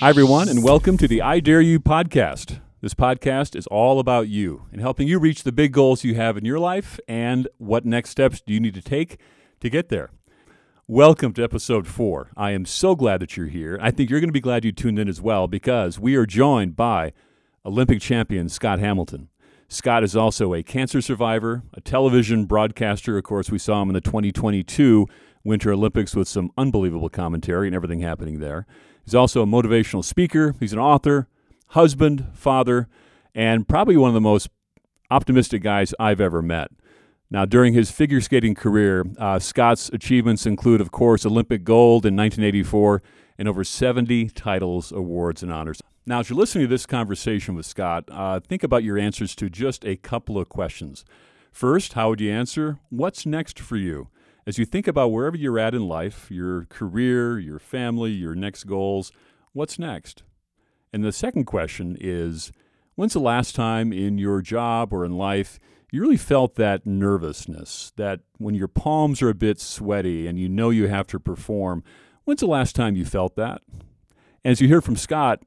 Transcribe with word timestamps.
Hi, 0.00 0.10
everyone, 0.10 0.50
and 0.50 0.62
welcome 0.62 0.98
to 0.98 1.08
the 1.08 1.22
I 1.22 1.40
Dare 1.40 1.62
You 1.62 1.80
podcast. 1.80 2.60
This 2.82 2.92
podcast 2.92 3.56
is 3.56 3.66
all 3.68 3.98
about 3.98 4.28
you 4.28 4.66
and 4.70 4.78
helping 4.78 5.08
you 5.08 5.18
reach 5.18 5.42
the 5.42 5.52
big 5.52 5.72
goals 5.72 6.04
you 6.04 6.14
have 6.14 6.36
in 6.36 6.44
your 6.44 6.58
life 6.58 7.00
and 7.08 7.48
what 7.56 7.86
next 7.86 8.10
steps 8.10 8.42
do 8.42 8.52
you 8.52 8.60
need 8.60 8.74
to 8.74 8.82
take 8.82 9.18
to 9.60 9.70
get 9.70 9.88
there. 9.88 10.10
Welcome 10.86 11.32
to 11.32 11.42
episode 11.42 11.86
four. 11.86 12.30
I 12.36 12.50
am 12.50 12.66
so 12.66 12.94
glad 12.94 13.20
that 13.20 13.38
you're 13.38 13.46
here. 13.46 13.78
I 13.80 13.90
think 13.90 14.10
you're 14.10 14.20
going 14.20 14.28
to 14.28 14.34
be 14.34 14.40
glad 14.40 14.66
you 14.66 14.70
tuned 14.72 14.98
in 14.98 15.08
as 15.08 15.22
well 15.22 15.48
because 15.48 15.98
we 15.98 16.14
are 16.14 16.26
joined 16.26 16.76
by 16.76 17.14
Olympic 17.64 18.02
champion 18.02 18.50
Scott 18.50 18.78
Hamilton. 18.78 19.30
Scott 19.66 20.04
is 20.04 20.14
also 20.14 20.52
a 20.52 20.62
cancer 20.62 21.00
survivor, 21.00 21.62
a 21.72 21.80
television 21.80 22.44
broadcaster. 22.44 23.16
Of 23.16 23.24
course, 23.24 23.50
we 23.50 23.58
saw 23.58 23.80
him 23.80 23.88
in 23.88 23.94
the 23.94 24.02
2022 24.02 25.06
Winter 25.42 25.72
Olympics 25.72 26.14
with 26.14 26.28
some 26.28 26.52
unbelievable 26.58 27.08
commentary 27.08 27.66
and 27.66 27.74
everything 27.74 28.00
happening 28.00 28.40
there. 28.40 28.66
He's 29.06 29.14
also 29.14 29.40
a 29.40 29.46
motivational 29.46 30.04
speaker, 30.04 30.54
he's 30.60 30.72
an 30.72 30.80
author, 30.80 31.28
husband, 31.68 32.26
father, 32.34 32.88
and 33.34 33.66
probably 33.66 33.96
one 33.96 34.08
of 34.08 34.14
the 34.14 34.20
most 34.20 34.48
optimistic 35.10 35.62
guys 35.62 35.94
I've 35.98 36.20
ever 36.20 36.42
met. 36.42 36.72
Now, 37.30 37.44
during 37.44 37.72
his 37.72 37.90
figure 37.90 38.20
skating 38.20 38.56
career, 38.56 39.04
uh, 39.16 39.38
Scott's 39.38 39.88
achievements 39.90 40.44
include, 40.44 40.80
of 40.80 40.90
course, 40.90 41.24
Olympic 41.24 41.62
gold 41.62 42.04
in 42.04 42.16
1984 42.16 43.00
and 43.38 43.48
over 43.48 43.62
70 43.62 44.30
titles, 44.30 44.90
awards, 44.90 45.42
and 45.42 45.52
honors. 45.52 45.80
Now, 46.04 46.20
as 46.20 46.30
you're 46.30 46.38
listening 46.38 46.64
to 46.64 46.68
this 46.68 46.86
conversation 46.86 47.54
with 47.54 47.66
Scott, 47.66 48.04
uh, 48.10 48.40
think 48.40 48.64
about 48.64 48.84
your 48.84 48.98
answers 48.98 49.34
to 49.36 49.48
just 49.48 49.84
a 49.84 49.96
couple 49.96 50.38
of 50.38 50.48
questions. 50.48 51.04
First, 51.52 51.92
how 51.92 52.10
would 52.10 52.20
you 52.20 52.30
answer? 52.30 52.78
What's 52.90 53.24
next 53.24 53.58
for 53.60 53.76
you? 53.76 54.08
As 54.46 54.58
you 54.58 54.64
think 54.64 54.86
about 54.86 55.10
wherever 55.10 55.36
you're 55.36 55.58
at 55.58 55.74
in 55.74 55.88
life, 55.88 56.30
your 56.30 56.66
career, 56.66 57.36
your 57.36 57.58
family, 57.58 58.12
your 58.12 58.36
next 58.36 58.64
goals, 58.64 59.10
what's 59.52 59.76
next? 59.76 60.22
And 60.92 61.02
the 61.02 61.10
second 61.10 61.46
question 61.46 61.96
is 62.00 62.52
when's 62.94 63.14
the 63.14 63.20
last 63.20 63.56
time 63.56 63.92
in 63.92 64.18
your 64.18 64.40
job 64.40 64.92
or 64.92 65.04
in 65.04 65.16
life 65.16 65.58
you 65.90 66.00
really 66.00 66.16
felt 66.16 66.56
that 66.56 66.86
nervousness, 66.86 67.92
that 67.96 68.20
when 68.38 68.54
your 68.54 68.68
palms 68.68 69.20
are 69.22 69.30
a 69.30 69.34
bit 69.34 69.60
sweaty 69.60 70.26
and 70.26 70.38
you 70.38 70.48
know 70.48 70.70
you 70.70 70.88
have 70.88 71.06
to 71.08 71.18
perform, 71.18 71.82
when's 72.24 72.40
the 72.40 72.46
last 72.46 72.76
time 72.76 72.96
you 72.96 73.04
felt 73.04 73.34
that? 73.36 73.62
As 74.44 74.60
you 74.60 74.68
hear 74.68 74.80
from 74.80 74.96
Scott, 74.96 75.42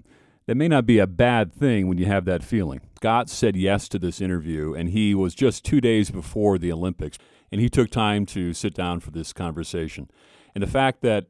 that 0.45 0.55
may 0.55 0.67
not 0.67 0.86
be 0.86 1.00
a 1.00 1.08
bad 1.08 1.53
thing 1.53 1.88
when 1.88 1.97
you 1.97 2.05
have 2.05 2.25
that 2.25 2.44
feeling. 2.44 2.81
Scott 2.97 3.30
said 3.30 3.55
yes 3.55 3.88
to 3.89 4.00
this 4.00 4.20
interview, 4.20 4.73
and 4.73 4.89
he 4.89 5.14
was 5.14 5.36
just 5.36 5.64
two 5.64 5.80
days 5.80 6.09
before 6.09 6.58
the 6.58 6.72
Olympics, 6.72 7.17
and 7.52 7.61
he 7.61 7.69
took 7.69 7.89
time 7.89 8.25
to 8.28 8.53
sit 8.53 8.73
down 8.73 9.00
for 9.00 9.11
this 9.11 9.33
conversation. 9.33 10.09
And 10.53 10.64
the 10.64 10.67
fact 10.67 11.02
that 11.02 11.28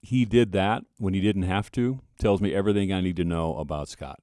he 0.00 0.24
did 0.24 0.52
that 0.52 0.84
when 0.98 1.14
he 1.14 1.20
didn't 1.20 1.42
have 1.42 1.70
to 1.72 2.00
tells 2.18 2.40
me 2.40 2.54
everything 2.54 2.92
I 2.92 3.00
need 3.00 3.16
to 3.16 3.24
know 3.24 3.56
about 3.56 3.88
Scott. 3.88 4.20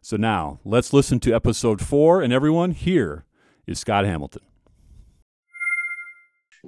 So 0.00 0.16
now, 0.16 0.60
let's 0.64 0.92
listen 0.92 1.18
to 1.20 1.34
episode 1.34 1.80
four, 1.82 2.22
and 2.22 2.32
everyone, 2.32 2.70
here 2.70 3.24
is 3.66 3.80
Scott 3.80 4.04
Hamilton. 4.04 4.42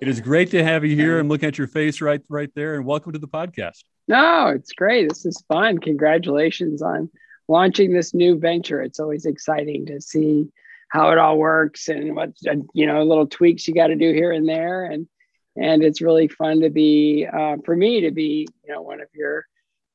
It 0.01 0.09
is 0.09 0.21
great 0.21 0.51
to 0.53 0.65
have 0.65 0.85
you 0.85 0.97
here. 0.97 1.19
I'm 1.19 1.29
looking 1.29 1.49
at 1.49 1.59
your 1.59 1.67
face 1.67 2.01
right 2.01 2.21
right 2.29 2.51
there, 2.55 2.75
and 2.75 2.85
welcome 2.85 3.13
to 3.13 3.19
the 3.19 3.29
podcast. 3.29 3.85
No, 4.09 4.49
it's 4.49 4.73
great. 4.73 5.09
This 5.09 5.25
is 5.25 5.43
fun. 5.49 5.79
Congratulations 5.79 6.83
on 6.83 7.11
launching 7.47 7.93
this 7.93 8.15
new 8.15 8.39
venture. 8.39 8.83
It's 8.83 9.01
always 9.01 9.25
exciting 9.25 9.87
to 9.87 10.01
see 10.01 10.49
how 10.89 11.11
it 11.11 11.19
all 11.19 11.39
works 11.39 11.89
and 11.89 12.17
what 12.17 12.33
you 12.75 12.87
know 12.87 13.03
little 13.03 13.27
tweaks 13.27 13.69
you 13.69 13.75
got 13.75 13.89
to 13.89 13.97
do 13.97 14.13
here 14.13 14.33
and 14.33 14.49
there, 14.49 14.85
and 14.85 15.07
and 15.57 15.83
it's 15.83 16.01
really 16.01 16.29
fun 16.29 16.61
to 16.61 16.71
be 16.71 17.27
uh, 17.27 17.57
for 17.65 17.77
me 17.77 18.03
to 18.03 18.11
be 18.11 18.47
you 18.65 18.73
know 18.73 18.83
one 18.83 19.01
of 19.01 19.09
your 19.15 19.45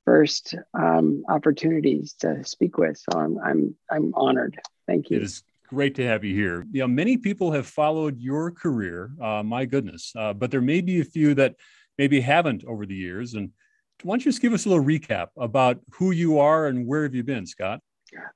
first 0.05 0.55
um, 0.73 1.23
opportunities 1.29 2.13
to 2.19 2.43
speak 2.43 2.77
with. 2.77 2.97
So 2.97 3.19
I'm 3.19 3.37
I'm 3.39 3.75
I'm 3.91 4.13
honored. 4.15 4.59
Thank 4.87 5.09
you. 5.09 5.17
It 5.17 5.23
is 5.23 5.43
great 5.69 5.95
to 5.95 6.05
have 6.05 6.23
you 6.23 6.35
here. 6.35 6.65
You 6.71 6.81
know, 6.81 6.87
many 6.87 7.17
people 7.17 7.51
have 7.51 7.65
followed 7.65 8.19
your 8.19 8.51
career. 8.51 9.11
Uh, 9.21 9.43
my 9.43 9.65
goodness, 9.65 10.13
uh, 10.15 10.33
but 10.33 10.51
there 10.51 10.61
may 10.61 10.81
be 10.81 11.01
a 11.01 11.05
few 11.05 11.33
that 11.35 11.55
maybe 11.97 12.21
haven't 12.21 12.63
over 12.65 12.85
the 12.85 12.95
years. 12.95 13.33
And 13.33 13.49
why 14.03 14.13
don't 14.13 14.25
you 14.25 14.31
just 14.31 14.41
give 14.41 14.53
us 14.53 14.65
a 14.65 14.69
little 14.69 14.83
recap 14.83 15.27
about 15.37 15.79
who 15.93 16.11
you 16.11 16.39
are 16.39 16.67
and 16.67 16.85
where 16.85 17.03
have 17.03 17.15
you 17.15 17.23
been, 17.23 17.45
Scott? 17.45 17.79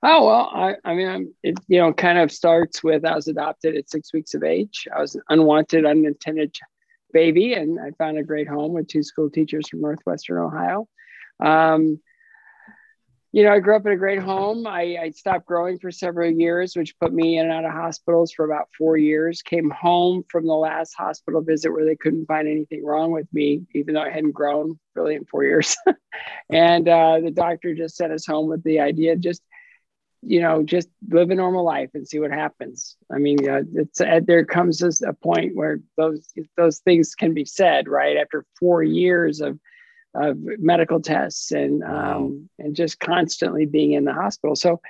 Oh 0.03 0.25
well, 0.25 0.49
I, 0.53 0.75
I 0.83 0.93
mean, 0.93 1.07
I'm, 1.07 1.33
it 1.43 1.57
you 1.67 1.79
know 1.79 1.93
kind 1.93 2.17
of 2.17 2.31
starts 2.31 2.83
with 2.83 3.05
I 3.05 3.15
was 3.15 3.27
adopted 3.27 3.75
at 3.75 3.89
six 3.89 4.13
weeks 4.13 4.33
of 4.33 4.43
age. 4.43 4.87
I 4.95 5.01
was 5.01 5.15
an 5.15 5.21
unwanted, 5.29 5.85
unintended 5.85 6.55
baby, 7.13 7.53
and 7.53 7.79
I 7.79 7.91
found 7.97 8.17
a 8.17 8.23
great 8.23 8.47
home 8.47 8.73
with 8.73 8.87
two 8.87 9.03
school 9.03 9.29
teachers 9.29 9.69
from 9.69 9.81
Northwestern 9.81 10.37
Ohio. 10.37 10.87
Um, 11.39 11.99
you 13.33 13.43
know, 13.43 13.51
I 13.51 13.59
grew 13.59 13.75
up 13.75 13.85
in 13.85 13.91
a 13.91 13.97
great 13.97 14.19
home. 14.19 14.65
I, 14.65 14.97
I, 14.99 15.11
stopped 15.11 15.45
growing 15.45 15.77
for 15.77 15.91
several 15.91 16.31
years, 16.31 16.75
which 16.75 16.97
put 16.97 17.13
me 17.13 17.37
in 17.37 17.45
and 17.45 17.53
out 17.53 17.65
of 17.65 17.71
hospitals 17.71 18.31
for 18.31 18.45
about 18.45 18.69
four 18.75 18.97
years. 18.97 19.41
Came 19.41 19.69
home 19.69 20.23
from 20.29 20.47
the 20.47 20.53
last 20.53 20.93
hospital 20.97 21.41
visit 21.41 21.71
where 21.71 21.85
they 21.85 21.97
couldn't 21.97 22.25
find 22.25 22.47
anything 22.47 22.85
wrong 22.85 23.11
with 23.11 23.27
me, 23.33 23.61
even 23.75 23.93
though 23.93 24.01
I 24.01 24.09
hadn't 24.09 24.31
grown 24.31 24.79
really 24.95 25.15
in 25.15 25.25
four 25.25 25.43
years. 25.43 25.75
and 26.49 26.87
uh, 26.87 27.19
the 27.19 27.29
doctor 27.29 27.75
just 27.75 27.97
sent 27.97 28.13
us 28.13 28.25
home 28.25 28.47
with 28.47 28.63
the 28.63 28.79
idea 28.79 29.15
just, 29.17 29.43
you 30.27 30.41
know, 30.41 30.61
just 30.61 30.89
live 31.09 31.29
a 31.29 31.35
normal 31.35 31.63
life 31.63 31.89
and 31.93 32.07
see 32.07 32.19
what 32.19 32.31
happens. 32.31 32.97
I 33.11 33.17
mean, 33.17 33.47
uh, 33.49 33.61
it's 33.73 34.01
uh, 34.01 34.19
there 34.25 34.43
comes 34.45 34.81
a 35.01 35.13
point 35.13 35.55
where 35.55 35.79
those 35.95 36.27
those 36.57 36.79
things 36.79 37.15
can 37.15 37.33
be 37.33 37.45
said, 37.45 37.87
right? 37.87 38.17
After 38.17 38.45
four 38.59 38.83
years 38.83 39.39
of 39.39 39.57
of 40.13 40.37
medical 40.59 40.99
tests 40.99 41.51
and 41.51 41.83
um, 41.83 42.49
and 42.59 42.75
just 42.75 42.99
constantly 42.99 43.65
being 43.65 43.93
in 43.93 44.03
the 44.03 44.13
hospital. 44.13 44.55
So, 44.55 44.81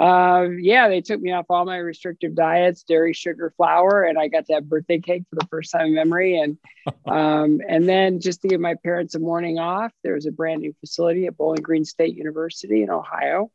uh, 0.00 0.48
yeah, 0.58 0.88
they 0.88 1.02
took 1.02 1.20
me 1.20 1.32
off 1.32 1.46
all 1.50 1.66
my 1.66 1.76
restrictive 1.76 2.34
diets, 2.34 2.82
dairy, 2.84 3.12
sugar, 3.12 3.52
flour, 3.56 4.04
and 4.04 4.18
I 4.18 4.28
got 4.28 4.46
to 4.46 4.54
have 4.54 4.68
birthday 4.68 5.00
cake 5.00 5.24
for 5.28 5.36
the 5.36 5.48
first 5.50 5.70
time 5.70 5.88
in 5.88 5.94
memory. 5.94 6.38
And 6.38 6.56
um, 7.06 7.60
and 7.68 7.86
then 7.86 8.20
just 8.20 8.40
to 8.42 8.48
give 8.48 8.60
my 8.60 8.74
parents 8.82 9.14
a 9.14 9.18
morning 9.18 9.58
off, 9.58 9.92
there 10.02 10.14
was 10.14 10.26
a 10.26 10.32
brand 10.32 10.62
new 10.62 10.74
facility 10.80 11.26
at 11.26 11.36
Bowling 11.36 11.62
Green 11.62 11.84
State 11.84 12.16
University 12.16 12.82
in 12.82 12.90
Ohio, 12.90 13.50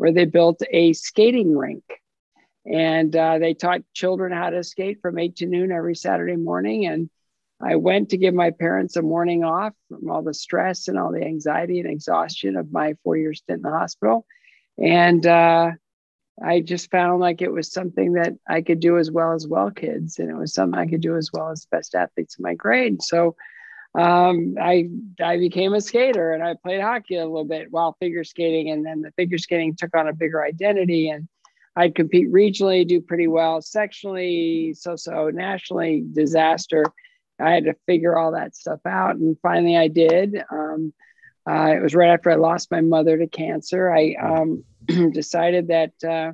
where 0.00 0.12
they 0.12 0.24
built 0.24 0.62
a 0.70 0.94
skating 0.94 1.54
rink. 1.54 1.84
And 2.64 3.14
uh, 3.14 3.38
they 3.38 3.52
taught 3.52 3.82
children 3.92 4.32
how 4.32 4.48
to 4.48 4.64
skate 4.64 5.02
from 5.02 5.18
eight 5.18 5.36
to 5.36 5.46
noon 5.46 5.70
every 5.70 5.94
Saturday 5.94 6.36
morning. 6.36 6.86
And 6.86 7.10
I 7.60 7.76
went 7.76 8.08
to 8.08 8.16
give 8.16 8.32
my 8.32 8.50
parents 8.50 8.96
a 8.96 9.02
morning 9.02 9.44
off 9.44 9.74
from 9.90 10.10
all 10.10 10.22
the 10.22 10.32
stress 10.32 10.88
and 10.88 10.98
all 10.98 11.12
the 11.12 11.22
anxiety 11.22 11.80
and 11.80 11.90
exhaustion 11.90 12.56
of 12.56 12.72
my 12.72 12.94
four 13.04 13.18
year 13.18 13.34
stint 13.34 13.58
in 13.58 13.62
the 13.62 13.78
hospital. 13.78 14.24
And 14.82 15.26
uh, 15.26 15.72
I 16.42 16.60
just 16.60 16.90
found 16.90 17.20
like 17.20 17.42
it 17.42 17.52
was 17.52 17.70
something 17.70 18.14
that 18.14 18.32
I 18.48 18.62
could 18.62 18.80
do 18.80 18.96
as 18.96 19.10
well 19.10 19.34
as 19.34 19.46
well 19.46 19.70
kids. 19.70 20.18
And 20.18 20.30
it 20.30 20.36
was 20.36 20.54
something 20.54 20.80
I 20.80 20.86
could 20.86 21.02
do 21.02 21.18
as 21.18 21.28
well 21.30 21.50
as 21.50 21.66
best 21.66 21.94
athletes 21.94 22.38
in 22.38 22.42
my 22.42 22.54
grade. 22.54 23.02
So 23.02 23.36
um, 23.94 24.54
I, 24.60 24.88
I 25.22 25.38
became 25.38 25.74
a 25.74 25.80
skater 25.80 26.32
and 26.32 26.42
I 26.42 26.54
played 26.54 26.80
hockey 26.80 27.16
a 27.16 27.26
little 27.26 27.44
bit 27.44 27.68
while 27.70 27.96
figure 28.00 28.24
skating. 28.24 28.70
And 28.70 28.84
then 28.84 29.00
the 29.00 29.12
figure 29.12 29.38
skating 29.38 29.74
took 29.76 29.96
on 29.96 30.08
a 30.08 30.12
bigger 30.12 30.42
identity. 30.42 31.10
And 31.10 31.28
I'd 31.76 31.94
compete 31.94 32.30
regionally, 32.30 32.86
do 32.86 33.00
pretty 33.00 33.26
well, 33.26 33.60
sectionally, 33.60 34.76
so 34.76 34.96
so, 34.96 35.30
nationally, 35.30 36.04
disaster 36.12 36.84
I 37.40 37.52
had 37.52 37.64
to 37.64 37.74
figure 37.86 38.16
all 38.16 38.32
that 38.32 38.54
stuff 38.54 38.80
out. 38.86 39.16
And 39.16 39.36
finally, 39.40 39.76
I 39.76 39.88
did. 39.88 40.42
Um, 40.50 40.92
uh, 41.48 41.72
it 41.76 41.82
was 41.82 41.94
right 41.94 42.10
after 42.10 42.30
I 42.30 42.36
lost 42.36 42.70
my 42.70 42.80
mother 42.80 43.16
to 43.16 43.26
cancer. 43.26 43.90
I 43.90 44.14
um, 44.20 44.64
decided 45.12 45.68
that 45.68 45.92
uh, 46.04 46.32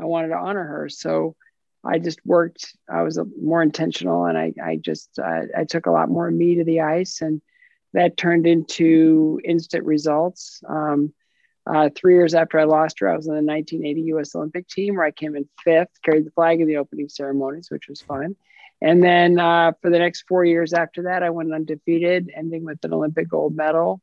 I 0.00 0.04
wanted 0.04 0.28
to 0.28 0.38
honor 0.38 0.64
her. 0.64 0.88
So 0.88 1.36
I 1.84 1.98
just 1.98 2.20
worked. 2.24 2.76
I 2.88 3.02
was 3.02 3.18
more 3.40 3.62
intentional, 3.62 4.24
and 4.24 4.36
I, 4.36 4.52
I 4.62 4.76
just 4.76 5.18
uh, 5.18 5.42
I 5.56 5.64
took 5.64 5.86
a 5.86 5.90
lot 5.90 6.08
more 6.08 6.30
me 6.30 6.56
to 6.56 6.64
the 6.64 6.80
ice, 6.80 7.20
and 7.20 7.40
that 7.92 8.16
turned 8.16 8.46
into 8.46 9.40
instant 9.44 9.84
results. 9.84 10.62
Um, 10.68 11.12
uh, 11.66 11.90
three 11.94 12.14
years 12.14 12.34
after 12.34 12.58
I 12.58 12.64
lost 12.64 13.00
her, 13.00 13.08
I 13.08 13.16
was 13.16 13.28
on 13.28 13.34
the 13.34 13.42
1980 13.42 14.00
U.S. 14.12 14.34
Olympic 14.34 14.68
team, 14.68 14.96
where 14.96 15.04
I 15.04 15.10
came 15.10 15.36
in 15.36 15.48
fifth, 15.62 15.90
carried 16.02 16.24
the 16.24 16.30
flag 16.30 16.60
in 16.60 16.66
the 16.66 16.78
opening 16.78 17.08
ceremonies, 17.08 17.70
which 17.70 17.88
was 17.88 18.00
fun. 18.00 18.36
And 18.80 19.02
then 19.02 19.38
uh, 19.38 19.72
for 19.82 19.90
the 19.90 19.98
next 19.98 20.24
four 20.28 20.44
years 20.44 20.72
after 20.72 21.04
that, 21.04 21.22
I 21.22 21.30
went 21.30 21.52
undefeated, 21.52 22.30
ending 22.34 22.64
with 22.64 22.84
an 22.84 22.94
Olympic 22.94 23.28
gold 23.28 23.54
medal 23.54 24.00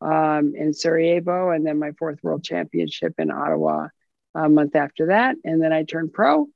um, 0.00 0.54
in 0.56 0.72
Sarajevo, 0.72 1.50
and 1.50 1.66
then 1.66 1.78
my 1.78 1.92
fourth 1.92 2.18
world 2.22 2.44
championship 2.44 3.14
in 3.18 3.30
Ottawa 3.30 3.88
a 4.34 4.48
month 4.48 4.76
after 4.76 5.06
that. 5.06 5.36
And 5.44 5.62
then 5.62 5.72
I 5.72 5.82
turned 5.82 6.12
pro, 6.12 6.46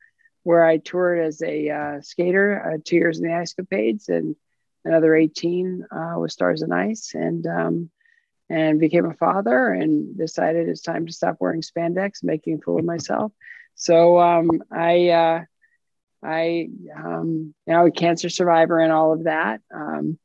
where 0.47 0.65
I 0.65 0.77
toured 0.77 1.19
as 1.19 1.43
a 1.43 1.71
uh, 1.71 2.01
skater, 2.03 2.75
uh, 2.75 2.79
two 2.85 2.95
years 2.95 3.19
in 3.19 3.27
the 3.27 3.35
Ice 3.35 3.53
Capades, 3.53 4.09
and 4.09 4.37
another 4.85 5.13
18 5.17 5.89
uh, 5.91 6.15
with 6.19 6.31
Stars 6.31 6.63
on 6.63 6.71
Ice, 6.71 7.15
and 7.15 7.45
um, 7.49 7.91
and 8.49 8.79
became 8.79 9.07
a 9.07 9.15
father, 9.15 9.73
and 9.73 10.17
decided 10.17 10.69
it's 10.69 10.83
time 10.83 11.07
to 11.07 11.13
stop 11.13 11.39
wearing 11.41 11.63
spandex, 11.63 12.23
making 12.23 12.55
a 12.55 12.59
fool 12.59 12.79
of 12.79 12.85
myself. 12.85 13.33
So 13.75 14.21
um, 14.21 14.63
I 14.71 15.09
uh, 15.09 15.45
I, 16.23 16.69
um, 16.97 17.53
know, 17.67 17.87
a 17.87 17.91
cancer 17.91 18.29
survivor 18.29 18.79
and 18.79 18.93
all 18.93 19.13
of 19.13 19.25
that. 19.25 19.63
Um, 19.75 20.17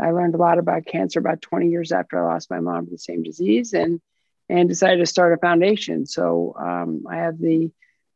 I 0.00 0.12
learned 0.12 0.36
a 0.36 0.38
lot 0.38 0.58
about 0.58 0.86
cancer 0.86 1.18
about 1.18 1.42
20 1.42 1.68
years 1.68 1.92
after 1.92 2.18
I 2.18 2.32
lost 2.32 2.50
my 2.50 2.60
mom 2.60 2.86
to 2.86 2.92
the 2.92 2.98
same 2.98 3.22
disease. 3.22 3.74
And, 3.74 4.00
and 4.48 4.68
decided 4.68 4.98
to 4.98 5.06
start 5.06 5.32
a 5.32 5.38
foundation. 5.38 6.06
So 6.06 6.54
um, 6.58 7.04
I 7.10 7.16
have 7.16 7.38
the 7.38 7.70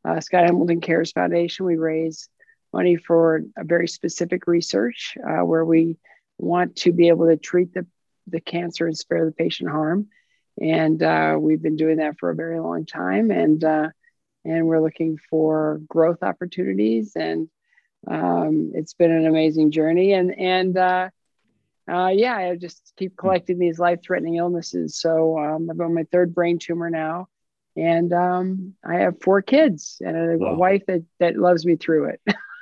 uh, 0.05 0.21
Scott 0.21 0.45
Hamilton 0.45 0.81
Cares 0.81 1.13
Foundation. 1.13 1.67
We 1.67 1.77
raise 1.77 2.29
money 2.73 2.97
for 2.97 3.43
a 3.57 3.65
very 3.65 3.89
specific 3.89 4.47
research 4.47 5.17
uh, 5.29 5.45
where 5.45 5.65
we 5.65 5.97
want 6.39 6.77
to 6.77 6.93
be 6.93 7.09
able 7.09 7.27
to 7.29 7.37
treat 7.37 7.75
the, 7.75 7.87
the 8.27 8.41
cancer 8.41 8.87
and 8.87 8.97
spare 8.97 9.25
the 9.25 9.33
patient 9.33 9.71
harm. 9.71 10.09
And 10.61 11.03
uh, 11.03 11.37
we've 11.39 11.63
been 11.63 11.77
doing 11.77 11.99
that 11.99 12.19
for 12.19 12.31
a 12.31 12.35
very 12.35 12.61
long 12.61 12.87
time. 12.87 13.31
And, 13.31 13.63
uh, 13.63 13.89
and 14.45 14.67
we're 14.67 14.83
looking 14.83 15.19
for 15.29 15.81
growth 15.89 16.23
opportunities. 16.23 17.17
And 17.17 17.49
um, 18.07 18.73
it's 18.75 18.95
been 18.95 19.11
an 19.11 19.27
amazing 19.27 19.71
journey. 19.71 20.13
And, 20.13 20.39
and 20.39 20.77
uh, 20.77 21.11
uh, 21.91 22.09
yeah, 22.09 22.37
I 22.37 22.57
just 22.57 22.93
keep 22.97 23.17
collecting 23.17 23.59
these 23.59 23.79
life 23.79 24.01
threatening 24.03 24.37
illnesses. 24.37 24.97
So 24.97 25.39
um, 25.39 25.69
I'm 25.71 25.81
on 25.81 25.95
my 25.95 26.05
third 26.13 26.35
brain 26.35 26.59
tumor 26.59 26.91
now. 26.91 27.29
And 27.81 28.13
um, 28.13 28.75
I 28.85 28.97
have 28.97 29.23
four 29.23 29.41
kids 29.41 29.97
and 30.05 30.17
a, 30.17 30.37
wow. 30.37 30.55
wife 30.55 30.85
that, 30.87 31.03
that 31.19 31.37
loves 31.37 31.65
me 31.65 31.77
through 31.77 32.11
it. 32.11 32.21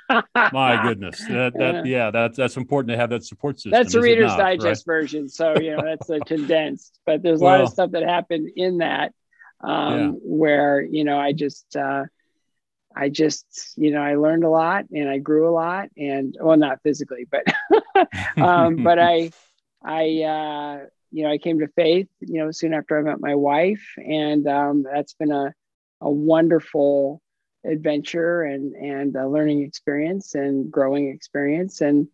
My 0.53 0.81
goodness, 0.81 1.19
that, 1.27 1.53
that 1.59 1.85
yeah, 1.85 2.09
that's 2.09 2.35
that's 2.35 2.57
important 2.57 2.89
to 2.91 2.97
have 2.97 3.11
that 3.11 3.23
support 3.23 3.57
system. 3.57 3.73
That's 3.73 3.93
the 3.93 4.01
Reader's 4.01 4.29
not, 4.29 4.39
Digest 4.39 4.87
right? 4.87 4.93
version, 4.93 5.29
so 5.29 5.59
you 5.59 5.75
know 5.75 5.83
that's 5.83 6.09
a 6.09 6.19
condensed. 6.25 6.99
But 7.05 7.21
there's 7.21 7.41
a 7.41 7.43
well, 7.43 7.59
lot 7.59 7.61
of 7.65 7.69
stuff 7.69 7.91
that 7.91 8.01
happened 8.01 8.49
in 8.55 8.79
that 8.79 9.13
um, 9.61 9.99
yeah. 9.99 10.09
where 10.23 10.81
you 10.81 11.03
know 11.03 11.19
I 11.19 11.33
just 11.33 11.75
uh, 11.75 12.05
I 12.95 13.09
just 13.09 13.73
you 13.75 13.91
know 13.91 14.01
I 14.01 14.15
learned 14.15 14.45
a 14.45 14.49
lot 14.49 14.85
and 14.91 15.07
I 15.07 15.19
grew 15.19 15.47
a 15.47 15.53
lot 15.53 15.89
and 15.95 16.35
well 16.39 16.57
not 16.57 16.81
physically 16.81 17.27
but 17.29 17.43
um, 18.37 18.83
but 18.83 18.97
I 18.97 19.31
I 19.83 20.23
uh, 20.23 20.85
you 21.11 21.23
know 21.23 21.31
I 21.31 21.37
came 21.37 21.59
to 21.59 21.67
faith 21.67 22.07
you 22.19 22.43
know 22.43 22.51
soon 22.51 22.73
after 22.73 22.97
I 22.97 23.01
met 23.01 23.19
my 23.19 23.35
wife. 23.35 23.93
And 23.97 24.47
um, 24.47 24.83
that's 24.83 25.13
been 25.13 25.31
a 25.31 25.53
a 26.01 26.09
wonderful 26.09 27.21
adventure 27.65 28.43
and 28.43 28.73
and 28.75 29.15
a 29.15 29.27
learning 29.27 29.63
experience 29.63 30.35
and 30.35 30.71
growing 30.71 31.09
experience. 31.09 31.81
And 31.81 32.07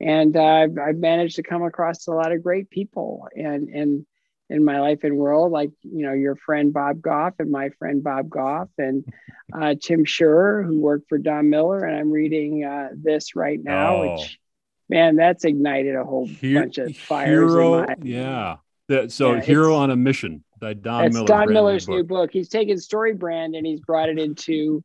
and 0.00 0.36
uh, 0.36 0.42
I've, 0.42 0.78
I've 0.78 0.96
managed 0.96 1.36
to 1.36 1.42
come 1.42 1.62
across 1.62 2.06
a 2.06 2.12
lot 2.12 2.32
of 2.32 2.42
great 2.42 2.70
people 2.70 3.28
and 3.34 3.68
and 3.68 4.06
in 4.48 4.64
my 4.64 4.80
life 4.80 5.02
and 5.02 5.16
world 5.16 5.50
like 5.50 5.70
you 5.82 6.06
know 6.06 6.12
your 6.12 6.36
friend 6.36 6.72
bob 6.72 7.02
goff 7.02 7.34
and 7.40 7.50
my 7.50 7.70
friend 7.80 8.04
bob 8.04 8.30
goff 8.30 8.68
and 8.78 9.04
uh, 9.52 9.74
tim 9.80 10.04
Schurrer, 10.04 10.64
who 10.64 10.80
worked 10.80 11.08
for 11.08 11.18
don 11.18 11.50
miller. 11.50 11.84
And 11.84 11.96
i'm 11.96 12.12
reading 12.12 12.64
uh, 12.64 12.90
this 12.94 13.34
right 13.34 13.58
now 13.60 13.96
oh. 13.96 14.14
which 14.14 14.38
man 14.88 15.16
that's 15.16 15.44
ignited 15.44 15.96
a 15.96 16.04
whole 16.04 16.28
bunch 16.42 16.78
of 16.78 16.96
fires 16.96 17.52
hero, 17.52 17.86
yeah 18.02 18.56
the, 18.88 19.08
so 19.08 19.34
yeah, 19.34 19.40
hero 19.40 19.74
on 19.74 19.90
a 19.90 19.96
mission 19.96 20.44
by 20.60 20.74
Don 20.74 21.02
That's 21.02 21.14
Miller. 21.14 21.26
Don 21.26 21.52
Miller's 21.52 21.88
new 21.88 22.04
book. 22.04 22.30
He's 22.32 22.48
taken 22.48 22.78
story 22.78 23.14
brand 23.14 23.54
and 23.54 23.66
he's 23.66 23.80
brought 23.80 24.08
it 24.08 24.18
into, 24.18 24.84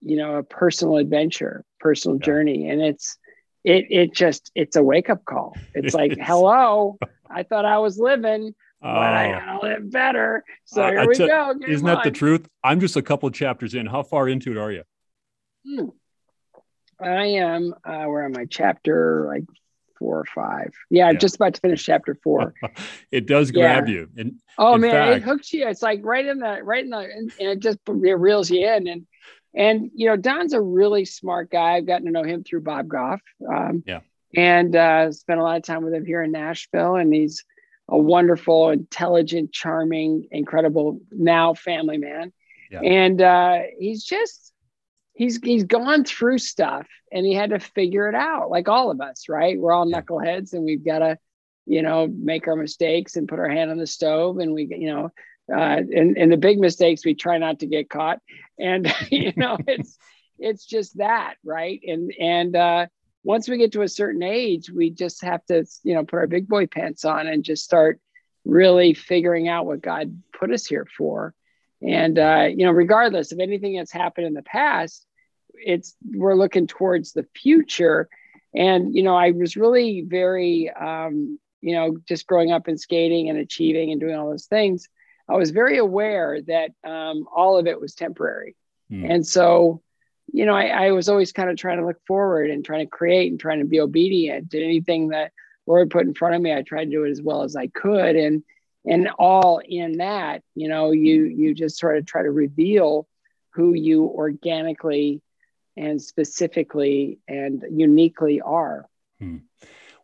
you 0.00 0.16
know, 0.16 0.36
a 0.36 0.42
personal 0.42 0.96
adventure, 0.96 1.64
personal 1.78 2.18
yeah. 2.18 2.26
journey, 2.26 2.68
and 2.68 2.80
it's 2.82 3.16
it 3.64 3.86
it 3.90 4.14
just 4.14 4.50
it's 4.54 4.76
a 4.76 4.82
wake 4.82 5.08
up 5.08 5.24
call. 5.24 5.56
It's 5.74 5.94
like, 5.94 6.16
hello, 6.20 6.98
I 7.30 7.44
thought 7.44 7.64
I 7.64 7.78
was 7.78 7.98
living, 7.98 8.54
but 8.80 8.88
I 8.88 9.32
oh. 9.32 9.38
gotta 9.38 9.66
live 9.66 9.90
better. 9.90 10.44
So 10.64 10.82
uh, 10.82 10.90
here 10.90 11.08
we 11.08 11.14
t- 11.14 11.26
go. 11.26 11.54
Get 11.60 11.68
isn't 11.68 11.86
that 11.86 12.02
the 12.02 12.10
truth? 12.10 12.48
I'm 12.64 12.80
just 12.80 12.96
a 12.96 13.02
couple 13.02 13.30
chapters 13.30 13.74
in. 13.74 13.86
How 13.86 14.02
far 14.02 14.28
into 14.28 14.50
it 14.50 14.58
are 14.58 14.72
you? 14.72 14.82
Hmm. 15.64 15.88
I 17.00 17.26
am. 17.26 17.74
Uh, 17.84 18.04
where 18.04 18.24
am 18.24 18.36
I? 18.36 18.46
Chapter 18.46 19.26
like 19.28 19.44
four 19.98 20.18
or 20.18 20.24
five. 20.24 20.72
Yeah, 20.90 21.10
yeah. 21.10 21.18
just 21.18 21.36
about 21.36 21.54
to 21.54 21.60
finish 21.60 21.84
chapter 21.84 22.14
four. 22.22 22.54
it 23.10 23.26
does 23.26 23.50
grab 23.50 23.88
yeah. 23.88 23.94
you. 23.94 24.08
And 24.16 24.40
oh 24.58 24.76
man, 24.76 24.90
fact, 24.90 25.16
it 25.16 25.22
hooks 25.22 25.52
you. 25.52 25.66
It's 25.68 25.82
like 25.82 26.00
right 26.02 26.24
in 26.24 26.38
the 26.38 26.60
right 26.62 26.84
in 26.84 26.90
the 26.90 26.98
and, 26.98 27.32
it 27.38 27.60
just 27.60 27.78
it 27.86 28.18
reels 28.18 28.50
you 28.50 28.66
in. 28.66 28.86
And 28.86 29.06
and 29.54 29.90
you 29.94 30.08
know, 30.08 30.16
Don's 30.16 30.52
a 30.52 30.60
really 30.60 31.04
smart 31.04 31.50
guy. 31.50 31.74
I've 31.74 31.86
gotten 31.86 32.06
to 32.06 32.12
know 32.12 32.24
him 32.24 32.44
through 32.44 32.62
Bob 32.62 32.88
Goff. 32.88 33.20
Um, 33.48 33.82
yeah. 33.86 34.00
And 34.34 34.76
uh, 34.76 35.12
spent 35.12 35.40
a 35.40 35.42
lot 35.42 35.56
of 35.56 35.62
time 35.62 35.82
with 35.82 35.94
him 35.94 36.04
here 36.04 36.22
in 36.22 36.30
Nashville, 36.30 36.96
and 36.96 37.14
he's 37.14 37.44
a 37.88 37.96
wonderful, 37.96 38.70
intelligent, 38.70 39.52
charming, 39.52 40.28
incredible 40.30 41.00
now 41.10 41.54
family 41.54 41.96
man. 41.96 42.32
Yeah. 42.70 42.80
And 42.80 43.22
uh, 43.22 43.60
he's 43.78 44.04
just 44.04 44.52
he's 45.16 45.38
he's 45.42 45.64
gone 45.64 46.04
through 46.04 46.38
stuff 46.38 46.86
and 47.10 47.26
he 47.26 47.34
had 47.34 47.50
to 47.50 47.58
figure 47.58 48.08
it 48.08 48.14
out 48.14 48.50
like 48.50 48.68
all 48.68 48.90
of 48.90 49.00
us 49.00 49.28
right? 49.28 49.58
We're 49.58 49.72
all 49.72 49.90
knuckleheads 49.90 50.52
and 50.52 50.64
we've 50.64 50.84
got 50.84 51.00
to 51.00 51.18
you 51.66 51.82
know 51.82 52.06
make 52.06 52.46
our 52.46 52.56
mistakes 52.56 53.16
and 53.16 53.28
put 53.28 53.38
our 53.38 53.48
hand 53.48 53.70
on 53.70 53.78
the 53.78 53.86
stove 53.86 54.38
and 54.38 54.52
we 54.52 54.68
you 54.70 54.92
know 54.92 55.10
uh, 55.52 55.80
and, 55.94 56.16
and 56.18 56.30
the 56.30 56.36
big 56.36 56.58
mistakes 56.58 57.04
we 57.04 57.14
try 57.14 57.38
not 57.38 57.60
to 57.60 57.66
get 57.66 57.88
caught. 57.88 58.20
And 58.58 58.92
you 59.10 59.32
know 59.36 59.58
it's 59.66 59.98
it's 60.38 60.64
just 60.64 60.98
that 60.98 61.34
right? 61.44 61.80
And 61.84 62.12
and 62.20 62.54
uh, 62.54 62.86
once 63.26 63.48
we 63.48 63.58
get 63.58 63.72
to 63.72 63.82
a 63.82 63.88
certain 63.88 64.22
age 64.22 64.70
we 64.70 64.90
just 64.90 65.24
have 65.24 65.44
to 65.46 65.66
you 65.82 65.94
know 65.94 66.04
put 66.04 66.18
our 66.18 66.26
big 66.28 66.46
boy 66.46 66.66
pants 66.66 67.04
on 67.04 67.26
and 67.26 67.42
just 67.42 67.64
start 67.64 68.00
really 68.44 68.94
figuring 68.94 69.48
out 69.48 69.66
what 69.66 69.82
god 69.82 70.22
put 70.32 70.52
us 70.52 70.64
here 70.64 70.86
for 70.96 71.34
and 71.82 72.18
uh, 72.18 72.48
you 72.48 72.64
know, 72.64 72.72
regardless 72.72 73.32
of 73.32 73.40
anything 73.40 73.76
that's 73.76 73.92
happened 73.92 74.26
in 74.26 74.34
the 74.34 74.42
past, 74.42 75.06
it's 75.54 75.94
we're 76.04 76.34
looking 76.34 76.66
towards 76.66 77.12
the 77.12 77.26
future. 77.34 78.08
And 78.54 78.94
you 78.94 79.02
know, 79.02 79.14
I 79.14 79.32
was 79.32 79.56
really 79.56 80.02
very, 80.06 80.70
um, 80.70 81.38
you 81.60 81.74
know, 81.74 81.96
just 82.08 82.26
growing 82.26 82.52
up 82.52 82.68
and 82.68 82.80
skating 82.80 83.28
and 83.28 83.38
achieving 83.38 83.90
and 83.90 84.00
doing 84.00 84.14
all 84.14 84.30
those 84.30 84.46
things. 84.46 84.88
I 85.28 85.34
was 85.34 85.50
very 85.50 85.78
aware 85.78 86.40
that 86.42 86.70
um, 86.84 87.26
all 87.34 87.58
of 87.58 87.66
it 87.66 87.80
was 87.80 87.94
temporary, 87.94 88.56
mm. 88.90 89.10
and 89.10 89.26
so 89.26 89.82
you 90.32 90.44
know, 90.44 90.54
I, 90.54 90.86
I 90.86 90.90
was 90.90 91.08
always 91.08 91.32
kind 91.32 91.50
of 91.50 91.56
trying 91.56 91.78
to 91.78 91.86
look 91.86 92.00
forward 92.06 92.50
and 92.50 92.64
trying 92.64 92.84
to 92.84 92.90
create 92.90 93.30
and 93.30 93.38
trying 93.38 93.60
to 93.60 93.64
be 93.64 93.80
obedient 93.80 94.50
to 94.50 94.62
anything 94.62 95.08
that 95.08 95.32
Lord 95.66 95.90
put 95.90 96.06
in 96.06 96.14
front 96.14 96.34
of 96.34 96.42
me. 96.42 96.52
I 96.52 96.62
tried 96.62 96.86
to 96.86 96.90
do 96.90 97.04
it 97.04 97.10
as 97.10 97.22
well 97.22 97.42
as 97.42 97.56
I 97.56 97.68
could, 97.68 98.16
and 98.16 98.42
and 98.86 99.08
all 99.18 99.60
in 99.64 99.98
that 99.98 100.42
you 100.54 100.68
know 100.68 100.92
you 100.92 101.24
you 101.24 101.54
just 101.54 101.78
sort 101.78 101.98
of 101.98 102.06
try 102.06 102.22
to 102.22 102.30
reveal 102.30 103.06
who 103.50 103.74
you 103.74 104.04
organically 104.04 105.20
and 105.76 106.00
specifically 106.00 107.18
and 107.28 107.64
uniquely 107.70 108.40
are. 108.40 108.86
Hmm. 109.18 109.38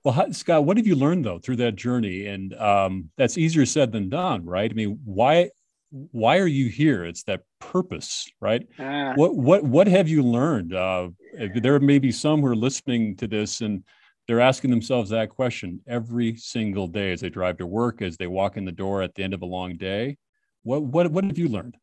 well 0.05 0.33
scott 0.33 0.65
what 0.65 0.77
have 0.77 0.87
you 0.87 0.97
learned 0.97 1.25
though 1.25 1.39
through 1.39 1.57
that 1.57 1.77
journey? 1.77 2.27
And 2.27 2.55
um, 2.55 3.11
that's 3.17 3.39
easier 3.39 3.67
said 3.67 3.93
than 3.93 4.09
done 4.09 4.45
right? 4.45 4.71
I 4.71 4.75
mean 4.75 5.01
why 5.05 5.51
why 5.91 6.39
are 6.39 6.47
you 6.47 6.71
here? 6.71 7.05
It's 7.05 7.23
that 7.25 7.43
purpose 7.61 8.29
right? 8.41 8.67
Ah. 8.79 9.13
what 9.15 9.37
what 9.37 9.63
what 9.65 9.87
have 9.87 10.09
you 10.09 10.23
learned? 10.23 10.75
Uh, 10.75 11.11
there 11.55 11.79
may 11.81 11.99
be 11.99 12.13
some 12.13 12.41
who 12.41 12.47
are 12.47 12.57
listening 12.57 13.17
to 13.17 13.27
this 13.27 13.61
and 13.61 13.85
they're 14.27 14.41
asking 14.41 14.71
themselves 14.71 15.11
that 15.11 15.31
question 15.31 15.81
every 15.87 16.37
single 16.37 16.87
day 16.87 17.13
as 17.13 17.21
they 17.21 17.31
drive 17.31 17.59
to 17.59 17.67
work, 17.67 18.03
as 18.03 18.17
they 18.17 18.27
walk 18.27 18.57
in 18.57 18.65
the 18.65 18.73
door 18.73 19.03
at 19.03 19.15
the 19.15 19.23
end 19.23 19.35
of 19.35 19.43
a 19.43 19.47
long 19.47 19.77
day. 19.77 20.17
What 20.63 20.83
what 20.83 21.11
what 21.11 21.25
have 21.25 21.39
you 21.39 21.49
learned? 21.49 21.77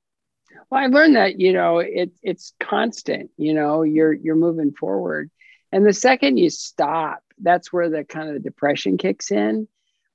Well, 0.69 0.81
I 0.81 0.87
learned 0.87 1.15
that 1.15 1.39
you 1.39 1.53
know 1.53 1.79
it 1.79 2.11
it's 2.23 2.53
constant. 2.59 3.31
You 3.37 3.53
know, 3.53 3.83
you're 3.83 4.13
you're 4.13 4.35
moving 4.35 4.71
forward, 4.71 5.29
and 5.71 5.85
the 5.85 5.93
second 5.93 6.37
you 6.37 6.49
stop, 6.49 7.23
that's 7.41 7.73
where 7.73 7.89
the 7.89 8.03
kind 8.03 8.29
of 8.29 8.35
the 8.35 8.39
depression 8.39 8.97
kicks 8.97 9.31
in. 9.31 9.67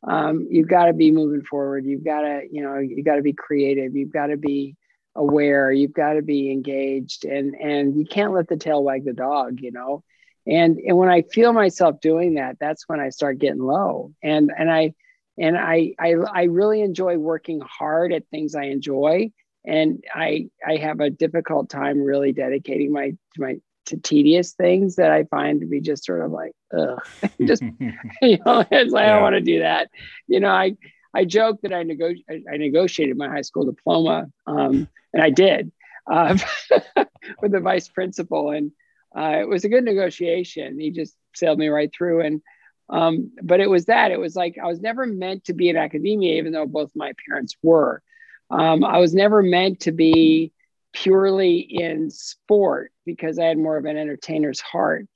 Um, 0.06 0.48
you've 0.50 0.68
got 0.68 0.86
to 0.86 0.92
be 0.92 1.10
moving 1.10 1.42
forward. 1.42 1.84
You've 1.86 2.04
got 2.04 2.22
to 2.22 2.42
you 2.50 2.62
know 2.62 2.78
you've 2.78 3.04
got 3.04 3.16
to 3.16 3.22
be 3.22 3.32
creative. 3.32 3.94
You've 3.94 4.12
got 4.12 4.28
to 4.28 4.36
be 4.36 4.76
aware. 5.14 5.70
You've 5.72 5.94
got 5.94 6.14
to 6.14 6.22
be 6.22 6.50
engaged, 6.50 7.24
and 7.24 7.54
and 7.54 7.96
you 7.96 8.06
can't 8.06 8.32
let 8.32 8.48
the 8.48 8.56
tail 8.56 8.82
wag 8.82 9.04
the 9.04 9.12
dog. 9.12 9.60
You 9.60 9.72
know, 9.72 10.02
and 10.46 10.78
and 10.78 10.96
when 10.96 11.08
i 11.08 11.22
feel 11.22 11.52
myself 11.52 12.00
doing 12.00 12.34
that 12.34 12.56
that's 12.58 12.88
when 12.88 13.00
i 13.00 13.08
start 13.08 13.38
getting 13.38 13.62
low. 13.62 14.12
And 14.22 14.50
and 14.56 14.70
i 14.70 14.94
and 15.38 15.58
I, 15.58 15.94
I 15.98 16.14
i 16.14 16.42
really 16.44 16.80
enjoy 16.80 17.16
working 17.16 17.60
hard 17.60 18.12
at 18.12 18.28
things 18.28 18.54
i 18.54 18.64
enjoy. 18.64 19.32
And 19.66 20.04
i 20.14 20.48
i 20.66 20.76
have 20.76 21.00
a 21.00 21.10
difficult 21.10 21.70
time 21.70 22.00
really 22.00 22.32
dedicating 22.32 22.92
my 22.92 23.10
to 23.10 23.40
my 23.40 23.56
to 23.86 23.98
tedious 23.98 24.52
things 24.52 24.96
that 24.96 25.10
i 25.10 25.24
find 25.24 25.60
to 25.60 25.66
be 25.66 25.80
just 25.80 26.04
sort 26.04 26.22
of 26.22 26.30
like 26.30 26.52
ugh 26.76 26.98
just 27.46 27.62
you 28.22 28.38
know 28.44 28.64
it's 28.70 28.92
like 28.92 29.04
yeah. 29.04 29.10
i 29.10 29.12
don't 29.12 29.22
want 29.22 29.34
to 29.34 29.40
do 29.40 29.58
that. 29.60 29.90
You 30.26 30.40
know 30.40 30.50
i 30.50 30.76
i 31.14 31.24
joke 31.24 31.60
that 31.62 31.72
i 31.72 31.82
nego- 31.82 32.14
I, 32.30 32.56
negotiated 32.56 33.18
my 33.18 33.28
high 33.28 33.42
school 33.42 33.64
diploma 33.64 34.26
um, 34.46 34.88
and 35.12 35.22
i 35.22 35.30
did 35.30 35.70
uh, 36.10 36.36
with 37.42 37.52
the 37.52 37.60
vice 37.60 37.88
principal. 37.88 38.50
And 38.50 38.72
uh, 39.16 39.38
it 39.40 39.48
was 39.48 39.64
a 39.64 39.68
good 39.68 39.84
negotiation. 39.84 40.78
He 40.78 40.90
just 40.90 41.16
sailed 41.34 41.58
me 41.58 41.68
right 41.68 41.90
through. 41.96 42.22
And, 42.22 42.42
um, 42.88 43.32
but 43.42 43.60
it 43.60 43.70
was 43.70 43.86
that, 43.86 44.10
it 44.10 44.18
was 44.18 44.34
like, 44.34 44.56
I 44.62 44.66
was 44.66 44.80
never 44.80 45.06
meant 45.06 45.44
to 45.44 45.54
be 45.54 45.68
in 45.68 45.76
academia, 45.76 46.36
even 46.36 46.52
though 46.52 46.66
both 46.66 46.90
my 46.94 47.12
parents 47.28 47.56
were. 47.62 48.02
Um, 48.50 48.84
I 48.84 48.98
was 48.98 49.14
never 49.14 49.42
meant 49.42 49.80
to 49.80 49.92
be 49.92 50.52
purely 50.92 51.58
in 51.58 52.10
sport 52.10 52.92
because 53.04 53.38
I 53.38 53.44
had 53.44 53.58
more 53.58 53.76
of 53.76 53.84
an 53.84 53.96
entertainer's 53.96 54.60
heart. 54.60 55.06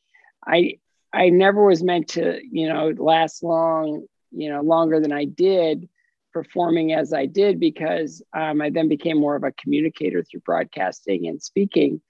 I, 0.46 0.78
I 1.12 1.30
never 1.30 1.64
was 1.64 1.82
meant 1.82 2.08
to, 2.10 2.40
you 2.50 2.68
know, 2.68 2.92
last 2.96 3.42
long, 3.42 4.06
you 4.30 4.50
know, 4.50 4.60
longer 4.60 5.00
than 5.00 5.12
I 5.12 5.24
did 5.24 5.88
performing 6.32 6.92
as 6.92 7.12
I 7.12 7.26
did 7.26 7.58
because 7.58 8.22
um, 8.36 8.60
I 8.60 8.70
then 8.70 8.88
became 8.88 9.18
more 9.18 9.34
of 9.34 9.44
a 9.44 9.52
communicator 9.52 10.22
through 10.22 10.40
broadcasting 10.40 11.26
and 11.26 11.42
speaking. 11.42 12.00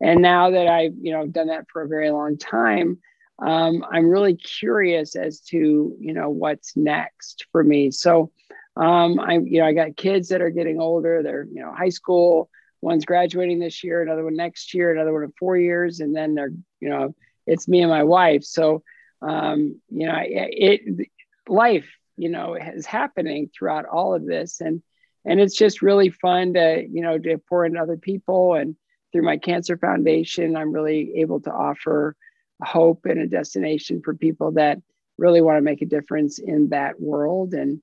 And 0.00 0.20
now 0.20 0.50
that 0.50 0.66
I've 0.66 0.94
you 1.00 1.12
know 1.12 1.26
done 1.26 1.48
that 1.48 1.66
for 1.72 1.82
a 1.82 1.88
very 1.88 2.10
long 2.10 2.36
time, 2.36 2.98
um, 3.38 3.84
I'm 3.90 4.08
really 4.08 4.34
curious 4.34 5.16
as 5.16 5.40
to 5.48 5.96
you 5.98 6.12
know 6.12 6.30
what's 6.30 6.76
next 6.76 7.46
for 7.52 7.62
me. 7.62 7.90
So 7.90 8.30
um, 8.76 9.18
I 9.18 9.38
you 9.38 9.60
know 9.60 9.66
I 9.66 9.72
got 9.72 9.96
kids 9.96 10.28
that 10.28 10.42
are 10.42 10.50
getting 10.50 10.80
older. 10.80 11.22
They're 11.22 11.46
you 11.50 11.62
know 11.62 11.72
high 11.72 11.90
school. 11.90 12.50
One's 12.82 13.06
graduating 13.06 13.58
this 13.58 13.82
year, 13.82 14.02
another 14.02 14.22
one 14.22 14.36
next 14.36 14.74
year, 14.74 14.92
another 14.92 15.12
one 15.12 15.24
in 15.24 15.32
four 15.38 15.56
years, 15.56 16.00
and 16.00 16.14
then 16.14 16.34
they're 16.34 16.52
you 16.80 16.88
know 16.88 17.14
it's 17.46 17.68
me 17.68 17.80
and 17.80 17.90
my 17.90 18.04
wife. 18.04 18.44
So 18.44 18.82
um, 19.22 19.80
you 19.88 20.06
know 20.06 20.18
it, 20.22 20.82
it 20.86 21.08
life 21.48 21.88
you 22.18 22.28
know 22.28 22.54
is 22.54 22.84
happening 22.84 23.50
throughout 23.56 23.86
all 23.86 24.14
of 24.14 24.26
this, 24.26 24.60
and 24.60 24.82
and 25.24 25.40
it's 25.40 25.56
just 25.56 25.80
really 25.80 26.10
fun 26.10 26.52
to 26.54 26.86
you 26.86 27.00
know 27.00 27.18
to 27.18 27.38
pour 27.38 27.64
into 27.64 27.80
other 27.80 27.96
people 27.96 28.54
and 28.54 28.76
through 29.16 29.24
my 29.24 29.38
cancer 29.38 29.78
foundation, 29.78 30.56
I'm 30.56 30.72
really 30.72 31.12
able 31.16 31.40
to 31.40 31.50
offer 31.50 32.14
hope 32.62 33.06
and 33.06 33.18
a 33.18 33.26
destination 33.26 34.02
for 34.04 34.14
people 34.14 34.52
that 34.52 34.76
really 35.16 35.40
want 35.40 35.56
to 35.56 35.62
make 35.62 35.80
a 35.80 35.86
difference 35.86 36.38
in 36.38 36.68
that 36.68 37.00
world. 37.00 37.54
And 37.54 37.80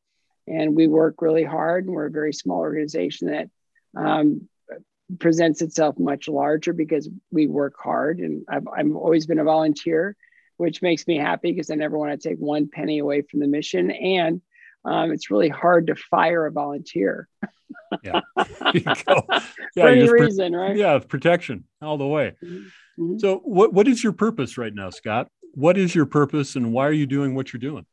and 0.47 0.75
we 0.75 0.85
work 0.85 1.23
really 1.23 1.43
hard. 1.43 1.85
And 1.85 1.95
we're 1.95 2.05
a 2.05 2.11
very 2.11 2.33
small 2.33 2.59
organization 2.59 3.29
that 3.29 3.49
um, 3.99 4.47
presents 5.17 5.63
itself 5.63 5.97
much 5.97 6.27
larger 6.27 6.71
because 6.71 7.09
we 7.31 7.47
work 7.47 7.73
hard. 7.81 8.19
And 8.19 8.45
I've, 8.47 8.67
I've 8.67 8.95
always 8.95 9.25
been 9.25 9.39
a 9.39 9.43
volunteer, 9.43 10.15
which 10.57 10.83
makes 10.83 11.07
me 11.07 11.17
happy 11.17 11.51
because 11.51 11.71
I 11.71 11.75
never 11.75 11.97
want 11.97 12.11
to 12.11 12.29
take 12.29 12.37
one 12.37 12.69
penny 12.69 12.99
away 12.99 13.23
from 13.23 13.39
the 13.39 13.47
mission. 13.47 13.89
And 13.89 14.39
um, 14.85 15.11
it's 15.11 15.31
really 15.31 15.49
hard 15.49 15.87
to 15.87 15.95
fire 15.95 16.45
a 16.45 16.51
volunteer. 16.51 17.27
yeah. 18.03 18.21
yeah 18.73 19.39
For 19.75 19.87
any 19.87 20.09
reason, 20.09 20.55
right? 20.55 20.75
Yeah, 20.75 20.99
protection 20.99 21.65
all 21.81 21.97
the 21.97 22.07
way. 22.07 22.35
Mm-hmm. 22.43 23.03
mm-hmm. 23.03 23.19
So, 23.19 23.37
what 23.37 23.73
what 23.73 23.87
is 23.87 24.03
your 24.03 24.13
purpose 24.13 24.57
right 24.57 24.73
now, 24.73 24.89
Scott? 24.89 25.29
What 25.53 25.77
is 25.77 25.93
your 25.93 26.05
purpose, 26.05 26.55
and 26.55 26.73
why 26.73 26.87
are 26.87 26.93
you 26.93 27.05
doing 27.05 27.35
what 27.35 27.53
you're 27.53 27.59
doing? 27.59 27.85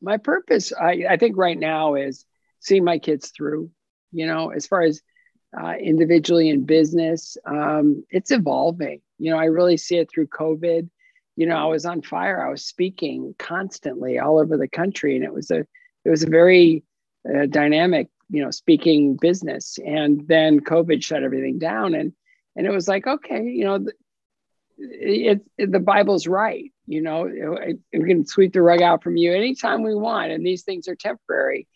My 0.00 0.16
purpose, 0.16 0.72
I, 0.72 1.04
I 1.08 1.16
think, 1.16 1.36
right 1.36 1.58
now 1.58 1.94
is 1.94 2.24
seeing 2.60 2.84
my 2.84 2.98
kids 2.98 3.30
through. 3.36 3.70
You 4.12 4.26
know, 4.26 4.50
as 4.50 4.66
far 4.66 4.82
as 4.82 5.02
uh, 5.58 5.74
individually 5.74 6.48
in 6.48 6.64
business, 6.64 7.36
um, 7.44 8.04
it's 8.10 8.30
evolving. 8.30 9.00
You 9.18 9.32
know, 9.32 9.38
I 9.38 9.46
really 9.46 9.76
see 9.76 9.98
it 9.98 10.10
through 10.10 10.28
COVID. 10.28 10.88
You 11.36 11.46
know, 11.46 11.56
I 11.56 11.66
was 11.66 11.84
on 11.84 12.02
fire. 12.02 12.44
I 12.44 12.50
was 12.50 12.64
speaking 12.64 13.34
constantly 13.38 14.18
all 14.18 14.38
over 14.38 14.56
the 14.56 14.68
country, 14.68 15.14
and 15.14 15.24
it 15.24 15.32
was 15.32 15.50
a 15.50 15.66
it 16.04 16.10
was 16.10 16.22
a 16.22 16.28
very 16.28 16.84
uh, 17.28 17.46
dynamic 17.46 18.08
you 18.30 18.42
know 18.42 18.50
speaking 18.50 19.16
business. 19.16 19.78
And 19.84 20.26
then 20.26 20.60
covid 20.60 21.02
shut 21.02 21.22
everything 21.22 21.58
down 21.58 21.94
and 21.94 22.12
and 22.56 22.66
it 22.66 22.72
was 22.72 22.88
like 22.88 23.06
okay 23.06 23.42
you 23.42 23.64
know 23.64 23.86
it, 24.78 25.44
it 25.56 25.72
the 25.72 25.80
bible's 25.80 26.26
right 26.26 26.72
you 26.86 27.02
know 27.02 27.28
we 27.92 28.08
can 28.08 28.26
sweep 28.26 28.52
the 28.52 28.62
rug 28.62 28.82
out 28.82 29.02
from 29.02 29.16
you 29.16 29.32
anytime 29.32 29.82
we 29.82 29.94
want 29.94 30.32
and 30.32 30.44
these 30.44 30.62
things 30.62 30.88
are 30.88 30.96
temporary. 30.96 31.66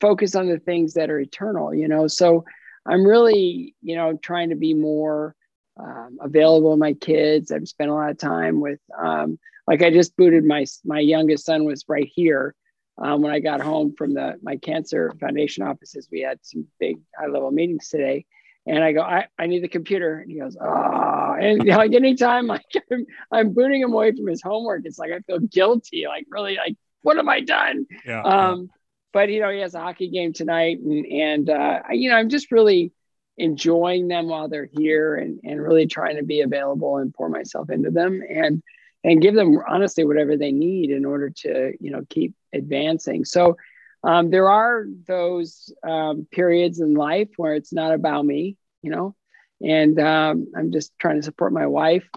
Focus 0.00 0.34
on 0.34 0.46
the 0.46 0.58
things 0.58 0.94
that 0.94 1.10
are 1.10 1.18
eternal 1.18 1.74
you 1.74 1.88
know 1.88 2.06
so 2.06 2.44
i'm 2.86 3.04
really 3.04 3.74
you 3.82 3.96
know 3.96 4.18
trying 4.22 4.50
to 4.50 4.56
be 4.56 4.74
more 4.74 5.34
um, 5.78 6.18
available 6.20 6.72
to 6.72 6.76
my 6.76 6.92
kids. 6.92 7.50
I've 7.50 7.66
spent 7.66 7.90
a 7.90 7.94
lot 7.94 8.10
of 8.10 8.18
time 8.18 8.60
with 8.60 8.80
um, 8.98 9.38
like 9.66 9.82
i 9.82 9.90
just 9.90 10.16
booted 10.16 10.44
my 10.44 10.66
my 10.84 11.00
youngest 11.00 11.46
son 11.46 11.64
was 11.64 11.84
right 11.88 12.10
here 12.14 12.54
um, 13.00 13.22
when 13.22 13.32
I 13.32 13.40
got 13.40 13.60
home 13.60 13.94
from 13.96 14.14
the 14.14 14.34
my 14.42 14.56
cancer 14.56 15.12
foundation 15.20 15.64
offices, 15.64 16.08
we 16.12 16.20
had 16.20 16.38
some 16.42 16.66
big 16.78 16.96
high 17.18 17.28
level 17.28 17.50
meetings 17.50 17.88
today. 17.88 18.26
And 18.66 18.84
I 18.84 18.92
go, 18.92 19.00
I, 19.00 19.26
I 19.38 19.46
need 19.46 19.62
the 19.62 19.68
computer. 19.68 20.18
And 20.18 20.30
he 20.30 20.38
goes, 20.38 20.56
oh, 20.60 21.36
and 21.40 21.64
you 21.64 21.70
know, 21.70 21.78
like 21.78 21.94
anytime 21.94 22.46
like 22.46 22.62
I'm, 22.92 23.06
I'm 23.32 23.52
booting 23.54 23.80
him 23.80 23.92
away 23.92 24.12
from 24.12 24.26
his 24.26 24.42
homework, 24.42 24.82
it's 24.84 24.98
like 24.98 25.12
I 25.12 25.20
feel 25.20 25.38
guilty. 25.40 26.04
Like 26.06 26.26
really, 26.28 26.56
like 26.56 26.76
what 27.02 27.16
have 27.16 27.26
I 27.26 27.40
done? 27.40 27.86
Yeah. 28.04 28.22
Um, 28.22 28.68
but 29.12 29.30
you 29.30 29.40
know, 29.40 29.50
he 29.50 29.60
has 29.60 29.74
a 29.74 29.80
hockey 29.80 30.08
game 30.08 30.32
tonight, 30.32 30.78
and 30.78 31.06
and 31.06 31.50
uh, 31.50 31.80
you 31.90 32.10
know, 32.10 32.16
I'm 32.16 32.28
just 32.28 32.52
really 32.52 32.92
enjoying 33.38 34.08
them 34.08 34.28
while 34.28 34.48
they're 34.48 34.68
here, 34.70 35.16
and 35.16 35.40
and 35.42 35.60
really 35.60 35.86
trying 35.86 36.16
to 36.16 36.22
be 36.22 36.42
available 36.42 36.98
and 36.98 37.14
pour 37.14 37.28
myself 37.28 37.70
into 37.70 37.90
them. 37.90 38.22
And 38.28 38.62
and 39.04 39.22
give 39.22 39.34
them 39.34 39.58
honestly 39.68 40.04
whatever 40.04 40.36
they 40.36 40.52
need 40.52 40.90
in 40.90 41.04
order 41.04 41.30
to 41.30 41.72
you 41.80 41.90
know 41.90 42.02
keep 42.08 42.34
advancing. 42.52 43.24
So 43.24 43.56
um, 44.02 44.30
there 44.30 44.48
are 44.48 44.86
those 45.06 45.72
um, 45.86 46.26
periods 46.30 46.80
in 46.80 46.94
life 46.94 47.28
where 47.36 47.54
it's 47.54 47.72
not 47.72 47.92
about 47.92 48.24
me 48.24 48.56
you 48.82 48.90
know 48.90 49.14
and 49.62 50.00
um, 50.00 50.46
i'm 50.56 50.72
just 50.72 50.90
trying 50.98 51.16
to 51.16 51.22
support 51.22 51.52
my 51.52 51.66
wife 51.66 52.08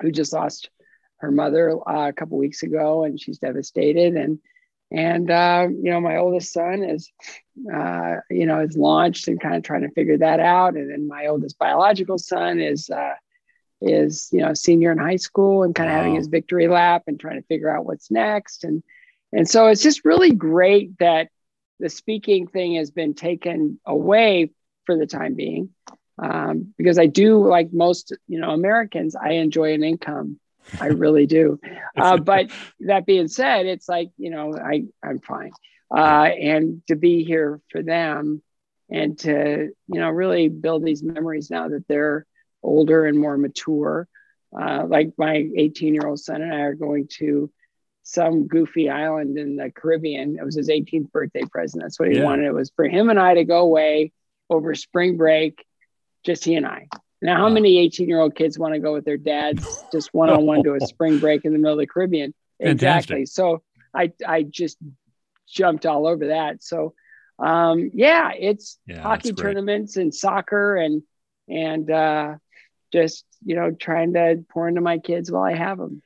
who 0.00 0.10
just 0.10 0.32
lost 0.32 0.68
her 1.20 1.30
mother 1.30 1.72
uh, 1.88 2.08
a 2.08 2.12
couple 2.12 2.38
weeks 2.38 2.62
ago 2.62 3.04
and 3.04 3.20
she's 3.20 3.38
devastated. 3.38 4.14
And 4.14 4.38
and 4.90 5.30
uh, 5.30 5.68
you 5.70 5.90
know 5.90 6.00
my 6.00 6.16
oldest 6.16 6.52
son 6.52 6.82
is 6.82 7.10
uh, 7.72 8.16
you 8.30 8.46
know 8.46 8.60
is 8.60 8.76
launched 8.76 9.28
and 9.28 9.40
kind 9.40 9.54
of 9.56 9.62
trying 9.62 9.82
to 9.82 9.90
figure 9.90 10.18
that 10.18 10.40
out. 10.40 10.74
And 10.74 10.90
then 10.90 11.06
my 11.06 11.26
oldest 11.26 11.58
biological 11.58 12.18
son 12.18 12.60
is 12.60 12.90
uh, 12.90 13.14
is 13.80 14.28
you 14.32 14.40
know 14.40 14.54
senior 14.54 14.92
in 14.92 14.98
high 14.98 15.16
school 15.16 15.62
and 15.62 15.74
kind 15.74 15.88
of 15.88 15.94
wow. 15.94 15.98
having 15.98 16.14
his 16.16 16.28
victory 16.28 16.68
lap 16.68 17.04
and 17.06 17.18
trying 17.18 17.40
to 17.40 17.46
figure 17.46 17.74
out 17.74 17.86
what's 17.86 18.10
next. 18.10 18.64
And 18.64 18.82
and 19.32 19.48
so 19.48 19.68
it's 19.68 19.82
just 19.82 20.04
really 20.04 20.32
great 20.32 20.98
that 20.98 21.28
the 21.78 21.88
speaking 21.88 22.46
thing 22.46 22.74
has 22.76 22.90
been 22.90 23.14
taken 23.14 23.80
away 23.86 24.52
for 24.84 24.96
the 24.96 25.06
time 25.06 25.34
being 25.34 25.70
um, 26.18 26.74
because 26.76 26.98
i 26.98 27.06
do 27.06 27.46
like 27.46 27.72
most 27.72 28.12
you 28.28 28.38
know 28.40 28.50
americans 28.50 29.16
i 29.16 29.32
enjoy 29.32 29.72
an 29.74 29.84
income. 29.84 30.38
I 30.80 30.86
really 30.86 31.26
do. 31.26 31.58
Uh, 31.96 32.16
but 32.16 32.50
that 32.80 33.04
being 33.04 33.28
said 33.28 33.66
it's 33.66 33.88
like 33.88 34.10
you 34.16 34.30
know 34.30 34.56
i 34.56 34.84
i'm 35.02 35.18
fine. 35.20 35.50
Uh, 35.94 36.28
and 36.40 36.82
to 36.86 36.94
be 36.94 37.24
here 37.24 37.60
for 37.70 37.82
them 37.82 38.40
and 38.88 39.18
to 39.18 39.70
you 39.88 40.00
know 40.00 40.08
really 40.08 40.48
build 40.48 40.84
these 40.84 41.02
memories 41.02 41.50
now 41.50 41.68
that 41.68 41.86
they're 41.88 42.26
older 42.62 43.06
and 43.06 43.18
more 43.18 43.36
mature. 43.36 44.08
Uh, 44.58 44.84
like 44.86 45.12
my 45.16 45.48
18 45.56 45.94
year 45.94 46.06
old 46.06 46.18
son 46.18 46.42
and 46.42 46.52
I 46.52 46.60
are 46.62 46.74
going 46.74 47.08
to 47.18 47.50
some 48.02 48.48
goofy 48.48 48.90
island 48.90 49.38
in 49.38 49.56
the 49.56 49.70
Caribbean. 49.70 50.36
It 50.38 50.44
was 50.44 50.56
his 50.56 50.68
18th 50.68 51.12
birthday 51.12 51.42
present. 51.42 51.82
That's 51.82 51.98
what 51.98 52.10
he 52.10 52.18
yeah. 52.18 52.24
wanted. 52.24 52.46
It 52.46 52.54
was 52.54 52.72
for 52.74 52.86
him 52.86 53.10
and 53.10 53.18
I 53.18 53.34
to 53.34 53.44
go 53.44 53.60
away 53.60 54.12
over 54.48 54.74
spring 54.74 55.16
break, 55.16 55.64
just 56.24 56.44
he 56.44 56.56
and 56.56 56.66
I. 56.66 56.88
Now, 57.22 57.36
how 57.36 57.48
many 57.48 57.78
18 57.78 58.08
year 58.08 58.20
old 58.20 58.34
kids 58.34 58.58
want 58.58 58.74
to 58.74 58.80
go 58.80 58.92
with 58.92 59.04
their 59.04 59.18
dads 59.18 59.84
just 59.92 60.12
one 60.12 60.30
on 60.30 60.46
one 60.46 60.64
to 60.64 60.74
a 60.74 60.80
spring 60.80 61.18
break 61.18 61.44
in 61.44 61.52
the 61.52 61.58
middle 61.58 61.74
of 61.74 61.78
the 61.78 61.86
Caribbean? 61.86 62.34
Fantastic. 62.60 63.18
Exactly. 63.18 63.26
So 63.26 63.62
I, 63.94 64.12
I 64.26 64.42
just 64.42 64.78
jumped 65.48 65.86
all 65.86 66.06
over 66.06 66.28
that. 66.28 66.62
So, 66.62 66.94
um, 67.38 67.90
yeah, 67.94 68.32
it's 68.32 68.78
yeah, 68.86 69.00
hockey 69.00 69.32
tournaments 69.32 69.96
and 69.96 70.14
soccer 70.14 70.76
and, 70.76 71.02
and, 71.48 71.90
uh, 71.90 72.34
just 72.92 73.24
you 73.44 73.56
know 73.56 73.70
trying 73.70 74.14
to 74.14 74.44
pour 74.50 74.68
into 74.68 74.80
my 74.80 74.98
kids 74.98 75.30
while 75.30 75.42
I 75.42 75.54
have 75.54 75.78
them. 75.78 76.02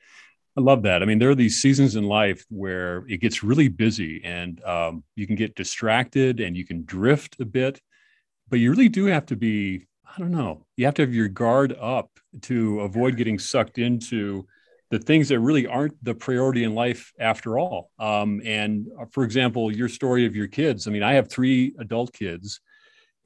I 0.57 0.61
love 0.61 0.83
that. 0.83 1.01
I 1.01 1.05
mean, 1.05 1.19
there 1.19 1.29
are 1.29 1.35
these 1.35 1.61
seasons 1.61 1.97
in 1.97 2.05
life 2.05 2.45
where 2.49 3.03
it 3.09 3.19
gets 3.19 3.43
really 3.43 3.67
busy 3.67 4.21
and 4.23 4.63
um, 4.63 5.03
you 5.15 5.27
can 5.27 5.35
get 5.35 5.53
distracted 5.55 6.39
and 6.39 6.55
you 6.55 6.65
can 6.65 6.85
drift 6.85 7.35
a 7.41 7.45
bit, 7.45 7.81
but 8.47 8.59
you 8.59 8.71
really 8.71 8.87
do 8.87 9.05
have 9.05 9.25
to 9.27 9.35
be, 9.35 9.85
I 10.05 10.17
don't 10.17 10.31
know, 10.31 10.65
you 10.77 10.85
have 10.85 10.93
to 10.95 11.01
have 11.01 11.13
your 11.13 11.27
guard 11.27 11.75
up 11.77 12.09
to 12.43 12.79
avoid 12.81 13.17
getting 13.17 13.37
sucked 13.37 13.79
into 13.79 14.47
the 14.91 14.99
things 14.99 15.27
that 15.27 15.41
really 15.41 15.67
aren't 15.67 16.01
the 16.03 16.15
priority 16.15 16.63
in 16.63 16.73
life 16.73 17.11
after 17.19 17.59
all. 17.59 17.91
Um, 17.99 18.41
and 18.45 18.87
uh, 18.99 19.05
for 19.11 19.25
example, 19.25 19.75
your 19.75 19.89
story 19.89 20.25
of 20.25 20.37
your 20.37 20.47
kids, 20.47 20.87
I 20.87 20.91
mean, 20.91 21.03
I 21.03 21.15
have 21.15 21.29
three 21.29 21.75
adult 21.79 22.13
kids, 22.13 22.61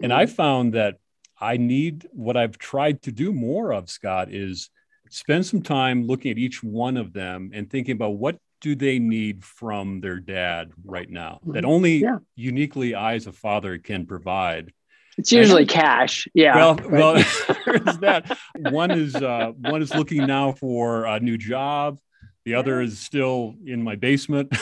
and 0.01 0.11
I 0.11 0.25
found 0.25 0.73
that 0.73 0.95
I 1.39 1.57
need 1.57 2.07
what 2.11 2.37
I've 2.37 2.57
tried 2.57 3.01
to 3.03 3.11
do 3.11 3.31
more 3.31 3.71
of, 3.71 3.89
Scott, 3.89 4.31
is 4.31 4.69
spend 5.09 5.45
some 5.45 5.61
time 5.61 6.05
looking 6.05 6.31
at 6.31 6.37
each 6.37 6.63
one 6.63 6.97
of 6.97 7.13
them 7.13 7.51
and 7.53 7.69
thinking 7.69 7.93
about 7.93 8.17
what 8.17 8.37
do 8.61 8.75
they 8.75 8.99
need 8.99 9.43
from 9.43 10.01
their 10.01 10.19
dad 10.19 10.71
right 10.83 11.09
now 11.09 11.39
that 11.45 11.63
mm-hmm. 11.63 11.71
only 11.71 11.97
yeah. 11.97 12.17
uniquely 12.35 12.93
I 12.93 13.15
as 13.15 13.25
a 13.27 13.31
father 13.31 13.77
can 13.77 14.05
provide. 14.05 14.73
It's 15.17 15.31
usually 15.31 15.63
and, 15.63 15.69
cash. 15.69 16.27
Yeah. 16.33 16.55
Well, 16.55 16.75
right. 16.75 16.91
well, 16.91 17.15
is 17.87 17.97
that 17.99 18.37
one 18.69 18.91
is 18.91 19.15
uh, 19.15 19.51
one 19.57 19.81
is 19.81 19.93
looking 19.93 20.25
now 20.25 20.53
for 20.53 21.05
a 21.05 21.19
new 21.19 21.37
job. 21.37 21.99
The 22.45 22.55
other 22.55 22.81
is 22.81 22.99
still 22.99 23.55
in 23.65 23.83
my 23.83 23.95
basement. 23.95 24.55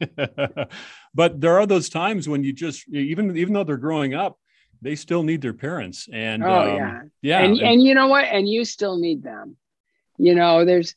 but 1.14 1.40
there 1.40 1.58
are 1.58 1.66
those 1.66 1.88
times 1.88 2.28
when 2.28 2.42
you 2.42 2.52
just 2.52 2.88
even 2.88 3.36
even 3.36 3.54
though 3.54 3.64
they're 3.64 3.76
growing 3.76 4.14
up, 4.14 4.38
they 4.82 4.94
still 4.94 5.22
need 5.22 5.40
their 5.40 5.54
parents 5.54 6.08
and 6.12 6.42
oh 6.42 6.72
um, 6.72 6.76
yeah 6.76 7.02
yeah 7.22 7.38
and, 7.40 7.56
and, 7.58 7.60
and 7.62 7.82
you 7.82 7.94
know 7.94 8.08
what 8.08 8.24
and 8.24 8.48
you 8.48 8.64
still 8.64 8.98
need 8.98 9.22
them 9.22 9.56
you 10.18 10.34
know 10.34 10.64
there's 10.64 10.94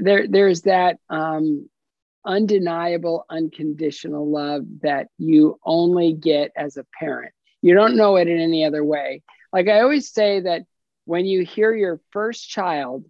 there 0.00 0.28
there's 0.28 0.62
that 0.62 0.98
um 1.10 1.68
undeniable, 2.28 3.24
unconditional 3.30 4.30
love 4.30 4.62
that 4.82 5.08
you 5.18 5.58
only 5.64 6.12
get 6.12 6.52
as 6.54 6.76
a 6.76 6.86
parent. 6.98 7.32
You 7.62 7.74
don't 7.74 7.96
know 7.96 8.16
it 8.16 8.28
in 8.28 8.38
any 8.38 8.64
other 8.64 8.84
way. 8.84 9.22
Like 9.52 9.68
I 9.68 9.80
always 9.80 10.12
say 10.12 10.40
that 10.40 10.62
when 11.06 11.24
you 11.24 11.44
hear 11.44 11.74
your 11.74 12.00
first 12.10 12.48
child 12.48 13.04